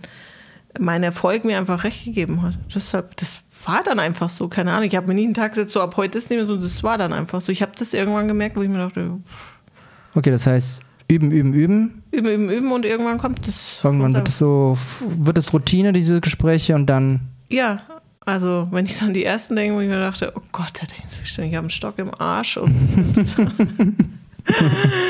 mein 0.80 1.04
Erfolg 1.04 1.46
mir 1.46 1.58
einfach 1.58 1.84
recht 1.84 2.06
gegeben 2.06 2.42
hat. 2.42 2.58
Deshalb, 2.74 3.18
das 3.18 3.42
war 3.66 3.82
dann 3.84 4.00
einfach 4.00 4.30
so, 4.30 4.48
keine 4.48 4.72
Ahnung. 4.72 4.86
Ich 4.86 4.96
habe 4.96 5.08
mir 5.08 5.14
nie 5.14 5.26
einen 5.26 5.34
Tag 5.34 5.54
gesetzt, 5.54 5.74
so 5.74 5.82
ab 5.82 5.98
heute 5.98 6.18
ist 6.18 6.30
nicht 6.30 6.40
mehr 6.40 6.46
so, 6.46 6.56
das 6.56 6.84
war 6.84 6.98
dann 6.98 7.14
einfach 7.14 7.42
so. 7.42 7.52
Ich 7.52 7.62
habe 7.62 7.72
das 7.78 7.94
irgendwann 7.94 8.28
gemerkt, 8.28 8.56
wo 8.56 8.62
ich 8.62 8.70
mir 8.70 8.78
dachte, 8.78 9.20
Okay, 10.16 10.30
das 10.30 10.46
heißt, 10.46 10.84
üben, 11.08 11.32
üben, 11.32 11.54
üben. 11.54 12.03
Üben, 12.14 12.28
üben, 12.28 12.50
üben 12.50 12.72
und 12.72 12.86
irgendwann 12.86 13.18
kommt 13.18 13.48
das. 13.48 13.80
Irgendwann 13.84 14.14
wird 14.16 14.30
es 14.30 14.38
so, 14.38 14.78
wird 15.18 15.38
es 15.38 15.52
Routine, 15.54 15.92
diese 15.94 16.22
Gespräche 16.22 16.76
und 16.76 16.86
dann. 16.88 17.22
Ja, 17.50 17.80
also 18.26 18.68
wenn 18.72 18.86
ich 18.86 18.96
so 18.96 19.06
an 19.06 19.14
die 19.14 19.26
ersten 19.26 19.56
denke, 19.56 19.76
wo 19.76 19.82
ich 19.82 19.90
mir 19.90 20.00
dachte, 20.00 20.32
oh 20.36 20.42
Gott, 20.52 20.72
da 20.80 20.86
denkst 20.86 21.18
du 21.36 21.42
ich 21.42 21.50
habe 21.54 21.60
einen 21.60 21.70
Stock 21.70 21.98
im 21.98 22.12
Arsch 22.20 22.58
und 22.58 22.74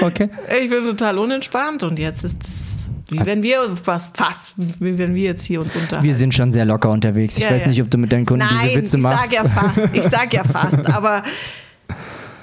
Okay. 0.01 0.29
ich 0.61 0.69
bin 0.69 0.83
total 0.83 1.17
unentspannt 1.17 1.83
und 1.83 1.97
jetzt 1.99 2.23
ist 2.23 2.37
das, 2.39 2.85
wie 3.09 3.25
wenn 3.25 3.41
wir 3.41 3.67
uns 3.67 3.81
was 3.85 4.11
fast, 4.13 4.53
wie 4.57 4.97
wenn 4.97 5.15
wir 5.15 5.23
jetzt 5.23 5.43
hier 5.45 5.59
uns 5.61 5.73
unterhalten. 5.75 6.03
Wir 6.05 6.13
sind 6.15 6.33
schon 6.33 6.51
sehr 6.51 6.65
locker 6.65 6.89
unterwegs. 6.91 7.37
Ich 7.37 7.43
Ja, 7.43 7.49
weiß 7.51 7.63
ja. 7.63 7.69
nicht, 7.69 7.81
ob 7.81 7.89
du 7.89 7.97
mit 7.97 8.11
deinen 8.11 8.25
Kunden 8.25 8.45
Nein, 8.45 8.59
diese 8.67 8.75
Witze 8.81 8.97
ich 8.97 9.03
machst. 9.03 9.31
sag 9.31 9.43
ja 9.43 9.49
fast, 9.49 9.79
ich 9.93 10.03
sag 10.03 10.33
ja 10.33 10.43
fast, 10.43 10.85
aber 10.93 11.23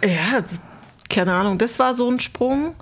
ja, 0.05 0.41
keine 1.09 1.33
Ahnung, 1.33 1.59
das 1.59 1.79
war 1.79 1.95
so 1.95 2.11
ein 2.11 2.19
Sprung. 2.21 2.75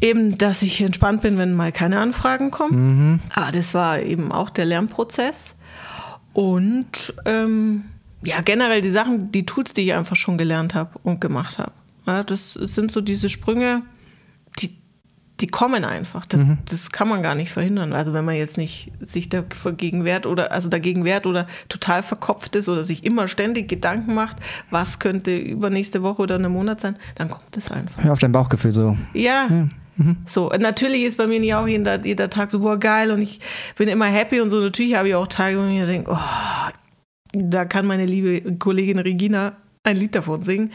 Eben, 0.00 0.36
dass 0.36 0.62
ich 0.62 0.80
entspannt 0.82 1.22
bin, 1.22 1.38
wenn 1.38 1.54
mal 1.54 1.72
keine 1.72 1.98
Anfragen 2.00 2.50
kommen. 2.50 3.12
Mhm. 3.12 3.20
Aber 3.34 3.50
das 3.52 3.72
war 3.74 4.00
eben 4.00 4.30
auch 4.32 4.50
der 4.50 4.66
Lernprozess. 4.66 5.56
Und 6.32 7.14
ähm, 7.24 7.84
ja, 8.22 8.40
generell 8.42 8.82
die 8.82 8.90
Sachen, 8.90 9.32
die 9.32 9.46
Tools, 9.46 9.72
die 9.72 9.82
ich 9.82 9.94
einfach 9.94 10.16
schon 10.16 10.36
gelernt 10.36 10.74
habe 10.74 10.98
und 11.02 11.20
gemacht 11.20 11.56
habe. 11.58 11.72
Ja, 12.06 12.22
das 12.22 12.52
sind 12.52 12.90
so 12.92 13.00
diese 13.00 13.28
Sprünge, 13.30 13.82
die, 14.58 14.76
die 15.40 15.46
kommen 15.46 15.84
einfach. 15.84 16.26
Das, 16.26 16.42
Mhm. 16.42 16.58
das 16.66 16.90
kann 16.92 17.08
man 17.08 17.22
gar 17.22 17.34
nicht 17.34 17.50
verhindern. 17.50 17.94
Also 17.94 18.12
wenn 18.12 18.24
man 18.26 18.34
jetzt 18.36 18.58
nicht 18.58 18.92
sich 19.00 19.28
dagegen 19.30 20.04
wehrt 20.04 20.26
oder 20.26 20.52
also 20.52 20.68
dagegen 20.68 21.04
wehrt 21.04 21.26
oder 21.26 21.46
total 21.70 22.02
verkopft 22.02 22.54
ist 22.54 22.68
oder 22.68 22.84
sich 22.84 23.02
immer 23.04 23.28
ständig 23.28 23.66
Gedanken 23.68 24.14
macht, 24.14 24.36
was 24.70 24.98
könnte 24.98 25.36
übernächste 25.36 26.02
Woche 26.02 26.20
oder 26.22 26.34
einen 26.34 26.52
Monat 26.52 26.80
sein, 26.82 26.96
dann 27.14 27.30
kommt 27.30 27.44
das 27.52 27.70
einfach. 27.70 28.04
Hör 28.04 28.12
auf 28.12 28.18
dein 28.18 28.32
Bauchgefühl 28.32 28.72
so. 28.72 28.96
Ja. 29.14 29.48
Mhm. 29.96 30.16
So, 30.26 30.50
natürlich 30.58 31.04
ist 31.04 31.18
bei 31.18 31.26
mir 31.26 31.40
nicht 31.40 31.54
auch 31.54 31.66
jeder, 31.66 32.04
jeder 32.04 32.30
Tag 32.30 32.50
so, 32.50 32.60
boah, 32.60 32.78
geil 32.78 33.10
und 33.10 33.22
ich 33.22 33.40
bin 33.76 33.88
immer 33.88 34.06
happy 34.06 34.40
und 34.40 34.50
so. 34.50 34.60
Natürlich 34.60 34.94
habe 34.94 35.08
ich 35.08 35.14
auch 35.14 35.26
Tage, 35.26 35.58
wo 35.58 35.62
ich 35.62 35.78
mir 35.78 35.86
denke, 35.86 36.10
oh, 36.12 36.70
da 37.32 37.64
kann 37.64 37.86
meine 37.86 38.06
liebe 38.06 38.56
Kollegin 38.56 38.98
Regina 38.98 39.56
ein 39.84 39.96
Lied 39.96 40.14
davon 40.14 40.42
singen. 40.42 40.72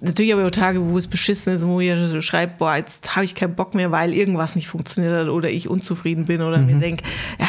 Natürlich 0.00 0.32
habe 0.32 0.42
ich 0.42 0.48
auch 0.48 0.52
Tage, 0.52 0.80
wo 0.84 0.98
es 0.98 1.06
beschissen 1.06 1.52
ist, 1.52 1.66
wo 1.66 1.78
ich 1.80 1.96
so 1.96 2.20
schreibe, 2.20 2.54
boah, 2.58 2.76
jetzt 2.76 3.14
habe 3.14 3.24
ich 3.24 3.36
keinen 3.36 3.54
Bock 3.54 3.74
mehr, 3.74 3.92
weil 3.92 4.12
irgendwas 4.12 4.56
nicht 4.56 4.66
funktioniert 4.66 5.12
hat 5.12 5.28
oder 5.28 5.48
ich 5.48 5.68
unzufrieden 5.68 6.26
bin 6.26 6.42
oder 6.42 6.58
mir 6.58 6.76
denke, 6.76 7.04
ja, 7.38 7.46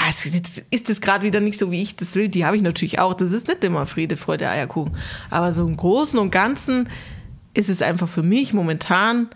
ist 0.69 0.89
das 0.89 1.01
gerade 1.01 1.23
wieder 1.23 1.39
nicht 1.39 1.57
so, 1.57 1.71
wie 1.71 1.81
ich 1.81 1.95
das 1.95 2.13
will. 2.15 2.29
Die 2.29 2.45
habe 2.45 2.55
ich 2.55 2.61
natürlich 2.61 2.99
auch. 2.99 3.15
Das 3.15 3.31
ist 3.31 3.47
nicht 3.47 3.63
immer 3.63 3.87
Friede, 3.87 4.17
Freude, 4.17 4.49
Eierkuchen. 4.49 4.95
Aber 5.31 5.51
so 5.51 5.65
im 5.65 5.75
Großen 5.75 6.19
und 6.19 6.31
Ganzen 6.31 6.89
ist 7.55 7.69
es 7.69 7.81
einfach 7.81 8.07
für 8.07 8.23
mich 8.23 8.53
momentan 8.53 9.29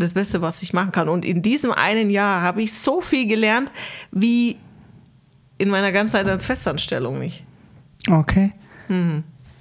das 0.00 0.14
Beste, 0.14 0.42
was 0.42 0.62
ich 0.62 0.72
machen 0.72 0.92
kann. 0.92 1.08
Und 1.08 1.24
in 1.24 1.42
diesem 1.42 1.72
einen 1.72 2.10
Jahr 2.10 2.42
habe 2.42 2.62
ich 2.62 2.72
so 2.72 3.00
viel 3.00 3.26
gelernt, 3.26 3.70
wie 4.10 4.56
in 5.58 5.68
meiner 5.68 5.92
ganzen 5.92 6.12
Zeit 6.12 6.26
als 6.26 6.44
Festanstellung 6.44 7.18
nicht. 7.18 7.44
Okay. 8.08 8.52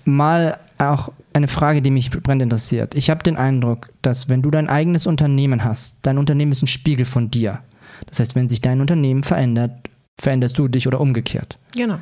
Mal 0.06 0.58
auch 0.78 1.12
eine 1.34 1.48
Frage, 1.48 1.82
die 1.82 1.92
mich 1.92 2.10
brennend 2.10 2.44
interessiert. 2.44 2.96
Ich 2.96 3.10
habe 3.10 3.22
den 3.22 3.38
Eindruck, 3.38 3.90
dass 4.02 4.30
wenn 4.30 4.42
du 4.42 4.50
dein 4.50 4.70
eigenes 4.70 5.06
Unternehmen 5.06 5.64
hast, 5.64 5.98
dein 6.02 6.18
Unternehmen 6.18 6.52
ist 6.52 6.64
ein 6.64 6.68
Spiegel 6.68 7.06
von 7.06 7.30
dir. 7.30 7.60
Das 8.08 8.20
heißt, 8.20 8.36
wenn 8.36 8.50
sich 8.50 8.62
dein 8.62 8.82
Unternehmen 8.82 9.24
verändert, 9.24 9.72
veränderst 10.20 10.58
du 10.58 10.68
dich 10.68 10.88
oder 10.88 11.02
umgekehrt. 11.02 11.58
Genau. 11.76 12.00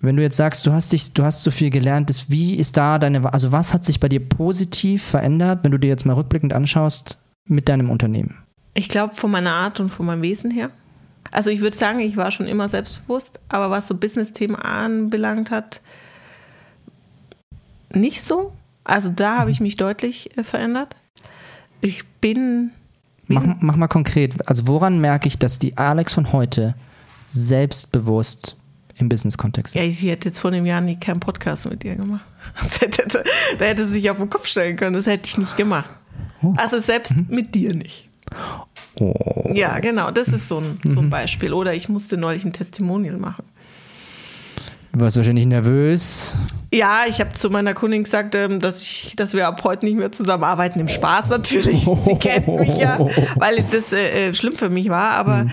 Wenn 0.00 0.16
du 0.16 0.22
jetzt 0.22 0.36
sagst, 0.36 0.66
du 0.66 0.72
hast 0.72 0.92
dich, 0.92 1.12
du 1.12 1.24
hast 1.24 1.42
so 1.42 1.50
viel 1.50 1.70
gelernt, 1.70 2.08
ist, 2.08 2.30
wie 2.30 2.54
ist 2.54 2.76
da 2.76 2.98
deine, 2.98 3.32
also 3.32 3.52
was 3.52 3.74
hat 3.74 3.84
sich 3.84 4.00
bei 4.00 4.08
dir 4.08 4.26
positiv 4.26 5.02
verändert, 5.02 5.60
wenn 5.62 5.72
du 5.72 5.78
dir 5.78 5.88
jetzt 5.88 6.06
mal 6.06 6.14
rückblickend 6.14 6.54
anschaust 6.54 7.18
mit 7.46 7.68
deinem 7.68 7.90
Unternehmen? 7.90 8.38
Ich 8.72 8.88
glaube, 8.88 9.14
von 9.14 9.30
meiner 9.30 9.52
Art 9.52 9.78
und 9.78 9.90
von 9.90 10.06
meinem 10.06 10.22
Wesen 10.22 10.50
her. 10.50 10.70
Also 11.32 11.50
ich 11.50 11.60
würde 11.60 11.76
sagen, 11.76 12.00
ich 12.00 12.16
war 12.16 12.32
schon 12.32 12.46
immer 12.46 12.68
selbstbewusst, 12.68 13.40
aber 13.48 13.70
was 13.70 13.86
so 13.86 13.94
Business-Themen 13.94 14.56
anbelangt 14.56 15.50
hat, 15.50 15.82
nicht 17.92 18.22
so. 18.22 18.52
Also 18.84 19.10
da 19.10 19.38
habe 19.38 19.50
ich 19.50 19.60
mich 19.60 19.76
deutlich 19.76 20.36
äh, 20.38 20.44
verändert. 20.44 20.96
Ich 21.82 22.06
bin 22.20 22.70
Mach, 23.32 23.44
mach 23.60 23.76
mal 23.76 23.86
konkret. 23.86 24.48
Also 24.48 24.66
woran 24.66 25.00
merke 25.00 25.28
ich, 25.28 25.38
dass 25.38 25.60
die 25.60 25.76
Alex 25.76 26.14
von 26.14 26.32
heute 26.32 26.74
selbstbewusst 27.26 28.56
im 29.00 29.08
Business-Kontext 29.08 29.74
Ja, 29.74 29.82
ich 29.82 30.02
hätte 30.02 30.28
jetzt 30.28 30.38
vor 30.38 30.50
einem 30.50 30.66
Jahr 30.66 30.80
nie 30.80 30.96
keinen 30.96 31.20
Podcast 31.20 31.68
mit 31.68 31.82
dir 31.82 31.96
gemacht. 31.96 32.24
Da 33.58 33.64
hätte 33.64 33.86
sie 33.86 33.94
sich 33.94 34.10
auf 34.10 34.18
den 34.18 34.30
Kopf 34.30 34.46
stellen 34.46 34.76
können. 34.76 34.94
Das 34.94 35.06
hätte 35.06 35.28
ich 35.28 35.38
nicht 35.38 35.56
gemacht. 35.56 35.90
Also 36.56 36.78
selbst 36.78 37.14
mit 37.28 37.54
dir 37.54 37.74
nicht. 37.74 38.08
Oh. 38.96 39.50
Ja, 39.54 39.78
genau. 39.78 40.10
Das 40.10 40.28
ist 40.28 40.48
so 40.48 40.58
ein, 40.58 40.78
so 40.84 41.00
ein 41.00 41.10
Beispiel. 41.10 41.52
Oder 41.52 41.74
ich 41.74 41.88
musste 41.88 42.16
neulich 42.16 42.44
ein 42.44 42.52
Testimonial 42.52 43.16
machen. 43.18 43.44
Du 44.92 45.00
warst 45.00 45.16
wahrscheinlich 45.16 45.46
nervös. 45.46 46.36
Ja, 46.72 47.02
ich 47.08 47.20
habe 47.20 47.32
zu 47.32 47.48
meiner 47.48 47.74
Kundin 47.74 48.02
gesagt, 48.02 48.34
ähm, 48.34 48.58
dass, 48.58 48.82
ich, 48.82 49.14
dass 49.14 49.34
wir 49.34 49.46
ab 49.46 49.62
heute 49.62 49.84
nicht 49.84 49.96
mehr 49.96 50.10
zusammenarbeiten. 50.10 50.80
Im 50.80 50.88
Spaß 50.88 51.28
natürlich. 51.28 51.84
Sie 52.04 52.16
kennt 52.16 52.48
mich 52.48 52.76
ja, 52.76 52.98
weil 53.36 53.64
das 53.70 53.92
äh, 53.92 54.28
äh, 54.28 54.34
schlimm 54.34 54.56
für 54.56 54.68
mich 54.68 54.88
war. 54.88 55.12
Aber 55.12 55.46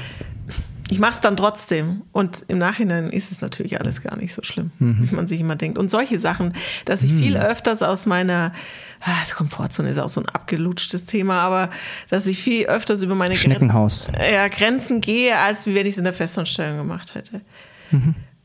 ich 0.89 0.99
mache 0.99 1.13
es 1.13 1.21
dann 1.21 1.35
trotzdem. 1.35 2.03
Und 2.11 2.45
im 2.47 2.57
Nachhinein 2.57 3.09
ist 3.09 3.31
es 3.31 3.41
natürlich 3.41 3.79
alles 3.79 4.01
gar 4.01 4.17
nicht 4.17 4.33
so 4.33 4.41
schlimm, 4.43 4.71
wie 4.79 5.13
man 5.13 5.27
sich 5.27 5.39
immer 5.39 5.55
denkt. 5.55 5.77
Und 5.77 5.91
solche 5.91 6.19
Sachen, 6.19 6.53
dass 6.85 7.03
ich 7.03 7.13
viel 7.13 7.37
öfters 7.37 7.83
aus 7.83 8.05
meiner, 8.05 8.53
ah, 9.01 9.19
das 9.19 9.35
Komfortzone 9.35 9.89
ist 9.89 9.99
auch 9.99 10.09
so 10.09 10.21
ein 10.21 10.29
abgelutschtes 10.29 11.05
Thema, 11.05 11.41
aber 11.41 11.69
dass 12.09 12.25
ich 12.25 12.41
viel 12.41 12.65
öfters 12.67 13.01
über 13.01 13.15
meine 13.15 13.33
Grenzen 13.33 13.51
Schneckenhaus. 13.51 14.11
ja, 14.31 14.47
Grenzen 14.47 15.01
gehe, 15.01 15.37
als 15.37 15.67
wie 15.67 15.75
wenn 15.75 15.85
ich 15.85 15.93
es 15.93 15.97
in 15.97 16.05
der 16.05 16.13
Festanstellung 16.13 16.77
gemacht 16.77 17.15
hätte. 17.15 17.41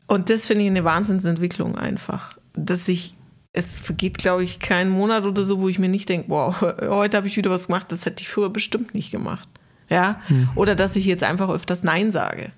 Und 0.07 0.29
das 0.29 0.47
finde 0.47 0.63
ich 0.63 0.69
eine 0.69 0.83
Wahnsinnsentwicklung 0.83 1.77
einfach. 1.77 2.37
Dass 2.53 2.87
ich, 2.87 3.15
es 3.53 3.79
vergeht, 3.79 4.17
glaube 4.17 4.43
ich, 4.43 4.59
kein 4.59 4.89
Monat 4.89 5.25
oder 5.25 5.43
so, 5.43 5.61
wo 5.61 5.69
ich 5.69 5.79
mir 5.79 5.89
nicht 5.89 6.09
denke, 6.09 6.29
wow, 6.29 6.59
heute 6.81 7.17
habe 7.17 7.27
ich 7.27 7.37
wieder 7.37 7.49
was 7.49 7.67
gemacht, 7.67 7.91
das 7.91 8.05
hätte 8.05 8.21
ich 8.21 8.29
früher 8.29 8.49
bestimmt 8.49 8.93
nicht 8.93 9.11
gemacht. 9.11 9.47
Ja. 9.93 10.19
Oder 10.55 10.75
dass 10.75 10.95
ich 10.95 11.05
jetzt 11.05 11.23
einfach 11.23 11.49
öfters 11.49 11.83
Nein 11.83 12.11
sage. 12.11 12.51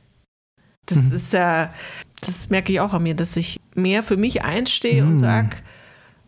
Das 0.86 0.98
ist 1.12 1.34
ja, 1.34 1.74
das 2.22 2.50
merke 2.50 2.72
ich 2.72 2.80
auch 2.80 2.94
an 2.94 3.04
mir, 3.04 3.16
dass 3.16 3.36
ich 3.36 3.60
mehr 3.74 4.04
für 4.04 4.18
mich 4.18 4.44
einstehe 4.44 5.04
und 5.04 5.18
sage, 5.18 5.58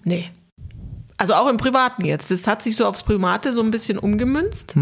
nee. 0.04 0.30
Also 1.20 1.34
auch 1.34 1.48
im 1.48 1.58
Privaten 1.58 2.06
jetzt. 2.06 2.30
Das 2.30 2.46
hat 2.46 2.62
sich 2.62 2.76
so 2.76 2.86
aufs 2.86 3.02
Private 3.02 3.52
so 3.52 3.62
ein 3.62 3.72
bisschen 3.72 3.98
umgemünzt. 3.98 4.76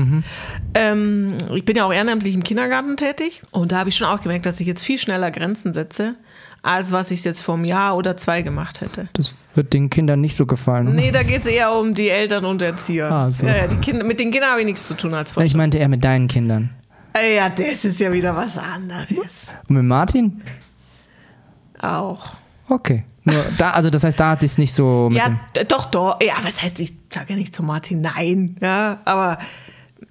Ähm, 0.74 1.38
ich 1.54 1.64
bin 1.64 1.78
ja 1.78 1.86
auch 1.86 1.94
ehrenamtlich 1.94 2.34
im 2.34 2.44
Kindergarten 2.44 2.98
tätig 2.98 3.44
und 3.52 3.72
da 3.72 3.80
habe 3.80 3.90
ich 3.90 3.96
schon 3.96 4.08
auch 4.08 4.22
gemerkt, 4.22 4.46
dass 4.46 4.60
ich 4.60 4.68
jetzt 4.68 4.84
viel 4.84 4.98
schneller 4.98 5.32
Grenzen 5.32 5.72
setze, 5.72 6.16
als 6.66 6.92
was 6.92 7.12
ich 7.12 7.24
jetzt 7.24 7.42
vor 7.42 7.56
einem 7.56 7.66
Jahr 7.66 7.96
oder 7.96 8.18
zwei 8.18 8.42
gemacht 8.42 8.82
hätte. 8.82 9.08
Das 9.14 9.36
wird 9.54 9.72
den 9.74 9.90
Kindern 9.90 10.20
nicht 10.22 10.36
so 10.36 10.46
gefallen. 10.46 10.88
oder? 10.88 10.96
Nee, 10.96 11.12
da 11.12 11.24
geht 11.24 11.42
es 11.42 11.48
eher 11.48 11.74
um 11.74 11.94
die 11.94 12.10
Eltern 12.10 12.44
und 12.46 12.62
Erzieher. 12.62 13.12
Ah, 13.12 13.32
so. 13.32 13.46
ja, 13.46 13.56
ja, 13.56 13.68
die 13.68 13.78
Kinder, 13.78 14.04
mit 14.04 14.20
den 14.20 14.32
Kindern 14.32 14.50
habe 14.52 14.62
ich 14.62 14.66
nichts 14.66 14.88
zu 14.88 14.96
tun 14.96 15.14
als 15.14 15.30
Ich 15.30 15.34
Vorstand. 15.36 15.56
meinte 15.58 15.78
eher 15.78 15.88
mit 15.90 16.04
deinen 16.04 16.28
Kindern. 16.28 16.72
Äh, 17.18 17.36
Ja, 17.38 17.50
das 17.50 17.86
ist 17.86 18.00
ja 18.00 18.12
wieder 18.12 18.36
was 18.36 18.58
anderes. 18.58 19.48
Und 19.70 19.76
mit 19.78 19.86
Martin? 19.86 20.42
Auch. 21.80 22.34
Okay. 22.68 23.04
Nur 23.24 23.44
da, 23.58 23.72
also 23.72 23.90
das 23.90 24.04
heißt, 24.04 24.20
da 24.20 24.32
hat 24.32 24.40
sich 24.40 24.58
nicht 24.58 24.74
so 24.74 25.10
Ja, 25.12 25.40
doch, 25.68 25.86
doch. 25.86 26.18
Ja, 26.22 26.34
was 26.44 26.62
heißt, 26.62 26.80
ich 26.80 26.94
sage 27.12 27.34
ja 27.34 27.36
nicht 27.40 27.56
zu 27.56 27.64
Martin 27.64 28.02
nein. 28.02 28.56
Ja, 28.62 29.00
aber 29.06 29.38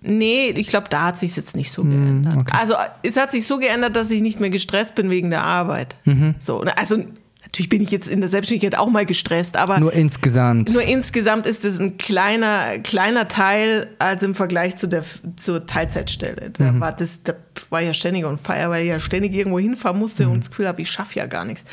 nee, 0.05 0.50
ich 0.50 0.68
glaube, 0.68 0.88
da 0.88 1.07
hat 1.07 1.18
sich 1.18 1.34
jetzt 1.36 1.57
nicht 1.57 1.72
so 1.72 1.82
geändert. 1.84 2.34
Hm, 2.34 2.40
okay. 2.42 2.57
Also 2.61 2.74
es 3.02 3.16
hat 3.16 3.30
sich 3.32 3.46
so 3.46 3.59
geändert, 3.59 3.96
dass 3.96 4.11
ich 4.11 4.20
nicht 4.22 4.40
mehr 4.40 4.50
gestresst 4.50 4.94
bin 4.94 5.11
wegen 5.11 5.30
der 5.30 5.42
Arbeit. 5.44 5.96
Mhm. 6.05 6.34
So, 6.38 6.62
ne, 6.62 6.76
also 6.78 6.96
natürlich 7.42 7.68
bin 7.68 7.82
ich 7.82 7.90
jetzt 7.90 8.09
in 8.09 8.20
der 8.20 8.28
Selbstständigkeit 8.28 8.78
auch 8.80 8.90
mal 8.90 9.07
gestresst, 9.07 9.57
aber 9.57 9.78
nur 9.78 9.92
insgesamt. 9.92 10.72
nur 10.72 10.82
insgesamt 10.82 11.46
ist 11.46 11.64
es 11.64 11.78
ein 11.78 11.98
kleiner, 11.98 12.78
kleiner 12.80 13.28
Teil 13.28 13.86
als 13.98 14.22
im 14.22 14.34
Vergleich 14.34 14.76
zu 14.76 14.86
der 14.88 15.05
zur 15.36 15.64
Teilzeitstelle. 15.66 16.50
Da 16.50 16.72
Mhm. 16.72 16.80
war 16.80 16.92
das, 16.92 17.22
da 17.22 17.34
war 17.70 17.80
ja 17.80 17.94
ständig 17.94 18.24
on 18.24 18.38
fire, 18.38 18.70
weil 18.70 18.82
ich 18.84 18.88
ja 18.88 18.98
ständig 18.98 19.32
irgendwo 19.34 19.59
hinfahren 19.59 19.98
musste 19.98 20.26
Mhm. 20.26 20.32
und 20.32 20.40
das 20.44 20.50
Gefühl 20.50 20.66
habe, 20.68 20.82
ich 20.82 20.90
schaffe 20.90 21.18
ja 21.18 21.26
gar 21.26 21.44
nichts. 21.44 21.64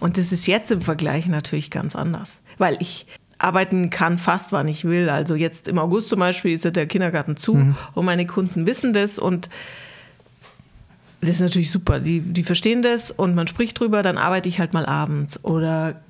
Und 0.00 0.16
das 0.18 0.32
ist 0.32 0.46
jetzt 0.46 0.70
im 0.70 0.80
Vergleich 0.80 1.26
natürlich 1.26 1.70
ganz 1.70 1.94
anders. 1.94 2.40
Weil 2.56 2.76
ich 2.80 3.06
arbeiten 3.38 3.90
kann 3.90 4.18
fast, 4.18 4.52
wann 4.52 4.68
ich 4.68 4.84
will. 4.84 5.08
Also 5.10 5.34
jetzt 5.34 5.68
im 5.68 5.78
August 5.78 6.08
zum 6.08 6.18
Beispiel 6.20 6.52
ist 6.52 6.64
ja 6.64 6.70
der 6.70 6.86
Kindergarten 6.86 7.36
zu 7.36 7.54
Mhm. 7.54 7.76
und 7.94 8.04
meine 8.04 8.26
Kunden 8.26 8.66
wissen 8.66 8.92
das 8.92 9.18
und 9.18 9.48
das 11.20 11.30
ist 11.30 11.40
natürlich 11.40 11.70
super. 11.70 11.98
Die, 12.00 12.20
die 12.20 12.44
verstehen 12.44 12.82
das 12.82 13.10
und 13.10 13.34
man 13.34 13.46
spricht 13.46 13.78
drüber, 13.80 14.02
dann 14.02 14.18
arbeite 14.18 14.48
ich 14.48 14.60
halt 14.60 14.72
mal 14.72 14.86
abends 14.86 15.42
oder 15.44 16.00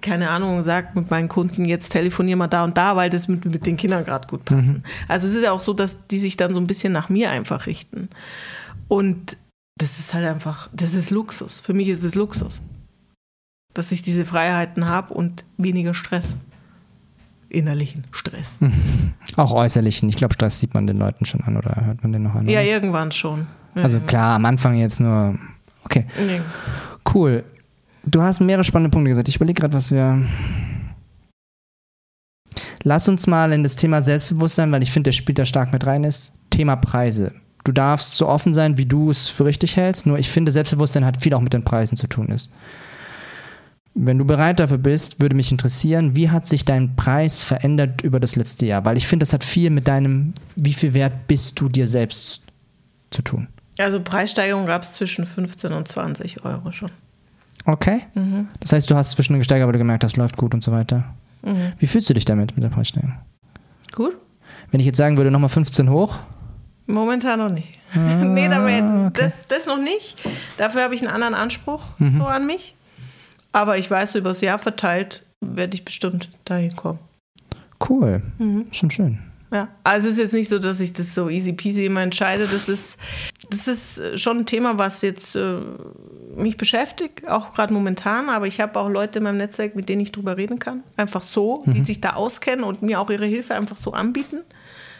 keine 0.00 0.28
Ahnung, 0.30 0.62
sage 0.62 0.88
mit 0.94 1.10
meinen 1.10 1.28
Kunden, 1.28 1.64
jetzt 1.64 1.88
telefonier 1.88 2.36
mal 2.36 2.46
da 2.46 2.62
und 2.64 2.76
da, 2.76 2.94
weil 2.94 3.08
das 3.08 3.26
mit, 3.26 3.46
mit 3.46 3.64
den 3.64 3.78
Kindern 3.78 4.04
gerade 4.04 4.28
gut 4.28 4.44
passen. 4.44 4.84
Also 5.08 5.26
es 5.26 5.34
ist 5.34 5.42
ja 5.42 5.50
auch 5.52 5.60
so, 5.60 5.72
dass 5.72 5.96
die 6.08 6.18
sich 6.18 6.36
dann 6.36 6.52
so 6.52 6.60
ein 6.60 6.66
bisschen 6.66 6.92
nach 6.92 7.08
mir 7.08 7.30
einfach 7.30 7.66
richten. 7.66 8.10
Und 8.86 9.38
das 9.78 9.98
ist 9.98 10.12
halt 10.12 10.26
einfach, 10.26 10.68
das 10.74 10.92
ist 10.92 11.10
Luxus. 11.10 11.60
Für 11.60 11.72
mich 11.72 11.88
ist 11.88 12.04
es 12.04 12.14
Luxus. 12.16 12.60
Dass 13.72 13.92
ich 13.92 14.02
diese 14.02 14.26
Freiheiten 14.26 14.86
habe 14.86 15.14
und 15.14 15.44
weniger 15.56 15.94
Stress. 15.94 16.36
Innerlichen 17.54 18.04
Stress. 18.10 18.58
Auch 19.36 19.52
äußerlichen. 19.52 20.08
Ich 20.08 20.16
glaube, 20.16 20.34
Stress 20.34 20.60
sieht 20.60 20.74
man 20.74 20.86
den 20.86 20.98
Leuten 20.98 21.24
schon 21.24 21.40
an 21.42 21.56
oder 21.56 21.84
hört 21.86 22.02
man 22.02 22.12
den 22.12 22.22
noch 22.24 22.34
an. 22.34 22.48
Ja, 22.48 22.60
irgendwann 22.60 23.12
schon. 23.12 23.46
Ja, 23.74 23.82
Also 23.82 24.00
klar, 24.00 24.36
am 24.36 24.44
Anfang 24.44 24.76
jetzt 24.76 25.00
nur. 25.00 25.38
Okay, 25.84 26.06
Nee. 26.26 26.40
cool. 27.14 27.44
Du 28.06 28.20
hast 28.22 28.40
mehrere 28.40 28.64
spannende 28.64 28.90
Punkte 28.90 29.08
gesagt. 29.08 29.28
Ich 29.28 29.36
überlege 29.36 29.60
gerade, 29.60 29.72
was 29.74 29.90
wir. 29.90 30.22
Lass 32.82 33.08
uns 33.08 33.26
mal 33.26 33.52
in 33.52 33.62
das 33.62 33.76
Thema 33.76 34.02
Selbstbewusstsein, 34.02 34.70
weil 34.72 34.82
ich 34.82 34.90
finde, 34.90 35.08
der 35.08 35.12
spielt 35.12 35.38
da 35.38 35.46
stark 35.46 35.72
mit 35.72 35.86
rein 35.86 36.04
ist. 36.04 36.34
Thema 36.50 36.76
Preise. 36.76 37.32
Du 37.64 37.72
darfst 37.72 38.18
so 38.18 38.28
offen 38.28 38.52
sein, 38.52 38.76
wie 38.76 38.84
du 38.84 39.10
es 39.10 39.28
für 39.28 39.46
richtig 39.46 39.76
hältst. 39.78 40.04
Nur 40.06 40.18
ich 40.18 40.28
finde, 40.30 40.52
Selbstbewusstsein 40.52 41.04
hat 41.06 41.22
viel 41.22 41.32
auch 41.32 41.40
mit 41.40 41.54
den 41.54 41.64
Preisen 41.64 41.96
zu 41.96 42.06
tun 42.06 42.28
ist. 42.28 42.52
Wenn 43.96 44.18
du 44.18 44.24
bereit 44.24 44.58
dafür 44.58 44.78
bist, 44.78 45.20
würde 45.20 45.36
mich 45.36 45.52
interessieren, 45.52 46.16
wie 46.16 46.28
hat 46.30 46.46
sich 46.46 46.64
dein 46.64 46.96
Preis 46.96 47.42
verändert 47.44 48.02
über 48.02 48.18
das 48.18 48.34
letzte 48.34 48.66
Jahr? 48.66 48.84
Weil 48.84 48.96
ich 48.96 49.06
finde, 49.06 49.22
das 49.22 49.32
hat 49.32 49.44
viel 49.44 49.70
mit 49.70 49.86
deinem, 49.86 50.34
wie 50.56 50.72
viel 50.72 50.94
wert 50.94 51.28
bist 51.28 51.60
du 51.60 51.68
dir 51.68 51.86
selbst 51.86 52.40
zu 53.10 53.22
tun. 53.22 53.46
Also 53.78 54.00
Preissteigerung 54.00 54.66
gab 54.66 54.82
es 54.82 54.94
zwischen 54.94 55.26
15 55.26 55.72
und 55.72 55.86
20 55.86 56.44
Euro 56.44 56.72
schon. 56.72 56.90
Okay. 57.66 58.00
Mhm. 58.14 58.48
Das 58.60 58.72
heißt, 58.72 58.90
du 58.90 58.96
hast 58.96 59.12
zwischendurch 59.12 59.40
gesteigert, 59.42 59.66
weil 59.68 59.72
du 59.72 59.78
gemerkt 59.78 60.02
hast, 60.02 60.16
läuft 60.16 60.36
gut 60.36 60.54
und 60.54 60.64
so 60.64 60.72
weiter. 60.72 61.04
Mhm. 61.42 61.72
Wie 61.78 61.86
fühlst 61.86 62.10
du 62.10 62.14
dich 62.14 62.24
damit 62.24 62.56
mit 62.56 62.64
der 62.64 62.70
Preissteigerung? 62.70 63.14
Gut? 63.92 64.16
Wenn 64.72 64.80
ich 64.80 64.86
jetzt 64.86 64.96
sagen 64.96 65.16
würde, 65.16 65.30
nochmal 65.30 65.50
15 65.50 65.88
hoch, 65.90 66.18
Momentan 66.86 67.38
noch 67.38 67.50
nicht. 67.50 67.72
nee, 67.94 68.46
damit, 68.48 68.82
Ah, 68.84 69.06
okay. 69.06 69.20
das, 69.22 69.46
das 69.48 69.64
noch 69.66 69.78
nicht. 69.78 70.16
Dafür 70.58 70.82
habe 70.82 70.94
ich 70.94 71.00
einen 71.00 71.10
anderen 71.14 71.32
Anspruch 71.34 71.82
Mhm. 71.98 72.18
so 72.20 72.26
an 72.26 72.46
mich. 72.46 72.74
Aber 73.54 73.78
ich 73.78 73.88
weiß, 73.88 74.12
so 74.12 74.18
übers 74.18 74.40
Jahr 74.40 74.58
verteilt 74.58 75.22
werde 75.40 75.74
ich 75.74 75.84
bestimmt 75.84 76.28
dahin 76.44 76.74
kommen. 76.74 76.98
cool. 77.88 78.20
Mhm. 78.38 78.66
Schon 78.72 78.90
schön. 78.90 79.18
Ja, 79.52 79.68
also 79.84 80.08
es 80.08 80.14
ist 80.14 80.18
jetzt 80.18 80.34
nicht 80.34 80.48
so, 80.48 80.58
dass 80.58 80.80
ich 80.80 80.92
das 80.92 81.14
so 81.14 81.28
easy 81.28 81.52
peasy 81.52 81.86
immer 81.86 82.02
entscheide. 82.02 82.48
Das 82.48 82.68
ist, 82.68 82.98
das 83.50 83.68
ist 83.68 84.18
schon 84.20 84.38
ein 84.38 84.46
Thema, 84.46 84.76
was 84.78 85.02
jetzt 85.02 85.36
äh, 85.36 85.58
mich 86.34 86.56
beschäftigt, 86.56 87.28
auch 87.28 87.54
gerade 87.54 87.72
momentan. 87.72 88.28
Aber 88.28 88.48
ich 88.48 88.60
habe 88.60 88.76
auch 88.80 88.88
Leute 88.88 89.20
in 89.20 89.22
meinem 89.22 89.36
Netzwerk, 89.36 89.76
mit 89.76 89.88
denen 89.88 90.00
ich 90.00 90.10
drüber 90.10 90.36
reden 90.36 90.58
kann. 90.58 90.82
Einfach 90.96 91.22
so, 91.22 91.62
die 91.66 91.84
sich 91.84 92.00
da 92.00 92.14
auskennen 92.14 92.64
und 92.64 92.82
mir 92.82 92.98
auch 92.98 93.10
ihre 93.10 93.26
Hilfe 93.26 93.54
einfach 93.54 93.76
so 93.76 93.92
anbieten, 93.92 94.40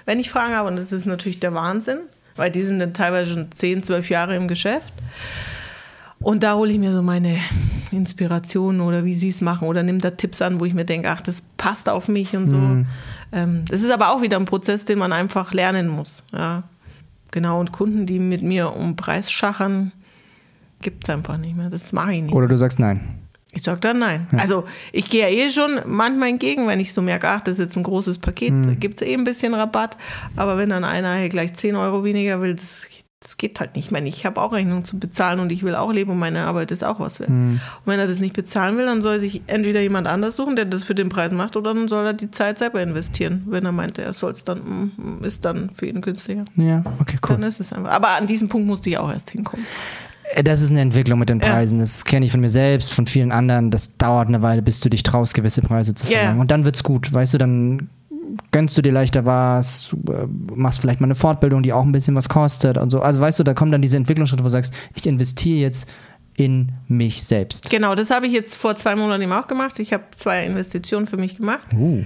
wenn 0.04 0.20
ich 0.20 0.30
Fragen 0.30 0.54
habe. 0.54 0.68
Und 0.68 0.76
das 0.76 0.92
ist 0.92 1.06
natürlich 1.06 1.40
der 1.40 1.54
Wahnsinn, 1.54 1.98
weil 2.36 2.52
die 2.52 2.62
sind 2.62 2.78
dann 2.78 2.94
teilweise 2.94 3.32
schon 3.32 3.50
10, 3.50 3.82
12 3.82 4.10
Jahre 4.10 4.36
im 4.36 4.46
Geschäft. 4.46 4.92
Und 6.24 6.42
da 6.42 6.54
hole 6.54 6.72
ich 6.72 6.78
mir 6.78 6.92
so 6.92 7.02
meine 7.02 7.36
Inspirationen 7.92 8.80
oder 8.80 9.04
wie 9.04 9.14
sie 9.14 9.28
es 9.28 9.42
machen 9.42 9.68
oder 9.68 9.82
nimm 9.82 9.98
da 9.98 10.10
Tipps 10.10 10.40
an, 10.40 10.58
wo 10.58 10.64
ich 10.64 10.72
mir 10.72 10.86
denke, 10.86 11.10
ach, 11.10 11.20
das 11.20 11.42
passt 11.58 11.88
auf 11.88 12.08
mich 12.08 12.34
und 12.34 12.48
so. 12.48 12.56
Ähm, 13.32 13.64
das 13.68 13.82
ist 13.82 13.92
aber 13.92 14.10
auch 14.10 14.22
wieder 14.22 14.38
ein 14.38 14.46
Prozess, 14.46 14.86
den 14.86 14.98
man 14.98 15.12
einfach 15.12 15.52
lernen 15.52 15.88
muss. 15.88 16.22
Ja. 16.32 16.62
Genau, 17.30 17.60
und 17.60 17.72
Kunden, 17.72 18.06
die 18.06 18.20
mit 18.20 18.42
mir 18.42 18.74
um 18.74 18.96
Preis 18.96 19.30
schachern, 19.30 19.92
gibt 20.80 21.04
es 21.04 21.10
einfach 21.10 21.36
nicht 21.36 21.56
mehr. 21.56 21.68
Das 21.68 21.92
mache 21.92 22.12
ich 22.12 22.22
nicht. 22.22 22.34
Oder 22.34 22.48
du 22.48 22.56
sagst 22.56 22.78
nein. 22.78 23.00
Ich 23.52 23.62
sag 23.62 23.82
dann 23.82 23.98
nein. 23.98 24.26
Also 24.32 24.64
ich 24.92 25.10
gehe 25.10 25.22
ja 25.22 25.28
eh 25.28 25.50
schon 25.50 25.80
manchmal 25.86 26.30
entgegen, 26.30 26.66
wenn 26.66 26.80
ich 26.80 26.92
so 26.92 27.02
merke, 27.02 27.28
ach, 27.28 27.42
das 27.42 27.58
ist 27.58 27.66
jetzt 27.66 27.76
ein 27.76 27.84
großes 27.84 28.18
Paket, 28.18 28.52
da 28.64 28.74
gibt 28.74 29.00
es 29.00 29.06
eh 29.06 29.14
ein 29.14 29.24
bisschen 29.24 29.54
Rabatt. 29.54 29.96
Aber 30.36 30.56
wenn 30.56 30.70
dann 30.70 30.84
einer 30.84 31.14
hier 31.16 31.28
gleich 31.28 31.54
10 31.54 31.76
Euro 31.76 32.02
weniger 32.02 32.40
will, 32.40 32.54
das, 32.54 32.88
das 33.24 33.36
geht 33.38 33.58
halt 33.58 33.74
nicht. 33.74 33.86
Ich 33.86 33.90
meine, 33.90 34.08
ich 34.08 34.24
habe 34.26 34.40
auch 34.40 34.52
Rechnungen 34.52 34.84
zu 34.84 34.98
bezahlen 34.98 35.40
und 35.40 35.50
ich 35.50 35.62
will 35.64 35.74
auch 35.74 35.90
leben 35.92 36.12
und 36.12 36.18
meine 36.18 36.44
Arbeit 36.44 36.70
ist 36.70 36.84
auch 36.84 37.00
was 37.00 37.18
wert. 37.18 37.30
Und 37.30 37.60
wenn 37.86 37.98
er 37.98 38.06
das 38.06 38.20
nicht 38.20 38.34
bezahlen 38.34 38.76
will, 38.76 38.84
dann 38.86 39.00
soll 39.02 39.18
sich 39.18 39.42
entweder 39.48 39.80
jemand 39.80 40.06
anders 40.06 40.36
suchen, 40.36 40.54
der 40.56 40.66
das 40.66 40.84
für 40.84 40.94
den 40.94 41.08
Preis 41.08 41.32
macht, 41.32 41.56
oder 41.56 41.74
dann 41.74 41.88
soll 41.88 42.04
er 42.06 42.12
die 42.12 42.30
Zeit 42.30 42.58
selber 42.58 42.80
investieren. 42.82 43.42
Wenn 43.46 43.64
er 43.64 43.72
meint, 43.72 43.98
er 43.98 44.12
soll 44.12 44.30
es 44.32 44.44
dann, 44.44 44.92
mm, 44.96 45.24
ist 45.24 45.44
dann 45.44 45.70
für 45.72 45.86
ihn 45.86 46.00
günstiger. 46.02 46.44
Ja, 46.56 46.84
okay, 47.00 47.16
Dann 47.26 47.40
cool. 47.42 47.48
ist 47.48 47.58
es 47.60 47.72
einfach. 47.72 47.90
Aber 47.90 48.08
an 48.20 48.26
diesem 48.26 48.48
Punkt 48.48 48.66
musste 48.68 48.90
ich 48.90 48.98
auch 48.98 49.10
erst 49.10 49.30
hinkommen. 49.30 49.64
Äh, 50.34 50.44
Das 50.44 50.60
ist 50.60 50.70
eine 50.70 50.80
Entwicklung 50.82 51.18
mit 51.18 51.28
den 51.30 51.40
Ja. 51.40 51.46
Preisen. 51.52 51.78
Das 51.78 52.04
kenne 52.04 52.26
ich 52.26 52.32
von 52.32 52.40
mir 52.40 52.50
selbst, 52.50 52.92
von 52.92 53.06
vielen 53.06 53.32
anderen. 53.32 53.70
Das 53.70 53.96
dauert 53.96 54.28
eine 54.28 54.42
Weile, 54.42 54.60
bis 54.62 54.80
du 54.80 54.90
dich 54.90 55.02
traust, 55.02 55.32
gewisse 55.34 55.62
Preise 55.62 55.94
zu 55.94 56.06
Ja. 56.06 56.18
verlangen. 56.18 56.40
Und 56.40 56.50
dann 56.50 56.64
wird's 56.66 56.82
gut. 56.82 57.12
Weißt 57.12 57.32
du, 57.34 57.38
dann 57.38 57.88
gönnst 58.52 58.76
du 58.76 58.82
dir 58.82 58.92
leichter 58.92 59.26
was, 59.26 59.94
äh, 60.08 60.26
machst 60.54 60.80
vielleicht 60.80 61.00
mal 61.00 61.06
eine 61.06 61.14
Fortbildung, 61.14 61.62
die 61.62 61.72
auch 61.72 61.84
ein 61.84 61.92
bisschen 61.92 62.14
was 62.14 62.28
kostet 62.28 62.78
und 62.78 62.90
so. 62.90 63.00
Also 63.00 63.20
weißt 63.20 63.38
du, 63.38 63.44
da 63.44 63.54
kommen 63.54 63.72
dann 63.72 63.82
diese 63.82 63.96
Entwicklungsschritte, 63.96 64.42
wo 64.42 64.48
du 64.48 64.52
sagst, 64.52 64.72
ich 64.94 65.06
investiere 65.06 65.58
jetzt 65.58 65.88
in 66.36 66.72
mich 66.88 67.22
selbst. 67.22 67.70
Genau, 67.70 67.94
das 67.94 68.10
habe 68.10 68.26
ich 68.26 68.32
jetzt 68.32 68.56
vor 68.56 68.74
zwei 68.76 68.96
Monaten 68.96 69.22
eben 69.22 69.32
auch 69.32 69.46
gemacht. 69.46 69.78
Ich 69.78 69.92
habe 69.92 70.04
zwei 70.16 70.44
Investitionen 70.44 71.06
für 71.06 71.16
mich 71.16 71.36
gemacht. 71.36 71.72
Uh. 71.72 72.02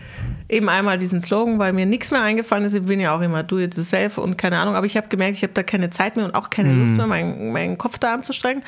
Eben 0.49 0.69
einmal 0.69 0.99
diesen 0.99 1.21
Slogan, 1.21 1.59
weil 1.59 1.73
mir 1.73 1.87
nichts 1.87 2.11
mehr 2.11 2.23
eingefallen 2.23 2.65
ist. 2.65 2.75
Ich 2.75 2.85
bin 2.85 3.01
ja 3.01 3.17
auch 3.17 3.23
immer 3.23 3.43
do 3.43 3.59
it 3.59 3.75
yourself 3.77 4.19
und 4.19 4.37
keine 4.37 4.59
Ahnung. 4.59 4.75
Aber 4.75 4.85
ich 4.85 4.97
habe 4.97 5.09
gemerkt, 5.09 5.37
ich 5.37 5.43
habe 5.43 5.55
da 5.55 5.63
keine 5.63 5.89
Zeit 5.91 6.17
mehr 6.17 6.27
und 6.27 6.35
auch 6.35 6.51
keine 6.51 6.75
Lust 6.75 6.97
mehr, 6.97 7.07
meinen, 7.07 7.53
meinen 7.53 7.79
Kopf 7.79 7.99
da 7.99 8.13
anzustrengen. 8.13 8.63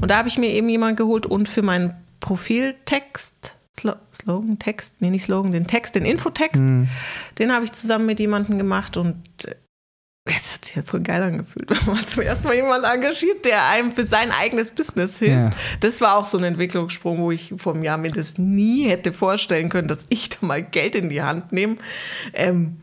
Und 0.00 0.10
da 0.10 0.18
habe 0.18 0.28
ich 0.28 0.36
mir 0.36 0.50
eben 0.50 0.68
jemanden 0.68 0.96
geholt 0.96 1.26
und 1.26 1.48
für 1.48 1.62
meinen 1.62 1.94
Profiltext, 2.18 3.56
Slo 3.76 3.94
Slogan, 4.14 4.58
Text, 4.58 4.94
nee, 5.00 5.10
nicht 5.10 5.24
Slogan, 5.24 5.52
den 5.52 5.66
Text, 5.66 5.94
den 5.94 6.04
Infotext, 6.04 6.64
den 7.38 7.52
habe 7.52 7.64
ich 7.64 7.72
zusammen 7.72 8.06
mit 8.06 8.20
jemandem 8.20 8.56
gemacht 8.58 8.96
und 8.96 9.16
äh, 9.46 9.56
es 10.26 10.54
hat 10.54 10.64
sich 10.64 10.76
halt 10.76 10.86
voll 10.86 11.00
geil 11.00 11.22
angefühlt, 11.22 11.68
wenn 11.86 11.94
man 11.94 12.06
zum 12.06 12.22
ersten 12.22 12.46
Mal 12.46 12.54
jemanden 12.54 12.86
engagiert, 12.86 13.44
der 13.44 13.68
einem 13.68 13.92
für 13.92 14.04
sein 14.04 14.30
eigenes 14.30 14.70
Business 14.70 15.18
hilft. 15.18 15.34
Ja. 15.34 15.50
Das 15.80 16.00
war 16.00 16.16
auch 16.16 16.24
so 16.24 16.38
ein 16.38 16.44
Entwicklungssprung, 16.44 17.18
wo 17.18 17.30
ich 17.30 17.54
vor 17.56 17.74
einem 17.74 17.82
Jahr 17.82 17.98
mir 17.98 18.10
das 18.10 18.38
nie 18.38 18.88
hätte 18.88 19.12
vorstellen 19.12 19.68
können, 19.68 19.88
dass 19.88 20.06
ich 20.08 20.30
da 20.30 20.38
mal 20.40 20.62
Geld 20.62 20.94
in 20.94 21.08
die 21.08 21.22
Hand 21.22 21.52
nehme, 21.52 21.76
ähm, 22.32 22.76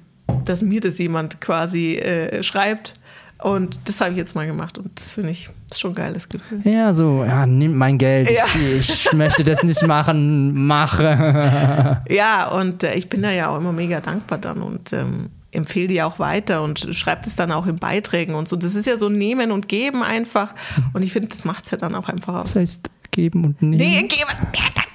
dass 0.46 0.62
mir 0.62 0.82
das 0.82 0.98
jemand 1.00 1.42
quasi 1.42 1.96
äh, 1.96 2.44
schreibt. 2.44 2.94
Und 3.40 3.80
das 3.86 4.00
habe 4.02 4.12
ich 4.12 4.18
jetzt 4.18 4.36
mal 4.36 4.46
gemacht 4.46 4.78
und 4.78 5.00
das 5.00 5.16
finde 5.16 5.32
ich 5.32 5.50
das 5.72 5.78
ist 5.78 5.82
schon 5.82 5.92
ein 5.92 5.96
geiles 5.96 6.28
Gefühl. 6.28 6.60
Ja, 6.66 6.94
so, 6.94 7.24
ja, 7.24 7.46
nimm 7.46 7.78
mein 7.78 7.98
Geld. 7.98 8.30
Ja. 8.30 8.44
Ich, 8.78 9.06
ich 9.06 9.14
möchte 9.14 9.46
das 9.46 9.64
nicht 9.64 9.82
machen. 9.88 10.66
Mache. 10.68 12.04
Ja, 12.10 12.50
und 12.50 12.84
äh, 12.84 12.96
ich 12.96 13.08
bin 13.08 13.22
da 13.22 13.32
ja 13.32 13.48
auch 13.48 13.58
immer 13.58 13.72
mega 13.72 14.02
dankbar 14.02 14.38
dann 14.38 14.62
und 14.62 14.92
ähm, 14.92 15.30
empfehle 15.52 15.88
die 15.88 16.02
auch 16.02 16.20
weiter 16.20 16.62
und 16.62 16.94
schreibe 16.94 17.22
das 17.24 17.36
dann 17.36 17.54
auch 17.54 17.68
in 17.68 17.78
Beiträgen 17.78 18.36
und 18.36 18.50
so. 18.50 18.58
Das 18.58 18.76
ist 18.76 18.86
ja 18.86 18.98
so 18.98 19.08
Nehmen 19.08 19.54
und 19.54 19.70
Geben 19.70 20.04
einfach. 20.04 20.54
Und 20.92 21.04
ich 21.04 21.14
finde, 21.14 21.30
das 21.30 21.46
macht 21.46 21.64
es 21.64 21.72
ja 21.72 21.78
dann 21.78 21.96
auch 21.96 22.10
einfach 22.10 22.42
aus. 22.42 22.52
Das 22.52 22.62
heißt, 22.62 22.90
geben 23.12 23.46
und 23.46 23.62
nehmen. 23.62 23.78
Nee, 23.78 24.02
geben. 24.02 24.30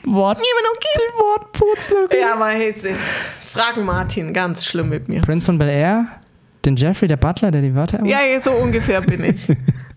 Wort. 0.04 0.38
Nehmen 0.38 0.74
und 0.74 0.80
geben. 0.82 1.06
Die 1.08 1.18
Wortputzlerin. 1.18 2.20
Ja, 2.20 2.34
aber 2.34 2.48
hey, 2.48 2.74
fragen 3.44 3.86
Martin, 3.86 4.34
ganz 4.34 4.66
schlimm 4.66 4.90
mit 4.90 5.08
mir. 5.08 5.22
Prince 5.22 5.46
von 5.46 5.56
Bel 5.56 5.70
Air, 5.70 6.06
den 6.66 6.76
Jeffrey, 6.76 7.08
der 7.08 7.16
Butler, 7.16 7.50
der 7.50 7.62
die 7.62 7.74
Wörter. 7.74 8.04
Ja, 8.04 8.18
so 8.42 8.50
ungefähr 8.52 9.00
bin 9.00 9.24
ich. 9.24 9.48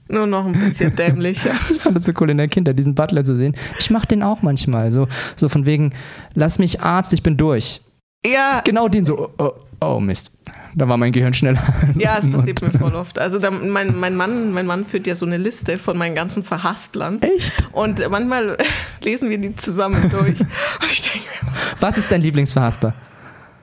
Nur 0.09 0.25
noch 0.25 0.45
ein 0.45 0.53
bisschen 0.53 0.95
dämlicher. 0.97 1.51
Ich 1.71 1.81
fand 1.81 1.95
das 1.95 2.05
so 2.05 2.13
cool 2.19 2.29
in 2.31 2.37
der 2.37 2.47
Kindheit, 2.47 2.77
diesen 2.77 2.95
Butler 2.95 3.23
zu 3.23 3.35
sehen. 3.35 3.55
Ich 3.79 3.89
mach 3.91 4.05
den 4.05 4.23
auch 4.23 4.41
manchmal. 4.41 4.91
So, 4.91 5.07
so 5.35 5.49
von 5.49 5.65
wegen, 5.65 5.93
lass 6.33 6.59
mich 6.59 6.81
Arzt, 6.81 7.13
ich 7.13 7.23
bin 7.23 7.37
durch. 7.37 7.81
Ja, 8.25 8.61
Genau 8.65 8.87
den 8.87 9.05
so, 9.05 9.29
oh, 9.37 9.43
oh, 9.43 9.51
oh 9.85 9.99
Mist. 9.99 10.31
Da 10.75 10.87
war 10.87 10.97
mein 10.97 11.11
Gehirn 11.11 11.33
schneller. 11.33 11.61
ja, 11.95 12.17
es 12.19 12.29
passiert 12.31 12.61
mir 12.61 12.71
voll 12.71 12.95
oft. 12.95 13.17
Also 13.19 13.39
da, 13.39 13.49
mein, 13.51 13.99
mein, 13.99 14.15
Mann, 14.15 14.51
mein 14.51 14.65
Mann 14.65 14.85
führt 14.85 15.07
ja 15.07 15.15
so 15.15 15.25
eine 15.25 15.37
Liste 15.37 15.77
von 15.77 15.97
meinen 15.97 16.15
ganzen 16.15 16.43
Verhasplern. 16.43 17.21
Echt? 17.21 17.67
Und 17.71 18.07
manchmal 18.09 18.57
lesen 19.03 19.29
wir 19.29 19.37
die 19.37 19.55
zusammen 19.55 20.09
durch. 20.09 20.39
Und 20.39 20.91
ich 20.91 21.01
denke 21.01 21.27
mir, 21.43 21.51
Was 21.79 21.97
ist 21.97 22.11
dein 22.11 22.21
Lieblingsverhasper? 22.21 22.93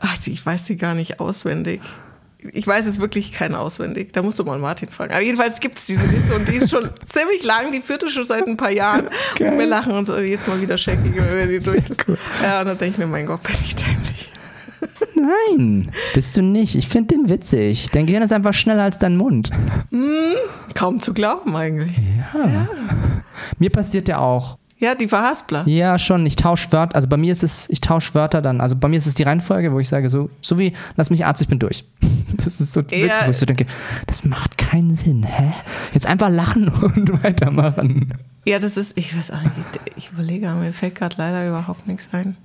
ach, 0.00 0.16
ich 0.26 0.44
weiß 0.44 0.64
die 0.64 0.76
gar 0.76 0.94
nicht 0.94 1.20
auswendig. 1.20 1.80
Ich 2.52 2.66
weiß 2.66 2.86
es 2.86 3.00
wirklich 3.00 3.32
keinen 3.32 3.54
auswendig. 3.54 4.12
Da 4.12 4.22
musst 4.22 4.38
du 4.38 4.44
mal 4.44 4.58
Martin 4.58 4.90
fragen. 4.90 5.12
Aber 5.12 5.22
jedenfalls 5.22 5.58
gibt 5.60 5.78
es 5.78 5.86
diese 5.86 6.04
Liste 6.04 6.34
und 6.34 6.48
die 6.48 6.56
ist 6.56 6.70
schon 6.70 6.90
ziemlich 7.08 7.44
lang. 7.44 7.72
Die 7.72 7.80
führte 7.80 8.08
schon 8.10 8.26
seit 8.26 8.46
ein 8.46 8.56
paar 8.56 8.70
Jahren. 8.70 9.08
Geil. 9.36 9.52
Und 9.52 9.58
wir 9.58 9.66
lachen 9.66 9.92
uns 9.92 10.08
jetzt 10.08 10.46
mal 10.46 10.60
wieder 10.60 10.76
scheckig, 10.76 11.14
wenn 11.16 11.36
wir 11.36 11.46
die 11.46 11.64
durch. 11.64 11.82
cool. 12.06 12.18
Ja, 12.42 12.60
und 12.60 12.66
dann 12.66 12.78
denke 12.78 12.92
ich 12.94 12.98
mir, 12.98 13.06
mein 13.06 13.26
Gott, 13.26 13.42
bin 13.42 13.56
ich 13.62 13.74
dämlich. 13.74 14.32
Nein, 15.14 15.90
bist 16.14 16.36
du 16.36 16.42
nicht. 16.42 16.74
Ich 16.76 16.88
finde 16.88 17.14
den 17.14 17.28
witzig. 17.28 17.88
Dein 17.90 18.06
Gehirn 18.06 18.22
ist 18.22 18.32
einfach 18.32 18.52
schneller 18.52 18.82
als 18.82 18.98
dein 18.98 19.16
Mund. 19.16 19.50
Kaum 20.74 21.00
zu 21.00 21.14
glauben 21.14 21.56
eigentlich. 21.56 21.96
Mir 23.58 23.70
passiert 23.70 24.08
ja 24.08 24.18
auch. 24.18 24.58
Ja, 24.78 24.94
die 24.94 25.08
Verhaspler. 25.08 25.62
Ja, 25.66 25.98
schon. 25.98 26.26
Ich 26.26 26.36
tausche 26.36 26.70
Wörter. 26.72 26.94
Also 26.94 27.08
bei 27.08 27.16
mir 27.16 27.32
ist 27.32 27.42
es, 27.42 27.68
ich 27.70 27.80
tausche 27.80 28.14
Wörter 28.14 28.42
dann. 28.42 28.60
Also 28.60 28.76
bei 28.76 28.88
mir 28.88 28.98
ist 28.98 29.06
es 29.06 29.14
die 29.14 29.22
Reihenfolge, 29.22 29.72
wo 29.72 29.78
ich 29.80 29.88
sage, 29.88 30.10
so, 30.10 30.28
so 30.42 30.58
wie, 30.58 30.74
lass 30.96 31.08
mich 31.08 31.24
Arzt, 31.24 31.40
ich 31.42 31.48
bin 31.48 31.58
durch. 31.58 31.84
Das 32.44 32.60
ist 32.60 32.72
so 32.72 32.80
witzig, 32.82 33.10
wo 33.24 33.30
ich 33.30 33.36
so 33.38 33.46
denke, 33.46 33.66
das 34.06 34.24
macht 34.24 34.58
keinen 34.58 34.94
Sinn. 34.94 35.22
Hä? 35.22 35.52
Jetzt 35.94 36.06
einfach 36.06 36.28
lachen 36.28 36.68
und 36.96 37.22
weitermachen. 37.22 38.12
Ja, 38.44 38.58
das 38.58 38.76
ist, 38.76 38.92
ich 38.98 39.16
weiß 39.16 39.30
auch 39.30 39.42
nicht, 39.42 39.52
ich, 39.86 39.96
ich 39.96 40.10
überlege, 40.12 40.48
mir 40.50 40.72
fällt 40.72 40.94
gerade 40.96 41.14
leider 41.18 41.46
überhaupt 41.48 41.86
nichts 41.86 42.08
ein. 42.12 42.36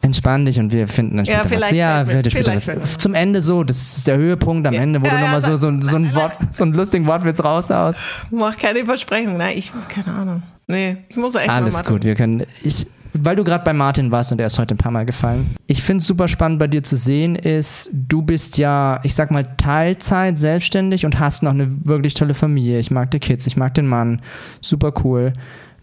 Entspann 0.00 0.44
dich 0.44 0.58
und 0.58 0.72
wir 0.72 0.86
finden 0.88 1.16
dann 1.18 1.24
Ja, 1.26 1.40
später 1.40 1.44
was. 1.44 1.52
vielleicht 1.58 1.74
Ja, 1.74 1.94
fällt 2.04 2.08
mir- 2.08 2.14
wird 2.14 2.32
später 2.32 2.54
was. 2.56 2.68
was. 2.68 2.98
Zum 2.98 3.14
Ende 3.14 3.40
so, 3.40 3.62
das 3.64 3.96
ist 3.98 4.06
der 4.06 4.16
Höhepunkt 4.16 4.66
am 4.66 4.74
Ja. 4.74 4.80
Ende, 4.82 5.00
wo 5.00 5.04
Ja, 5.06 5.10
du 5.12 5.16
ja, 5.16 5.22
nochmal 5.22 5.40
so, 5.42 5.56
so, 5.56 5.80
so, 5.80 5.96
ein 5.96 6.14
Wort, 6.14 6.32
so 6.52 6.64
einen 6.64 6.74
lustigen 6.74 7.06
Wortwitz 7.06 7.42
raushaust. 7.42 7.98
Mach 8.30 8.56
keine 8.56 8.84
Versprechung, 8.84 9.36
nein, 9.36 9.56
ich, 9.56 9.72
keine 9.88 10.14
Ahnung. 10.14 10.42
Nee, 10.66 10.98
ich 11.08 11.16
muss 11.16 11.34
echt 11.34 11.48
Alles 11.48 11.74
machen. 11.74 11.92
gut, 11.92 12.04
wir 12.04 12.14
können. 12.14 12.44
Ich, 12.62 12.86
weil 13.12 13.36
du 13.36 13.44
gerade 13.44 13.64
bei 13.64 13.72
Martin 13.72 14.10
warst 14.10 14.32
und 14.32 14.40
er 14.40 14.46
ist 14.46 14.58
heute 14.58 14.74
ein 14.74 14.78
paar 14.78 14.90
Mal 14.90 15.04
gefallen. 15.04 15.54
Ich 15.66 15.82
finde 15.82 16.02
es 16.02 16.06
super 16.06 16.26
spannend 16.26 16.58
bei 16.58 16.66
dir 16.66 16.82
zu 16.82 16.96
sehen, 16.96 17.36
ist, 17.36 17.90
du 17.92 18.22
bist 18.22 18.58
ja, 18.58 19.00
ich 19.04 19.14
sag 19.14 19.30
mal, 19.30 19.44
Teilzeit 19.56 20.36
selbstständig 20.38 21.06
und 21.06 21.20
hast 21.20 21.42
noch 21.42 21.52
eine 21.52 21.86
wirklich 21.86 22.14
tolle 22.14 22.34
Familie. 22.34 22.78
Ich 22.78 22.90
mag 22.90 23.10
die 23.10 23.20
Kids, 23.20 23.46
ich 23.46 23.56
mag 23.56 23.74
den 23.74 23.86
Mann. 23.86 24.20
Super 24.60 24.92
cool. 25.04 25.32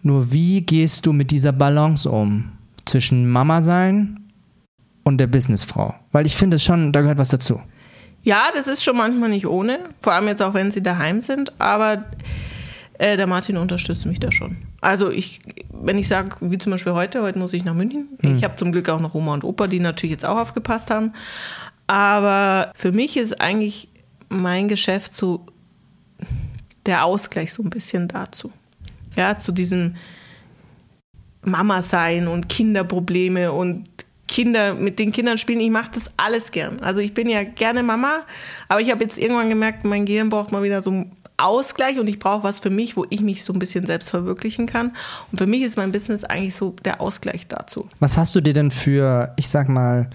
Nur 0.02 0.32
wie 0.32 0.60
gehst 0.62 1.06
du 1.06 1.12
mit 1.12 1.30
dieser 1.30 1.52
Balance 1.52 2.10
um? 2.10 2.52
Zwischen 2.84 3.30
Mama 3.30 3.62
sein 3.62 4.18
und 5.04 5.18
der 5.18 5.28
Businessfrau? 5.28 5.94
Weil 6.10 6.26
ich 6.26 6.36
finde 6.36 6.56
es 6.56 6.64
schon, 6.64 6.92
da 6.92 7.00
gehört 7.00 7.18
was 7.18 7.28
dazu. 7.28 7.60
Ja, 8.24 8.42
das 8.54 8.66
ist 8.66 8.84
schon 8.84 8.96
manchmal 8.96 9.30
nicht 9.30 9.46
ohne, 9.46 9.78
vor 10.00 10.12
allem 10.12 10.28
jetzt 10.28 10.42
auch, 10.42 10.54
wenn 10.54 10.70
sie 10.70 10.82
daheim 10.82 11.20
sind, 11.20 11.52
aber 11.60 12.04
äh, 13.02 13.16
der 13.16 13.26
Martin 13.26 13.56
unterstützt 13.56 14.06
mich 14.06 14.20
da 14.20 14.30
schon. 14.30 14.58
Also 14.80 15.10
ich, 15.10 15.40
wenn 15.72 15.98
ich 15.98 16.06
sage, 16.06 16.36
wie 16.40 16.56
zum 16.56 16.70
Beispiel 16.70 16.92
heute, 16.92 17.22
heute 17.22 17.36
muss 17.36 17.52
ich 17.52 17.64
nach 17.64 17.74
München. 17.74 18.10
Ich 18.22 18.44
habe 18.44 18.54
zum 18.54 18.70
Glück 18.70 18.88
auch 18.88 19.00
noch 19.00 19.14
Oma 19.14 19.34
und 19.34 19.42
Opa, 19.42 19.66
die 19.66 19.80
natürlich 19.80 20.12
jetzt 20.12 20.24
auch 20.24 20.38
aufgepasst 20.38 20.88
haben. 20.88 21.12
Aber 21.88 22.72
für 22.76 22.92
mich 22.92 23.16
ist 23.16 23.40
eigentlich 23.40 23.88
mein 24.28 24.68
Geschäft 24.68 25.16
so 25.16 25.44
der 26.86 27.04
Ausgleich 27.04 27.52
so 27.52 27.64
ein 27.64 27.70
bisschen 27.70 28.06
dazu. 28.06 28.52
Ja, 29.16 29.36
zu 29.36 29.50
diesem 29.50 29.96
Mama 31.44 31.82
sein 31.82 32.28
und 32.28 32.48
Kinderprobleme 32.48 33.50
und 33.50 33.88
Kinder 34.28 34.74
mit 34.74 35.00
den 35.00 35.10
Kindern 35.10 35.38
spielen. 35.38 35.58
Ich 35.58 35.70
mache 35.70 35.90
das 35.92 36.08
alles 36.16 36.52
gern. 36.52 36.78
Also 36.78 37.00
ich 37.00 37.14
bin 37.14 37.28
ja 37.28 37.42
gerne 37.42 37.82
Mama, 37.82 38.20
aber 38.68 38.80
ich 38.80 38.92
habe 38.92 39.02
jetzt 39.02 39.18
irgendwann 39.18 39.48
gemerkt, 39.48 39.84
mein 39.84 40.06
Gehirn 40.06 40.28
braucht 40.28 40.52
mal 40.52 40.62
wieder 40.62 40.80
so 40.80 41.04
Ausgleich 41.44 41.98
und 41.98 42.08
ich 42.08 42.18
brauche 42.18 42.44
was 42.44 42.58
für 42.58 42.70
mich, 42.70 42.96
wo 42.96 43.06
ich 43.10 43.20
mich 43.20 43.44
so 43.44 43.52
ein 43.52 43.58
bisschen 43.58 43.86
selbst 43.86 44.10
verwirklichen 44.10 44.66
kann. 44.66 44.92
Und 45.30 45.38
für 45.38 45.46
mich 45.46 45.62
ist 45.62 45.76
mein 45.76 45.92
Business 45.92 46.24
eigentlich 46.24 46.54
so 46.54 46.74
der 46.84 47.00
Ausgleich 47.00 47.46
dazu. 47.48 47.88
Was 48.00 48.16
hast 48.16 48.34
du 48.34 48.40
dir 48.40 48.52
denn 48.52 48.70
für, 48.70 49.32
ich 49.36 49.48
sag 49.48 49.68
mal, 49.68 50.08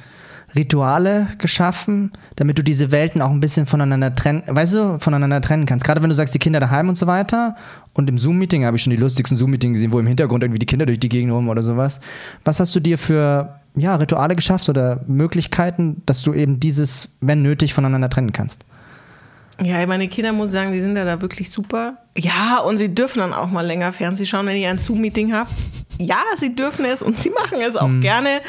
Rituale 0.56 1.28
geschaffen, 1.38 2.12
damit 2.36 2.58
du 2.58 2.64
diese 2.64 2.92
Welten 2.92 3.22
auch 3.22 3.30
ein 3.30 3.42
bisschen 3.42 3.66
voneinander 3.66 4.16
trennen, 4.16 4.44
weißt 4.48 4.74
du, 4.74 5.00
voneinander 5.00 5.42
trennen 5.42 5.66
kannst? 5.66 5.86
Gerade 5.86 6.02
wenn 6.02 6.10
du 6.10 6.16
sagst, 6.16 6.34
die 6.34 6.40
Kinder 6.40 6.60
daheim 6.60 6.90
und 6.90 6.98
so 6.98 7.06
weiter. 7.06 7.56
Und 7.94 8.10
im 8.10 8.18
Zoom-Meeting 8.18 8.66
habe 8.66 8.78
ich 8.78 8.84
schon 8.84 8.92
die 8.92 8.98
lustigsten 8.98 9.38
Zoom-Meetings 9.38 9.74
gesehen, 9.74 9.92
wo 9.92 10.00
im 10.00 10.08
Hintergrund 10.08 10.44
irgendwie 10.44 10.60
die 10.60 10.66
Kinder 10.66 10.86
durch 10.86 11.00
die 11.00 11.10
Gegend 11.10 11.34
rum 11.34 11.50
oder 11.50 11.64
sowas. 11.64 12.00
Was 12.46 12.60
hast 12.60 12.76
du 12.76 12.80
dir 12.80 12.98
für 12.98 13.60
ja, 13.76 13.96
Rituale 13.96 14.36
geschafft 14.36 14.70
oder 14.70 15.02
Möglichkeiten, 15.08 16.02
dass 16.06 16.22
du 16.22 16.34
eben 16.34 16.60
dieses, 16.60 17.10
wenn 17.22 17.42
nötig, 17.42 17.74
voneinander 17.74 18.10
trennen 18.10 18.32
kannst? 18.32 18.66
Ja, 19.64 19.86
meine 19.88 20.08
Kinder, 20.08 20.34
muss 20.34 20.52
ich 20.52 20.54
sagen, 20.54 20.72
die 20.72 20.80
sind 20.80 20.96
ja 20.96 21.04
da 21.04 21.22
wirklich 21.22 21.50
super. 21.50 21.98
Ja, 22.16 22.60
und 22.60 22.78
sie 22.78 22.94
dürfen 22.94 23.20
dann 23.20 23.34
auch 23.34 23.50
mal 23.50 23.66
länger 23.66 23.92
Fernsehen 23.92 24.28
schauen, 24.28 24.46
wenn 24.46 24.56
ich 24.56 24.68
ein 24.68 24.78
Zoom-Meeting 24.78 25.34
habe. 25.34 25.50
Ja, 26.00 26.22
sie 26.38 26.56
dürfen 26.56 26.86
es 26.86 27.02
und 27.02 27.18
sie 27.18 27.32
machen 27.32 27.60
es 27.62 27.76
auch 27.76 27.90
gerne. 28.02 28.42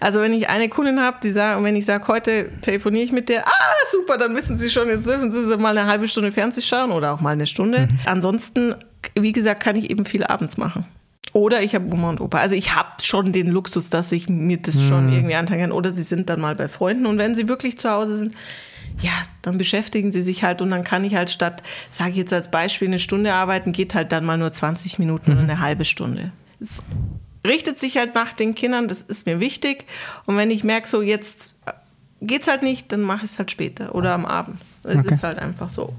Also 0.00 0.20
wenn 0.20 0.32
ich 0.32 0.48
eine 0.48 0.70
Kundin 0.70 1.00
habe, 1.00 1.18
die 1.22 1.30
sagt, 1.30 1.58
und 1.58 1.64
wenn 1.64 1.76
ich 1.76 1.84
sage, 1.84 2.08
heute 2.08 2.50
telefoniere 2.62 3.04
ich 3.04 3.12
mit 3.12 3.28
der, 3.28 3.46
ah, 3.46 3.72
super, 3.90 4.16
dann 4.16 4.34
wissen 4.34 4.56
sie 4.56 4.70
schon, 4.70 4.88
jetzt 4.88 5.06
dürfen 5.06 5.30
sie 5.30 5.56
mal 5.58 5.76
eine 5.76 5.90
halbe 5.90 6.08
Stunde 6.08 6.32
Fernsehen 6.32 6.62
schauen 6.62 6.92
oder 6.92 7.12
auch 7.12 7.20
mal 7.20 7.30
eine 7.30 7.46
Stunde. 7.46 7.88
Ansonsten, 8.06 8.74
wie 9.18 9.32
gesagt, 9.32 9.62
kann 9.62 9.76
ich 9.76 9.90
eben 9.90 10.06
viel 10.06 10.24
abends 10.24 10.56
machen. 10.56 10.86
Oder 11.34 11.62
ich 11.62 11.74
habe 11.74 11.92
Oma 11.92 12.10
und 12.10 12.20
Opa. 12.20 12.38
Also 12.38 12.54
ich 12.54 12.74
habe 12.74 12.88
schon 13.02 13.32
den 13.32 13.48
Luxus, 13.48 13.90
dass 13.90 14.12
ich 14.12 14.28
mir 14.28 14.58
das 14.58 14.80
schon 14.80 15.12
irgendwie 15.12 15.34
anteilen 15.34 15.62
kann. 15.62 15.72
Oder 15.72 15.92
sie 15.92 16.04
sind 16.04 16.30
dann 16.30 16.40
mal 16.40 16.54
bei 16.54 16.68
Freunden. 16.68 17.06
Und 17.06 17.18
wenn 17.18 17.34
sie 17.34 17.48
wirklich 17.48 17.76
zu 17.76 17.90
Hause 17.90 18.16
sind, 18.16 18.34
ja, 19.00 19.12
dann 19.42 19.58
beschäftigen 19.58 20.12
sie 20.12 20.22
sich 20.22 20.44
halt 20.44 20.62
und 20.62 20.70
dann 20.70 20.84
kann 20.84 21.04
ich 21.04 21.14
halt 21.14 21.30
statt, 21.30 21.62
sage 21.90 22.10
ich 22.12 22.16
jetzt 22.16 22.32
als 22.32 22.50
Beispiel, 22.50 22.88
eine 22.88 22.98
Stunde 22.98 23.32
arbeiten, 23.34 23.72
geht 23.72 23.94
halt 23.94 24.12
dann 24.12 24.24
mal 24.24 24.38
nur 24.38 24.52
20 24.52 24.98
Minuten 24.98 25.32
oder 25.32 25.40
eine 25.42 25.60
halbe 25.60 25.84
Stunde. 25.84 26.32
Es 26.60 26.78
richtet 27.46 27.78
sich 27.78 27.96
halt 27.98 28.14
nach 28.14 28.32
den 28.32 28.54
Kindern, 28.54 28.88
das 28.88 29.02
ist 29.02 29.26
mir 29.26 29.40
wichtig. 29.40 29.86
Und 30.26 30.36
wenn 30.36 30.50
ich 30.50 30.64
merke, 30.64 30.88
so 30.88 31.02
jetzt 31.02 31.56
geht's 32.22 32.48
halt 32.48 32.62
nicht, 32.62 32.90
dann 32.92 33.02
mache 33.02 33.24
ich 33.24 33.32
es 33.32 33.38
halt 33.38 33.50
später 33.50 33.94
oder 33.94 34.12
am 34.14 34.24
Abend. 34.24 34.58
Es 34.84 34.96
Okay. 34.96 35.14
ist 35.14 35.22
halt 35.22 35.38
einfach 35.38 35.68
so. 35.68 35.92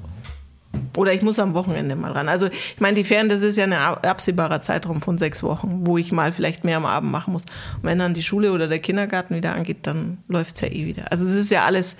Oder 0.97 1.13
ich 1.13 1.21
muss 1.21 1.39
am 1.39 1.53
Wochenende 1.53 1.95
mal 1.95 2.11
ran. 2.11 2.27
Also 2.29 2.47
ich 2.47 2.79
meine, 2.79 2.95
die 2.95 3.03
Ferien, 3.03 3.29
das 3.29 3.41
ist 3.41 3.55
ja 3.57 3.63
ein 3.65 3.73
absehbarer 3.73 4.59
Zeitraum 4.61 5.01
von 5.01 5.17
sechs 5.17 5.41
Wochen, 5.43 5.85
wo 5.85 5.97
ich 5.97 6.11
mal 6.11 6.31
vielleicht 6.31 6.63
mehr 6.63 6.77
am 6.77 6.85
Abend 6.85 7.11
machen 7.11 7.33
muss. 7.33 7.43
Und 7.43 7.83
wenn 7.83 7.99
dann 7.99 8.13
die 8.13 8.23
Schule 8.23 8.51
oder 8.51 8.67
der 8.67 8.79
Kindergarten 8.79 9.35
wieder 9.35 9.53
angeht, 9.53 9.79
dann 9.83 10.17
läuft 10.27 10.55
es 10.55 10.61
ja 10.61 10.67
eh 10.69 10.85
wieder. 10.85 11.11
Also 11.11 11.25
es 11.25 11.33
ist 11.35 11.51
ja 11.51 11.63
alles 11.63 11.95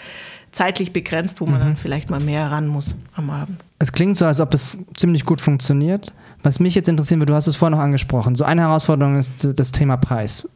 zeitlich 0.55 0.93
begrenzt, 0.93 1.41
wo 1.41 1.45
man 1.45 1.59
dann 1.59 1.75
vielleicht 1.75 2.09
mal 2.09 2.19
mehr 2.19 2.49
ran 2.49 2.67
muss 2.67 2.95
am 3.15 3.29
Abend. 3.29 3.61
Es 3.79 3.91
klingt 3.91 4.15
so, 4.17 4.25
als 4.25 4.39
ob 4.39 4.51
das 4.51 4.77
ziemlich 4.95 5.25
gut 5.25 5.41
funktioniert. 5.41 6.13
Was 6.43 6.59
mich 6.59 6.75
jetzt 6.75 6.87
interessieren 6.87 7.19
würde, 7.19 7.31
du 7.31 7.35
hast 7.35 7.47
es 7.47 7.55
vorhin 7.55 7.77
noch 7.77 7.83
angesprochen. 7.83 8.35
So 8.35 8.45
eine 8.45 8.61
Herausforderung 8.61 9.17
ist 9.17 9.31
das 9.55 9.71
Thema 9.71 9.97
Preis. 9.97 10.47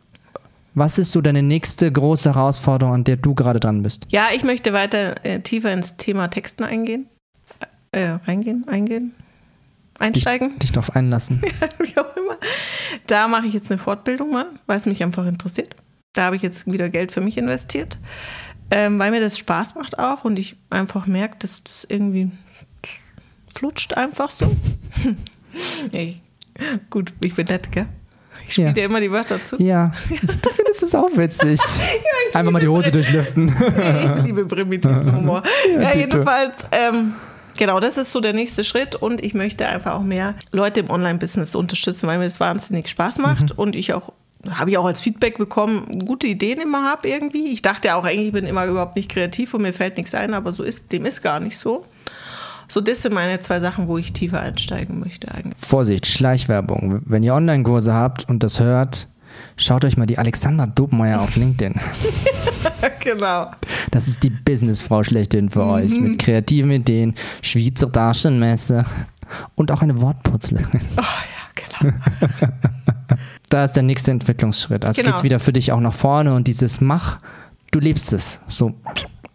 Was 0.73 0.97
ist 0.97 1.11
so 1.11 1.19
deine 1.19 1.43
nächste 1.43 1.91
große 1.91 2.33
Herausforderung, 2.33 2.93
an 2.93 3.03
der 3.03 3.17
du 3.17 3.35
gerade 3.35 3.59
dran 3.59 3.83
bist? 3.83 4.05
Ja, 4.09 4.27
ich 4.33 4.43
möchte 4.43 4.71
weiter 4.71 5.15
äh, 5.25 5.41
tiefer 5.41 5.73
ins 5.73 5.97
Thema 5.97 6.27
Texten 6.29 6.63
eingehen. 6.63 7.07
Äh, 7.91 8.19
reingehen, 8.27 8.65
eingehen, 8.67 9.15
Dich, 9.95 10.01
einsteigen. 10.01 10.59
dich 10.59 10.71
darauf 10.71 10.95
einlassen. 10.95 11.41
wie 11.79 11.97
auch 11.97 12.15
immer. 12.15 12.37
Da 13.07 13.27
mache 13.27 13.47
ich 13.47 13.53
jetzt 13.53 13.71
eine 13.71 13.79
Fortbildung 13.79 14.31
mal, 14.31 14.45
weil 14.67 14.77
es 14.77 14.85
mich 14.85 15.03
einfach 15.03 15.25
interessiert. 15.25 15.75
Da 16.13 16.25
habe 16.25 16.35
ich 16.35 16.43
jetzt 16.43 16.71
wieder 16.71 16.89
Geld 16.89 17.11
für 17.11 17.21
mich 17.21 17.37
investiert, 17.37 17.97
ähm, 18.71 18.99
weil 18.99 19.11
mir 19.11 19.21
das 19.21 19.37
Spaß 19.37 19.75
macht 19.75 19.97
auch 19.99 20.23
und 20.25 20.37
ich 20.39 20.55
einfach 20.69 21.05
merke, 21.07 21.37
dass 21.39 21.61
das 21.63 21.85
irgendwie 21.89 22.31
das 22.81 23.57
flutscht 23.59 23.95
einfach 23.95 24.29
so. 24.29 24.55
ich, 25.91 26.21
gut, 26.89 27.13
ich 27.23 27.35
bin 27.35 27.45
nett, 27.47 27.71
gell? 27.71 27.87
Ich 28.45 28.53
spiele 28.53 28.67
Ja. 28.67 28.73
dir 28.73 28.85
immer 28.85 28.99
die 29.01 29.11
Wörter 29.11 29.41
zu. 29.41 29.61
Ja, 29.61 29.91
du 30.09 30.49
findest 30.49 30.83
es 30.83 30.95
auch 30.95 31.09
witzig. 31.15 31.59
Einfach 32.33 32.51
mal 32.51 32.59
die 32.59 32.67
Hose 32.67 32.91
durchlüften. 32.91 33.49
Ich 34.17 34.23
liebe 34.23 34.45
primitiven 34.45 35.15
Humor. 35.15 35.43
ja, 35.73 35.89
Dito. 35.91 35.97
jedenfalls, 35.99 36.55
ähm, 36.71 37.13
genau, 37.57 37.79
das 37.79 37.97
ist 37.97 38.11
so 38.11 38.21
der 38.21 38.33
nächste 38.33 38.63
Schritt 38.63 38.95
und 38.95 39.23
ich 39.23 39.33
möchte 39.33 39.67
einfach 39.67 39.93
auch 39.95 40.03
mehr 40.03 40.35
Leute 40.51 40.79
im 40.79 40.89
Online-Business 40.89 41.53
unterstützen, 41.55 42.07
weil 42.07 42.17
mir 42.19 42.25
das 42.25 42.39
wahnsinnig 42.39 42.87
Spaß 42.89 43.17
macht 43.19 43.51
und 43.57 43.75
ich 43.75 43.93
auch 43.93 44.13
habe 44.49 44.71
ich 44.71 44.77
auch 44.77 44.85
als 44.85 45.01
Feedback 45.01 45.37
bekommen, 45.37 46.05
gute 46.05 46.27
Ideen 46.27 46.59
immer 46.59 46.83
habe 46.83 47.09
irgendwie. 47.09 47.47
Ich 47.47 47.61
dachte 47.61 47.95
auch 47.95 48.05
eigentlich, 48.05 48.27
ich 48.27 48.33
bin 48.33 48.45
immer 48.45 48.65
überhaupt 48.65 48.95
nicht 48.95 49.09
kreativ 49.09 49.53
und 49.53 49.63
mir 49.63 49.73
fällt 49.73 49.97
nichts 49.97 50.15
ein, 50.15 50.33
aber 50.33 50.53
so 50.53 50.63
ist, 50.63 50.91
dem 50.91 51.05
ist 51.05 51.21
gar 51.21 51.39
nicht 51.39 51.57
so. 51.57 51.85
So, 52.67 52.81
das 52.81 53.01
sind 53.01 53.15
meine 53.15 53.39
zwei 53.39 53.59
Sachen, 53.59 53.87
wo 53.87 53.97
ich 53.97 54.13
tiefer 54.13 54.41
einsteigen 54.41 54.99
möchte 54.99 55.33
eigentlich. 55.33 55.57
Vorsicht, 55.57 56.05
Schleichwerbung. 56.05 57.01
Wenn 57.05 57.23
ihr 57.23 57.33
Online-Kurse 57.33 57.93
habt 57.93 58.29
und 58.29 58.43
das 58.43 58.59
hört, 58.59 59.07
schaut 59.57 59.83
euch 59.83 59.97
mal 59.97 60.05
die 60.05 60.19
Alexandra 60.19 60.67
Dobmeier 60.67 61.19
auf 61.19 61.35
LinkedIn. 61.35 61.75
genau. 62.99 63.49
Das 63.89 64.07
ist 64.07 64.21
die 64.21 64.29
Businessfrau 64.29 65.03
schlechthin 65.03 65.49
für 65.49 65.65
euch. 65.65 65.99
Mit 65.99 66.19
kreativen 66.19 66.69
Ideen, 66.69 67.15
Schweizer 67.41 67.91
Taschenmesser 67.91 68.85
und 69.55 69.71
auch 69.71 69.81
eine 69.81 69.99
Wortputzlerin. 69.99 70.81
Oh 70.95 71.01
ja, 71.01 71.89
genau. 71.89 71.97
Da 73.49 73.65
ist 73.65 73.73
der 73.73 73.83
nächste 73.83 74.11
Entwicklungsschritt. 74.11 74.85
Also 74.85 75.01
Genau. 75.01 75.11
geht's 75.13 75.23
wieder 75.23 75.39
für 75.39 75.53
dich 75.53 75.71
auch 75.71 75.79
nach 75.79 75.93
vorne 75.93 76.33
und 76.35 76.47
dieses 76.47 76.81
Mach, 76.81 77.19
du 77.71 77.79
lebst 77.79 78.13
es. 78.13 78.39
So 78.47 78.73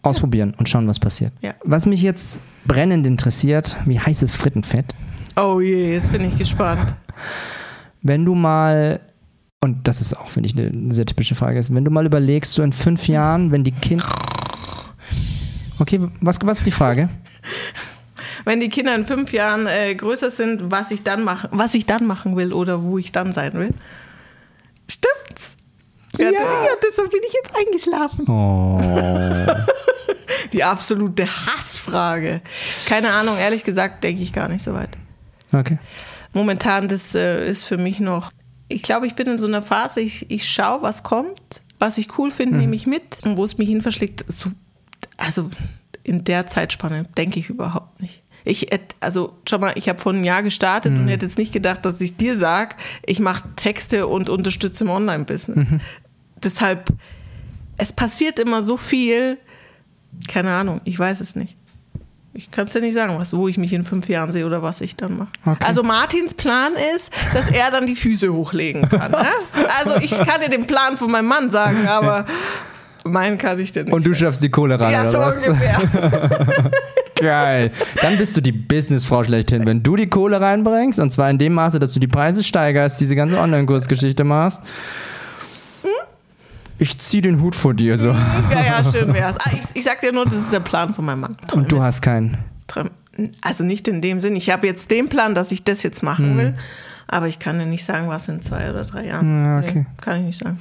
ausprobieren 0.03 0.55
und 0.59 0.69
schauen, 0.69 0.87
was 0.87 0.99
passiert. 1.01 1.33
Ja. 1.41 1.55
Was 1.65 1.87
mich 1.87 2.03
jetzt 2.03 2.41
brennend 2.67 3.07
interessiert, 3.07 3.77
wie 3.87 3.99
heißes 3.99 4.37
Frittenfett? 4.37 4.95
Oh 5.37 5.61
je, 5.61 5.93
jetzt 5.95 6.13
bin 6.13 6.23
ich 6.23 6.37
gespannt. 6.39 6.95
Wenn 8.03 8.25
du 8.25 8.35
mal, 8.35 9.01
und 9.61 9.89
das 9.89 10.01
ist 10.01 10.15
auch, 10.17 10.29
finde 10.29 10.49
ich, 10.49 10.57
eine 10.57 10.93
sehr 10.93 11.07
typische 11.07 11.35
Frage 11.35 11.59
ist, 11.59 11.75
wenn 11.75 11.85
du 11.85 11.91
mal 11.91 12.05
überlegst, 12.07 12.53
so 12.53 12.63
in 12.63 12.73
fünf 12.73 13.09
Jahren, 13.09 13.51
wenn 13.51 13.65
die 13.65 13.73
Kinder. 13.73 14.05
Okay, 15.79 16.01
was, 16.21 16.39
was 16.43 16.59
ist 16.59 16.67
die 16.67 16.71
Frage? 16.71 17.09
wenn 18.45 18.61
die 18.61 18.69
Kinder 18.69 18.95
in 18.95 19.05
fünf 19.07 19.33
Jahren 19.33 19.67
äh, 19.67 19.95
größer 19.95 20.31
sind, 20.31 20.71
was 20.71 20.91
ich 20.91 21.03
dann 21.03 21.25
mache, 21.25 21.49
was 21.51 21.75
ich 21.75 21.87
dann 21.87 22.07
machen 22.07 22.37
will 22.37 22.53
oder 22.53 22.83
wo 22.83 22.99
ich 22.99 23.11
dann 23.11 23.33
sein 23.33 23.55
will. 23.55 23.75
Stimmt's? 24.89 25.57
Ja, 26.19 26.31
Ja. 26.31 26.41
ja 26.41 26.71
deshalb 26.83 27.11
bin 27.11 27.21
ich 27.27 27.33
jetzt 27.33 27.53
eingeschlafen. 27.57 28.29
Oh. 28.29 28.81
Die 30.53 30.63
absolute 30.63 31.27
Hassfrage. 31.27 32.43
Keine 32.87 33.11
Ahnung, 33.11 33.37
ehrlich 33.39 33.65
gesagt, 33.65 34.05
denke 34.05 34.23
ich 34.23 34.33
gar 34.33 34.49
nicht 34.49 34.63
so 34.63 34.73
weit. 34.73 34.97
Okay. 35.53 35.79
Momentan, 36.33 36.89
das 36.89 37.15
äh, 37.15 37.49
ist 37.49 37.65
für 37.65 37.77
mich 37.79 38.01
noch. 38.01 38.31
Ich 38.69 38.83
glaube, 38.83 39.07
ich 39.07 39.15
bin 39.15 39.27
in 39.29 39.39
so 39.39 39.47
einer 39.47 39.63
Phase, 39.63 40.01
ich, 40.01 40.31
ich 40.31 40.49
schaue, 40.49 40.83
was 40.83 41.03
kommt, 41.03 41.63
was 41.79 41.99
ich 41.99 42.19
cool 42.19 42.31
finde, 42.31 42.57
nehme 42.57 42.75
ich 42.75 42.87
mit. 42.87 43.19
Und 43.25 43.37
wo 43.37 43.45
es 43.45 43.59
mich 43.59 43.69
hin 43.69 43.83
verschlägt, 43.83 44.25
so, 44.29 44.51
also 45.17 45.51
in 46.03 46.25
der 46.25 46.47
Zeitspanne 46.47 47.05
denke 47.17 47.39
ich 47.39 47.49
überhaupt 47.51 48.01
nicht. 48.01 48.23
Ich 48.47 48.69
also 49.01 49.33
schau 49.49 49.59
mal, 49.59 49.73
ich 49.75 49.89
habe 49.89 49.99
vor 49.99 50.13
einem 50.13 50.23
Jahr 50.25 50.43
gestartet 50.43 50.93
Mhm. 50.93 51.01
und 51.01 51.09
hätte 51.09 51.25
jetzt 51.27 51.39
nicht 51.39 51.53
gedacht, 51.53 51.85
dass 51.87 52.01
ich 52.01 52.17
dir 52.17 52.37
sag, 52.39 52.77
ich 53.07 53.19
mache 53.21 53.45
Texte 53.57 54.07
und 54.07 54.29
unterstütze 54.29 54.85
im 54.85 54.91
Online-Business. 54.91 55.57
Mhm. 55.71 55.81
Deshalb, 56.43 56.89
es 57.79 57.93
passiert 57.93 58.39
immer 58.39 58.63
so 58.63 58.77
viel, 58.77 59.39
keine 60.29 60.53
Ahnung, 60.53 60.81
ich 60.85 60.99
weiß 60.99 61.21
es 61.21 61.37
nicht. 61.37 61.57
Ich 62.37 62.51
kann 62.51 62.65
es 62.67 62.73
dir 62.73 62.81
nicht 62.81 62.95
sagen, 62.95 63.15
was, 63.17 63.33
wo 63.35 63.47
ich 63.49 63.59
mich 63.59 63.73
in 63.73 63.85
fünf 63.85 64.09
Jahren 64.09 64.33
sehe 64.33 64.45
oder 64.45 64.61
was 64.61 64.81
ich 64.81 64.97
dann 64.97 65.17
mache. 65.19 65.29
Okay. 65.47 65.65
Also 65.65 65.83
Martins 65.85 66.35
Plan 66.35 66.73
ist, 66.97 67.13
dass 67.33 67.49
er 67.49 67.71
dann 67.71 67.87
die 67.87 67.95
Füße 67.97 68.31
hochlegen 68.33 68.89
kann. 68.89 69.13
ne? 69.13 69.25
Also 69.85 69.97
ich 70.03 70.11
kann 70.19 70.41
dir 70.43 70.51
den 70.51 70.67
Plan 70.67 70.97
von 70.99 71.11
meinem 71.13 71.29
Mann 71.29 71.51
sagen, 71.53 71.87
aber 71.87 72.25
meinen 73.05 73.39
kann 73.39 73.59
ich 73.61 73.71
dir 73.73 73.85
nicht. 73.85 73.93
Und 73.95 74.05
du 74.05 74.15
schaffst 74.15 74.43
die 74.43 74.51
Kohle 74.51 74.79
ran, 74.81 74.91
ja, 74.93 75.03
oder 75.03 75.11
so 75.13 75.19
was? 75.19 75.47
ungefähr. 75.47 75.79
Geil. 77.17 77.71
Dann 78.03 78.19
bist 78.19 78.37
du 78.37 78.41
die 78.41 78.53
Businessfrau 78.53 79.23
schlechthin. 79.25 79.67
Wenn 79.67 79.83
du 79.83 79.97
die 79.97 80.09
Kohle 80.09 80.41
reinbringst, 80.41 80.99
und 80.99 81.11
zwar 81.13 81.31
in 81.31 81.39
dem 81.39 81.55
Maße, 81.55 81.79
dass 81.79 81.93
du 81.93 82.01
die 82.01 82.09
Preise 82.09 82.43
steigerst, 82.43 83.01
diese 83.01 83.15
ganze 83.15 83.39
Online-Kursgeschichte 83.39 84.25
machst, 84.25 84.61
ich 86.79 86.99
zieh 86.99 87.21
den 87.21 87.41
Hut 87.41 87.55
vor 87.55 87.73
dir 87.73 87.97
so. 87.97 88.09
Ja, 88.09 88.65
ja, 88.67 88.85
schön 88.85 89.15
wär's. 89.15 89.37
Ah, 89.39 89.51
ich, 89.53 89.61
ich 89.75 89.85
sag 89.85 90.01
dir 90.01 90.13
nur, 90.13 90.25
das 90.25 90.35
ist 90.35 90.53
der 90.53 90.61
Plan 90.61 90.93
von 90.93 91.05
meinem 91.05 91.21
Mann. 91.21 91.37
Und 91.53 91.71
du 91.71 91.81
hast 91.81 92.03
keinen. 92.03 92.37
Also 93.41 93.63
nicht 93.63 93.87
in 93.87 94.03
dem 94.03 94.21
Sinn. 94.21 94.35
Ich 94.35 94.51
habe 94.51 94.67
jetzt 94.67 94.91
den 94.91 95.09
Plan, 95.09 95.37
dass 95.37 95.53
ich 95.53 95.63
das 95.63 95.85
jetzt 95.85 96.03
machen 96.03 96.31
Hm. 96.31 96.37
will. 96.37 96.55
Aber 97.07 97.29
ich 97.29 97.39
kann 97.39 97.59
dir 97.61 97.67
nicht 97.67 97.85
sagen, 97.85 98.09
was 98.09 98.27
in 98.29 98.43
zwei 98.43 98.71
oder 98.71 98.85
drei 98.85 99.07
Jahren 99.07 99.39
ist. 99.39 99.45
Ja, 99.45 99.59
okay. 99.59 99.87
kann 100.01 100.21
ich 100.21 100.27
nicht 100.27 100.41
sagen. 100.41 100.59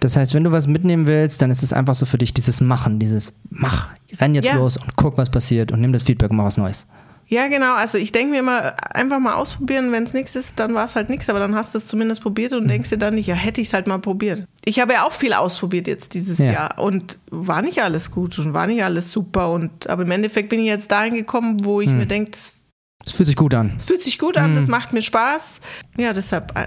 Das 0.00 0.16
heißt, 0.16 0.32
wenn 0.32 0.44
du 0.44 0.52
was 0.52 0.66
mitnehmen 0.66 1.06
willst, 1.06 1.42
dann 1.42 1.50
ist 1.50 1.62
es 1.62 1.74
einfach 1.74 1.94
so 1.94 2.06
für 2.06 2.16
dich 2.16 2.32
dieses 2.32 2.62
Machen, 2.62 2.98
dieses 2.98 3.34
Mach, 3.50 3.88
renn 4.18 4.34
jetzt 4.34 4.48
Ja. 4.48 4.54
los 4.56 4.76
und 4.76 4.96
guck, 4.96 5.16
was 5.18 5.30
passiert 5.30 5.72
und 5.72 5.80
nimm 5.80 5.92
das 5.92 6.02
Feedback 6.02 6.30
und 6.30 6.36
mach 6.36 6.44
was 6.46 6.56
Neues. 6.56 6.86
Ja, 7.26 7.46
genau. 7.46 7.74
Also 7.76 7.96
ich 7.96 8.10
denke 8.10 8.32
mir 8.32 8.40
immer, 8.40 8.74
einfach 8.92 9.20
mal 9.20 9.34
ausprobieren. 9.34 9.92
Wenn 9.92 10.02
es 10.02 10.12
nichts 10.14 10.34
ist, 10.34 10.58
dann 10.58 10.74
war 10.74 10.84
es 10.86 10.96
halt 10.96 11.08
nichts. 11.10 11.28
Aber 11.28 11.38
dann 11.38 11.54
hast 11.54 11.72
du 11.74 11.78
es 11.78 11.86
zumindest 11.86 12.22
probiert 12.22 12.52
und 12.52 12.66
denkst 12.68 12.90
dir 12.90 12.98
dann 12.98 13.14
nicht, 13.14 13.28
ja, 13.28 13.36
hätte 13.36 13.60
ich 13.60 13.68
es 13.68 13.72
halt 13.72 13.86
mal 13.86 13.98
probiert. 14.00 14.46
Ich 14.64 14.80
habe 14.80 14.94
ja 14.94 15.04
auch 15.06 15.12
viel 15.12 15.32
ausprobiert 15.32 15.86
jetzt 15.86 16.14
dieses 16.14 16.38
Ja. 16.38 16.50
Jahr 16.52 16.78
und 16.80 17.18
war 17.30 17.62
nicht 17.62 17.84
alles 17.84 18.10
gut 18.10 18.36
und 18.40 18.52
war 18.52 18.66
nicht 18.66 18.82
alles 18.82 19.12
super. 19.12 19.52
Und 19.52 19.88
aber 19.88 20.02
im 20.02 20.10
Endeffekt 20.10 20.48
bin 20.48 20.58
ich 20.58 20.66
jetzt 20.66 20.90
dahin 20.90 21.14
gekommen, 21.14 21.64
wo 21.64 21.80
ich 21.80 21.88
Hm. 21.88 21.98
mir 21.98 22.06
denke, 22.06 22.32
das, 22.32 22.64
Es 23.06 23.12
fühlt 23.12 23.28
sich 23.28 23.36
gut 23.36 23.54
an. 23.54 23.74
das 23.76 23.84
fühlt 23.84 24.02
sich 24.02 24.18
gut 24.18 24.36
an, 24.36 24.56
das 24.56 24.66
macht 24.66 24.92
mir 24.92 25.00
Spaß. 25.02 25.60
Ja, 25.98 26.12
deshalb 26.12 26.58
äh, 26.58 26.66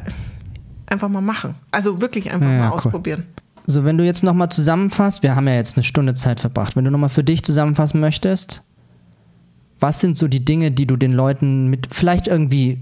einfach 0.85 1.09
mal 1.09 1.19
machen. 1.19 1.55
Also 1.71 1.99
wirklich 1.99 2.31
einfach 2.31 2.49
Ja, 2.49 2.57
mal 2.59 2.67
cool. 2.69 2.75
ausprobieren. 2.77 3.25
So, 3.65 3.85
wenn 3.85 3.97
du 3.97 4.05
jetzt 4.05 4.23
nochmal 4.23 4.49
zusammenfasst, 4.49 5.23
wir 5.23 5.35
haben 5.35 5.47
ja 5.47 5.55
jetzt 5.55 5.77
eine 5.77 5.83
Stunde 5.83 6.13
Zeit 6.13 6.39
verbracht, 6.39 6.75
wenn 6.75 6.85
du 6.85 6.91
nochmal 6.91 7.09
für 7.09 7.23
dich 7.23 7.43
zusammenfassen 7.43 7.99
möchtest, 7.99 8.63
was 9.79 9.99
sind 9.99 10.17
so 10.17 10.27
die 10.27 10.43
Dinge, 10.43 10.71
die 10.71 10.85
du 10.85 10.97
den 10.97 11.13
Leuten 11.13 11.67
mit, 11.67 11.87
vielleicht 11.93 12.27
irgendwie 12.27 12.79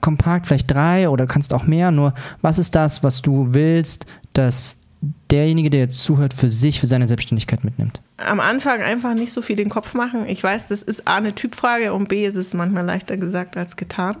kompakt, 0.00 0.46
vielleicht 0.46 0.70
drei 0.70 1.08
oder 1.08 1.26
kannst 1.26 1.52
auch 1.52 1.64
mehr, 1.64 1.90
nur 1.90 2.14
was 2.42 2.58
ist 2.58 2.74
das, 2.74 3.02
was 3.02 3.22
du 3.22 3.54
willst, 3.54 4.06
dass 4.32 4.78
derjenige, 5.30 5.70
der 5.70 5.80
jetzt 5.80 6.02
zuhört, 6.02 6.34
für 6.34 6.48
sich, 6.48 6.80
für 6.80 6.86
seine 6.86 7.06
Selbstständigkeit 7.06 7.64
mitnimmt? 7.64 8.00
am 8.16 8.40
Anfang 8.40 8.80
einfach 8.82 9.14
nicht 9.14 9.32
so 9.32 9.42
viel 9.42 9.56
den 9.56 9.68
Kopf 9.68 9.94
machen. 9.94 10.26
Ich 10.28 10.42
weiß, 10.42 10.68
das 10.68 10.82
ist 10.82 11.06
A 11.08 11.16
eine 11.16 11.34
Typfrage 11.34 11.92
und 11.92 12.08
B 12.08 12.26
ist 12.26 12.36
es 12.36 12.54
manchmal 12.54 12.84
leichter 12.84 13.16
gesagt 13.16 13.56
als 13.56 13.76
getan. 13.76 14.16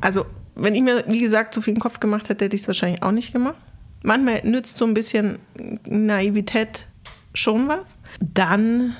Also, 0.00 0.26
wenn 0.54 0.74
ich 0.74 0.82
mir, 0.82 1.04
wie 1.08 1.20
gesagt, 1.20 1.54
so 1.54 1.60
viel 1.60 1.74
den 1.74 1.80
Kopf 1.80 2.00
gemacht 2.00 2.28
hätte, 2.28 2.44
hätte 2.44 2.56
ich 2.56 2.62
es 2.62 2.68
wahrscheinlich 2.68 3.02
auch 3.02 3.12
nicht 3.12 3.32
gemacht. 3.32 3.56
Manchmal 4.02 4.42
nützt 4.44 4.76
so 4.76 4.84
ein 4.84 4.94
bisschen 4.94 5.38
Naivität 5.84 6.86
schon 7.34 7.68
was. 7.68 7.98
Dann 8.20 8.96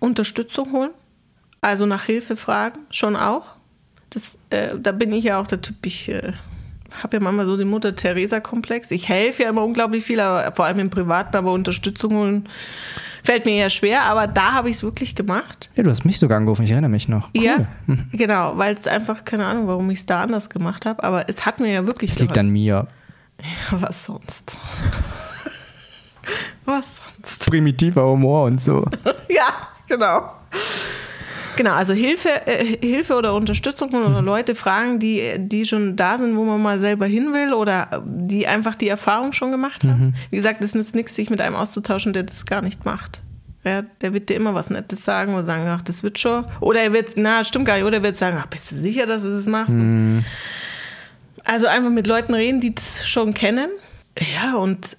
Unterstützung 0.00 0.72
holen, 0.72 0.90
also 1.60 1.86
nach 1.86 2.04
Hilfe 2.04 2.36
fragen, 2.36 2.80
schon 2.90 3.16
auch. 3.16 3.54
Das, 4.10 4.36
äh, 4.50 4.78
da 4.78 4.92
bin 4.92 5.12
ich 5.12 5.24
ja 5.24 5.40
auch 5.40 5.46
der 5.46 5.62
Typ, 5.62 5.86
ich 5.86 6.08
äh, 6.08 6.32
habe 7.02 7.16
ja 7.16 7.22
manchmal 7.22 7.46
so 7.46 7.56
den 7.56 7.68
Mutter-Theresa-Komplex. 7.68 8.90
Ich 8.90 9.08
helfe 9.08 9.44
ja 9.44 9.48
immer 9.48 9.64
unglaublich 9.64 10.04
viel, 10.04 10.20
aber 10.20 10.52
vor 10.52 10.66
allem 10.66 10.80
im 10.80 10.90
Privaten, 10.90 11.36
aber 11.36 11.52
Unterstützung 11.52 12.14
holen 12.14 12.48
fällt 13.22 13.46
mir 13.46 13.54
eher 13.54 13.70
schwer. 13.70 14.02
Aber 14.02 14.26
da 14.26 14.52
habe 14.52 14.68
ich 14.68 14.76
es 14.76 14.82
wirklich 14.82 15.14
gemacht. 15.14 15.70
Ja, 15.76 15.82
du 15.82 15.90
hast 15.90 16.04
mich 16.04 16.18
sogar 16.18 16.38
angerufen, 16.38 16.64
ich 16.64 16.70
erinnere 16.70 16.90
mich 16.90 17.08
noch. 17.08 17.30
Cool. 17.36 17.44
Ja, 17.44 17.66
genau, 18.12 18.58
weil 18.58 18.74
es 18.74 18.86
einfach, 18.86 19.24
keine 19.24 19.46
Ahnung, 19.46 19.66
warum 19.68 19.90
ich 19.90 20.00
es 20.00 20.06
da 20.06 20.22
anders 20.22 20.50
gemacht 20.50 20.84
habe, 20.84 21.02
aber 21.02 21.28
es 21.28 21.46
hat 21.46 21.60
mir 21.60 21.72
ja 21.72 21.86
wirklich 21.86 22.10
Das 22.10 22.20
liegt 22.20 22.36
an 22.36 22.48
mir. 22.48 22.88
Was 23.70 24.04
sonst? 24.04 24.56
Was 26.64 26.96
sonst? 26.96 27.46
Primitiver 27.46 28.04
Humor 28.04 28.44
und 28.44 28.62
so. 28.62 28.84
Ja, 29.28 29.68
genau. 29.88 30.30
Genau, 31.56 31.72
also 31.72 31.92
Hilfe, 31.92 32.46
äh, 32.46 32.76
Hilfe 32.80 33.14
oder 33.14 33.34
Unterstützung 33.34 33.90
oder 33.90 34.22
Leute 34.22 34.54
fragen, 34.54 34.98
die, 34.98 35.34
die 35.38 35.66
schon 35.66 35.96
da 35.96 36.18
sind, 36.18 36.36
wo 36.36 36.44
man 36.44 36.62
mal 36.62 36.80
selber 36.80 37.06
hin 37.06 37.32
will 37.32 37.52
oder 37.52 38.02
die 38.06 38.46
einfach 38.46 38.74
die 38.74 38.88
Erfahrung 38.88 39.32
schon 39.32 39.50
gemacht 39.50 39.84
haben. 39.84 40.14
Wie 40.30 40.36
gesagt, 40.36 40.62
es 40.62 40.74
nützt 40.74 40.94
nichts, 40.94 41.14
sich 41.14 41.30
mit 41.30 41.40
einem 41.40 41.56
auszutauschen, 41.56 42.12
der 42.12 42.22
das 42.22 42.46
gar 42.46 42.62
nicht 42.62 42.84
macht. 42.84 43.22
Ja, 43.64 43.82
der 43.82 44.12
wird 44.12 44.28
dir 44.28 44.34
immer 44.34 44.54
was 44.54 44.70
Nettes 44.70 45.04
sagen 45.04 45.34
oder 45.34 45.44
sagen, 45.44 45.68
ach, 45.68 45.82
das 45.82 46.02
wird 46.02 46.18
schon. 46.18 46.44
Oder 46.60 46.80
er 46.80 46.92
wird, 46.92 47.12
na, 47.16 47.44
stimmt 47.44 47.66
gar 47.66 47.76
nicht, 47.76 47.84
oder 47.84 47.98
er 47.98 48.02
wird 48.02 48.16
sagen, 48.16 48.36
ach, 48.40 48.46
bist 48.46 48.72
du 48.72 48.74
sicher, 48.74 49.06
dass 49.06 49.22
du 49.22 49.30
das 49.30 49.46
machst? 49.46 49.74
Und 49.74 50.24
Also 51.44 51.66
einfach 51.66 51.90
mit 51.90 52.06
Leuten 52.06 52.34
reden, 52.34 52.60
die 52.60 52.74
das 52.74 53.08
schon 53.08 53.34
kennen. 53.34 53.70
Ja, 54.18 54.56
und 54.56 54.96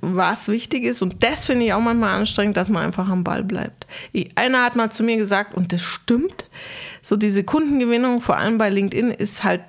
was 0.00 0.48
wichtig 0.48 0.82
ist, 0.82 1.00
und 1.00 1.22
das 1.22 1.46
finde 1.46 1.64
ich 1.64 1.72
auch 1.72 1.80
manchmal 1.80 2.18
anstrengend, 2.18 2.56
dass 2.56 2.68
man 2.68 2.84
einfach 2.84 3.08
am 3.08 3.22
Ball 3.22 3.44
bleibt. 3.44 3.86
Einer 4.34 4.64
hat 4.64 4.74
mal 4.74 4.90
zu 4.90 5.04
mir 5.04 5.16
gesagt, 5.16 5.54
und 5.54 5.72
das 5.72 5.80
stimmt, 5.80 6.46
so 7.02 7.16
diese 7.16 7.44
Kundengewinnung, 7.44 8.20
vor 8.20 8.36
allem 8.36 8.58
bei 8.58 8.68
LinkedIn, 8.68 9.12
ist 9.12 9.44
halt 9.44 9.62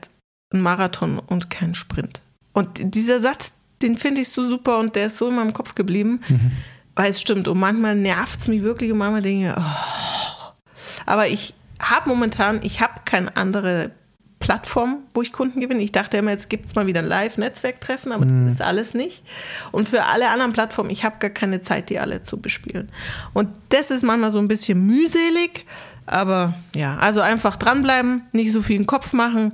ein 0.52 0.62
Marathon 0.62 1.20
und 1.20 1.50
kein 1.52 1.76
Sprint. 1.76 2.22
Und 2.52 2.96
dieser 2.96 3.20
Satz, 3.22 3.52
den 3.84 3.98
finde 3.98 4.22
ich 4.22 4.30
so 4.30 4.44
super 4.44 4.80
und 4.80 4.96
der 4.96 5.08
ist 5.08 5.18
so 5.18 5.30
in 5.30 5.36
meinem 5.36 5.54
Kopf 5.54 5.76
geblieben, 5.76 6.22
weil 6.96 7.12
es 7.12 7.22
stimmt. 7.22 7.48
Und 7.48 7.60
manchmal 7.60 7.96
nervt 7.96 8.42
es 8.42 8.48
mich 8.48 8.64
wirklich 8.64 8.92
und 8.92 8.98
manchmal 8.98 9.22
denke 9.22 9.50
ich, 9.50 9.54
oh. 9.56 10.54
aber 11.06 11.28
ich 11.28 11.54
habe 11.80 12.10
momentan, 12.10 12.60
ich 12.64 12.82
habe 12.82 13.02
keine 13.06 13.36
andere 13.36 13.92
Plattform, 14.44 14.98
wo 15.14 15.22
ich 15.22 15.32
Kunden 15.32 15.62
gewinne. 15.62 15.82
Ich 15.82 15.94
dachte 15.94 16.18
immer, 16.18 16.32
jetzt 16.32 16.50
gibt 16.50 16.66
es 16.66 16.76
mal 16.76 16.86
wieder 16.86 17.00
ein 17.00 17.08
Live-Netzwerktreffen, 17.08 18.12
aber 18.12 18.26
das 18.26 18.54
ist 18.54 18.62
alles 18.62 18.94
nicht. 18.94 19.24
Und 19.72 19.88
für 19.88 20.04
alle 20.04 20.30
anderen 20.30 20.52
Plattformen, 20.52 20.90
ich 20.90 21.06
habe 21.06 21.16
gar 21.20 21.30
keine 21.30 21.62
Zeit, 21.62 21.90
die 21.90 21.98
alle 21.98 22.24
zu 22.24 22.42
bespielen. 22.42 22.90
Und 23.32 23.48
das 23.70 23.90
ist 23.90 24.04
manchmal 24.04 24.32
so 24.32 24.40
ein 24.40 24.50
bisschen 24.50 24.86
mühselig, 24.86 25.66
aber 26.06 26.56
ja, 26.76 26.98
also 26.98 27.22
einfach 27.22 27.56
dranbleiben, 27.56 28.24
nicht 28.34 28.52
so 28.52 28.62
viel 28.62 28.76
im 28.76 28.86
Kopf 28.86 29.14
machen 29.14 29.54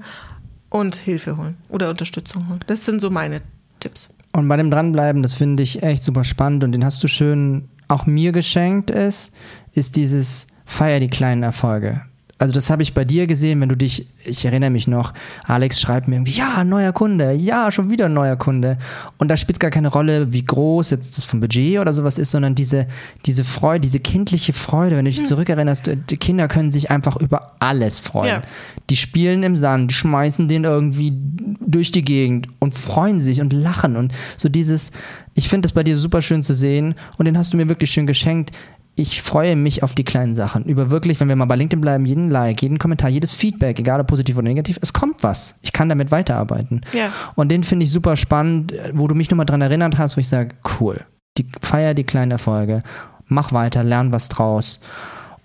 und 0.69 0.95
Hilfe 0.95 1.37
holen 1.37 1.55
oder 1.69 1.91
Unterstützung 1.91 2.49
holen. 2.49 2.61
Das 2.65 2.83
sind 2.83 2.99
so 2.99 3.11
meine 3.11 3.41
Tipps. 3.79 4.09
Und 4.31 4.47
bei 4.47 4.57
dem 4.57 4.71
Dranbleiben, 4.71 5.21
das 5.21 5.35
finde 5.35 5.61
ich 5.61 5.83
echt 5.83 6.03
super 6.03 6.23
spannend 6.23 6.63
und 6.63 6.71
den 6.71 6.83
hast 6.83 7.03
du 7.03 7.07
schön 7.07 7.69
auch 7.87 8.07
mir 8.07 8.31
geschenkt, 8.31 8.89
ist, 8.89 9.35
ist 9.73 9.95
dieses 9.95 10.47
Feier 10.65 10.99
die 10.99 11.09
kleinen 11.09 11.43
Erfolge. 11.43 12.01
Also 12.39 12.53
das 12.53 12.69
habe 12.69 12.81
ich 12.81 12.93
bei 12.93 13.03
dir 13.03 13.27
gesehen, 13.27 13.59
wenn 13.59 13.67
du 13.67 13.75
dich, 13.75 14.07
ich 14.23 14.45
erinnere 14.45 14.69
mich 14.69 14.87
noch, 14.87 15.13
Alex 15.43 15.81
schreibt 15.81 16.07
mir 16.07 16.15
irgendwie, 16.15 16.31
ja, 16.31 16.63
neuer 16.63 16.93
Kunde, 16.93 17.33
ja, 17.33 17.69
schon 17.69 17.89
wieder 17.89 18.05
ein 18.05 18.13
neuer 18.13 18.37
Kunde. 18.37 18.77
Und 19.17 19.27
da 19.27 19.35
spielt 19.35 19.57
es 19.57 19.59
gar 19.59 19.71
keine 19.71 19.89
Rolle, 19.89 20.31
wie 20.31 20.45
groß 20.45 20.89
jetzt 20.91 21.17
das 21.17 21.25
vom 21.25 21.41
Budget 21.41 21.79
oder 21.79 21.93
sowas 21.93 22.17
ist, 22.17 22.31
sondern 22.31 22.55
diese, 22.55 22.87
diese 23.25 23.43
Freude, 23.43 23.81
diese 23.81 23.99
kindliche 23.99 24.53
Freude, 24.53 24.95
wenn 24.95 25.03
du 25.03 25.11
dich 25.11 25.25
zurückerinnerst, 25.25 25.91
die 26.09 26.17
Kinder 26.17 26.47
können 26.47 26.71
sich 26.71 26.89
einfach 26.89 27.17
über 27.17 27.55
alles 27.59 27.99
freuen. 27.99 28.27
Ja. 28.27 28.41
Die 28.89 28.95
spielen 28.95 29.43
im 29.43 29.57
Sand, 29.57 29.91
die 29.91 29.95
schmeißen 29.95 30.47
den 30.47 30.63
irgendwie 30.63 31.11
durch 31.59 31.91
die 31.91 32.05
Gegend 32.05 32.47
und 32.59 32.73
freuen 32.73 33.19
sich 33.19 33.41
und 33.41 33.51
lachen 33.51 33.97
und 33.97 34.13
so 34.37 34.47
dieses, 34.47 34.91
ich 35.33 35.49
finde 35.49 35.67
das 35.67 35.73
bei 35.73 35.83
dir 35.83 35.97
super 35.97 36.21
schön 36.21 36.43
zu 36.43 36.53
sehen 36.53 36.95
und 37.17 37.25
den 37.25 37.37
hast 37.37 37.51
du 37.51 37.57
mir 37.57 37.67
wirklich 37.67 37.91
schön 37.91 38.07
geschenkt. 38.07 38.51
Ich 38.99 39.21
freue 39.21 39.55
mich 39.55 39.81
auf 39.81 39.95
die 39.95 40.03
kleinen 40.03 40.35
Sachen. 40.35 40.65
Über 40.65 40.89
wirklich, 40.91 41.21
wenn 41.21 41.29
wir 41.29 41.37
mal 41.37 41.45
bei 41.45 41.55
LinkedIn 41.55 41.79
bleiben, 41.79 42.05
jeden 42.05 42.27
Like, 42.27 42.61
jeden 42.61 42.79
Kommentar, 42.79 43.09
jedes 43.09 43.33
Feedback, 43.33 43.79
egal 43.79 44.01
ob 44.01 44.07
positiv 44.07 44.35
oder 44.35 44.49
negativ, 44.49 44.77
es 44.81 44.91
kommt 44.91 45.23
was. 45.23 45.55
Ich 45.61 45.71
kann 45.71 45.87
damit 45.87 46.11
weiterarbeiten. 46.11 46.81
Ja. 46.93 47.09
Und 47.35 47.49
den 47.49 47.63
finde 47.63 47.85
ich 47.85 47.93
super 47.93 48.17
spannend, 48.17 48.73
wo 48.91 49.07
du 49.07 49.15
mich 49.15 49.31
nochmal 49.31 49.45
dran 49.45 49.61
erinnert 49.61 49.97
hast, 49.97 50.17
wo 50.17 50.19
ich 50.19 50.27
sage, 50.27 50.53
cool, 50.81 50.99
die, 51.37 51.47
feier 51.61 51.93
die 51.93 52.03
kleinen 52.03 52.31
Erfolge, 52.31 52.83
mach 53.27 53.53
weiter, 53.53 53.85
lern 53.85 54.11
was 54.11 54.27
draus. 54.27 54.81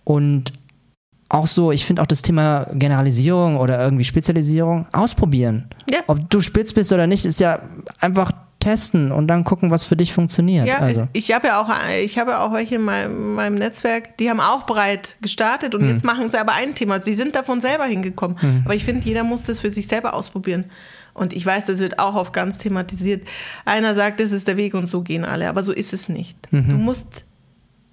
Und 0.03 0.53
auch 1.29 1.47
so, 1.47 1.71
ich 1.71 1.85
finde 1.85 2.03
auch 2.03 2.07
das 2.07 2.23
Thema 2.23 2.67
Generalisierung 2.73 3.57
oder 3.57 3.81
irgendwie 3.81 4.05
Spezialisierung 4.05 4.87
ausprobieren. 4.91 5.69
Ja. 5.89 6.01
Ob 6.09 6.29
du 6.29 6.41
spitz 6.41 6.73
bist 6.73 6.93
oder 6.93 7.07
nicht, 7.07 7.25
ist 7.25 7.39
ja 7.39 7.61
einfach 8.01 8.33
testen 8.65 9.13
und 9.13 9.29
dann 9.29 9.45
gucken, 9.45 9.71
was 9.71 9.85
für 9.85 9.97
dich 9.97 10.13
funktioniert. 10.13 10.67
Ja, 10.67 10.79
also. 10.79 11.03
es, 11.03 11.09
ich 11.13 11.33
habe 11.35 11.49
ja 11.49 11.61
auch, 11.61 11.69
ich 12.03 12.19
habe 12.19 12.33
ja 12.33 12.45
auch 12.45 12.53
welche 12.53 12.77
in 12.77 12.83
meinem, 12.83 13.35
meinem 13.35 13.55
Netzwerk, 13.55 14.17
die 14.19 14.31
haben 14.31 14.41
auch 14.41 14.67
breit 14.67 15.17
gestartet 15.21 15.75
und 15.75 15.83
Hm. 15.83 15.89
jetzt 15.91 16.05
machen 16.05 16.31
sie 16.31 16.39
aber 16.39 16.55
ein 16.55 16.75
Thema. 16.75 17.01
Sie 17.03 17.15
sind 17.15 17.37
davon 17.37 17.61
selber 17.61 17.85
hingekommen. 17.85 18.63
Aber 18.65 18.75
ich 18.75 18.85
finde, 18.85 19.05
jeder 19.07 19.23
muss 19.23 19.43
das 19.43 19.61
für 19.61 19.71
sich 19.71 19.87
selber 19.87 20.15
ausprobieren. 20.15 20.65
Und 21.13 21.33
ich 21.33 21.47
weiß, 21.47 21.67
das 21.67 21.79
wird 21.79 21.99
auch 21.99 22.17
oft 22.17 22.33
ganz 22.33 22.59
thematisiert. 22.59 23.25
Einer 23.65 23.95
sagt, 23.95 24.19
das 24.19 24.33
ist 24.33 24.49
der 24.49 24.57
Weg 24.57 24.75
und 24.75 24.87
so 24.87 25.03
gehen 25.03 25.25
alle, 25.25 25.49
aber 25.49 25.63
so 25.63 25.73
ist 25.73 25.93
es 25.93 26.09
nicht. 26.09 26.37
Mhm. 26.53 26.69
Du 26.71 26.77
musst 26.77 27.25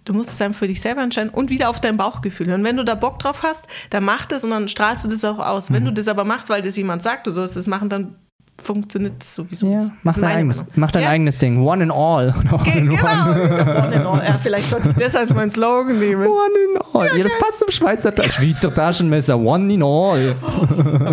Du 0.03 0.13
musst 0.13 0.31
es 0.31 0.41
einfach 0.41 0.57
für 0.59 0.67
dich 0.67 0.81
selber 0.81 1.03
entscheiden 1.03 1.29
und 1.29 1.51
wieder 1.51 1.69
auf 1.69 1.79
dein 1.79 1.95
Bauchgefühl 1.95 2.47
hören. 2.47 2.63
Wenn 2.63 2.75
du 2.75 2.83
da 2.83 2.95
Bock 2.95 3.19
drauf 3.19 3.43
hast, 3.43 3.67
dann 3.91 4.03
mach 4.03 4.25
das 4.25 4.43
und 4.43 4.49
dann 4.49 4.67
strahlst 4.67 5.03
du 5.03 5.07
das 5.07 5.23
auch 5.23 5.37
aus. 5.37 5.69
Mhm. 5.69 5.75
Wenn 5.75 5.85
du 5.85 5.93
das 5.93 6.07
aber 6.07 6.25
machst, 6.25 6.49
weil 6.49 6.63
das 6.63 6.75
jemand 6.75 7.03
sagt, 7.03 7.27
du 7.27 7.31
sollst 7.31 7.55
das 7.55 7.67
machen, 7.67 7.87
dann 7.87 8.15
funktioniert 8.61 9.13
das 9.19 9.35
sowieso. 9.35 9.71
Ja, 9.71 9.91
mach 10.03 10.15
dein, 10.17 10.37
eigenes, 10.37 10.57
Meinung. 10.59 10.73
mach 10.77 10.91
dein 10.91 11.03
ja? 11.03 11.09
eigenes 11.09 11.37
Ding. 11.37 11.61
One 11.61 11.83
in 11.83 11.91
all. 11.91 12.33
One 12.51 12.63
Ge- 12.63 12.81
Genau. 12.81 12.93
one. 13.03 13.83
One 13.83 13.95
in 13.95 14.01
all. 14.05 14.23
Ja, 14.25 14.39
vielleicht 14.41 14.69
sollte 14.69 14.89
ich 14.89 14.95
das 14.95 15.15
als 15.15 15.33
mein 15.33 15.49
Slogan 15.49 15.99
nehmen. 15.99 16.25
One 16.25 16.31
in 16.75 16.81
all. 16.93 17.17
Ja, 17.17 17.23
das 17.23 17.33
passt 17.39 17.59
zum 17.59 17.71
Schweizer 17.71 18.13
Ta 18.13 18.23
Schweizer 18.23 18.73
Taschenmesser. 18.73 19.37
One 19.39 19.73
in 19.73 19.83
all. 19.83 20.35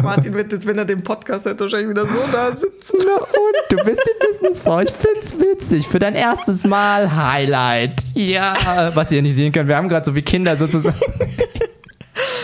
Martin 0.02 0.34
wird 0.34 0.52
jetzt, 0.52 0.66
wenn 0.66 0.78
er 0.78 0.84
den 0.84 1.02
Podcast 1.02 1.44
hört, 1.46 1.60
wahrscheinlich 1.60 1.90
wieder 1.90 2.02
so 2.02 2.18
da 2.32 2.54
sitzen. 2.54 2.98
Na 2.98 3.16
und? 3.16 3.78
Du 3.78 3.84
bist 3.84 4.00
die 4.04 4.26
Businessfrau. 4.26 4.80
Ich 4.80 4.90
find's 4.92 5.38
witzig. 5.38 5.86
Für 5.88 5.98
dein 5.98 6.14
erstes 6.14 6.64
Mal 6.66 7.14
Highlight. 7.14 8.02
Ja. 8.14 8.54
Was 8.94 9.10
ihr 9.12 9.22
nicht 9.22 9.34
sehen 9.36 9.52
könnt, 9.52 9.68
wir 9.68 9.76
haben 9.76 9.88
gerade 9.88 10.04
so 10.06 10.14
wie 10.14 10.22
Kinder 10.22 10.56
sozusagen. 10.56 10.94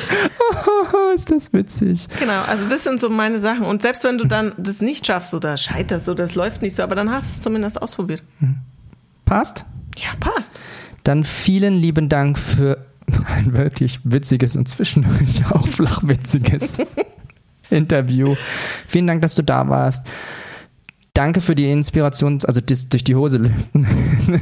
ist 1.14 1.30
das 1.30 1.53
witzig. 1.53 2.09
Genau, 2.18 2.42
also 2.42 2.68
das 2.68 2.84
sind 2.84 3.01
so 3.01 3.09
meine 3.11 3.38
Sachen. 3.40 3.64
Und 3.64 3.82
selbst 3.82 4.05
wenn 4.05 4.18
du 4.18 4.24
dann 4.24 4.53
das 4.57 4.80
nicht 4.80 5.07
schaffst 5.07 5.34
oder 5.34 5.57
scheiterst 5.57 6.09
oder 6.09 6.24
es 6.24 6.34
läuft 6.34 6.62
nicht 6.62 6.74
so, 6.74 6.82
aber 6.82 6.95
dann 6.95 7.11
hast 7.11 7.28
du 7.28 7.32
es 7.34 7.40
zumindest 7.40 7.80
ausprobiert. 7.80 8.22
Passt? 9.24 9.64
Ja, 9.97 10.11
passt. 10.18 10.61
Dann 11.05 11.24
vielen 11.24 11.74
lieben 11.74 12.09
Dank 12.09 12.38
für 12.38 12.86
ein 13.26 13.57
wirklich 13.57 14.01
witziges 14.05 14.57
und 14.57 14.68
zwischendurch 14.68 15.45
auch 15.51 15.66
flachwitziges 15.66 16.74
Interview. 17.70 18.34
Vielen 18.86 19.07
Dank, 19.07 19.22
dass 19.22 19.34
du 19.34 19.42
da 19.42 19.68
warst. 19.68 20.07
Danke 21.15 21.41
für 21.41 21.55
die 21.55 21.71
Inspiration, 21.71 22.41
also 22.45 22.61
das, 22.61 22.89
durch 22.89 23.05
die 23.05 23.15
Hose 23.15 23.39
lüften. 23.39 23.87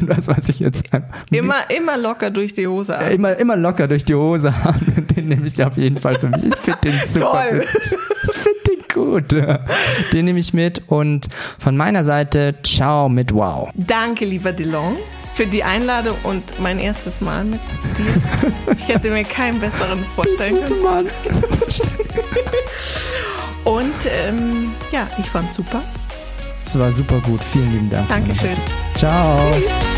das 0.09 0.27
weiß 0.27 0.49
ich 0.49 0.59
jetzt. 0.59 0.85
Immer, 1.31 1.71
immer 1.71 1.99
locker 1.99 2.31
durch 2.31 2.55
die 2.55 2.67
Hose 2.67 2.97
an. 2.97 3.13
Immer, 3.13 3.37
immer 3.39 3.57
locker 3.57 3.87
durch 3.87 4.07
die 4.07 4.15
Hose 4.15 4.65
haben. 4.65 5.07
Den 5.15 5.29
nehme 5.29 5.47
ich 5.47 5.63
auf 5.63 5.77
jeden 5.77 6.01
Fall 6.01 6.19
für 6.19 6.31
mich. 6.31 6.45
Ich 6.47 6.57
finde 6.57 6.81
den 6.85 6.99
super. 7.13 7.45
Toll. 7.51 7.63
Ich 7.63 8.39
finde 8.39 8.59
den 8.71 8.79
gut. 8.91 9.33
Den 10.13 10.25
nehme 10.25 10.39
ich 10.39 10.55
mit. 10.55 10.83
Und 10.87 11.29
von 11.59 11.77
meiner 11.77 12.05
Seite, 12.05 12.55
ciao 12.63 13.11
mit 13.11 13.35
Wow. 13.35 13.69
Danke, 13.75 14.25
lieber 14.25 14.53
Delon, 14.53 14.97
für 15.35 15.45
die 15.45 15.63
Einladung 15.63 16.17
und 16.23 16.59
mein 16.59 16.79
erstes 16.79 17.21
Mal 17.21 17.45
mit 17.45 17.61
dir. 17.99 18.75
Ich 18.75 18.89
hätte 18.89 19.11
mir 19.11 19.25
keinen 19.25 19.61
besseren 19.61 20.07
vorstellen 20.15 20.57
können. 20.63 21.11
Und 23.65 23.95
ähm, 24.07 24.75
ja, 24.91 25.07
ich 25.21 25.27
fand's 25.27 25.55
super. 25.55 25.83
Es 26.65 26.79
war 26.79 26.93
super 26.93 27.21
gut. 27.21 27.43
Vielen 27.43 27.73
lieben 27.73 27.91
Dank. 27.91 28.09
Dankeschön. 28.09 28.57
Ciao. 28.97 29.51
Tschüss. 29.53 29.92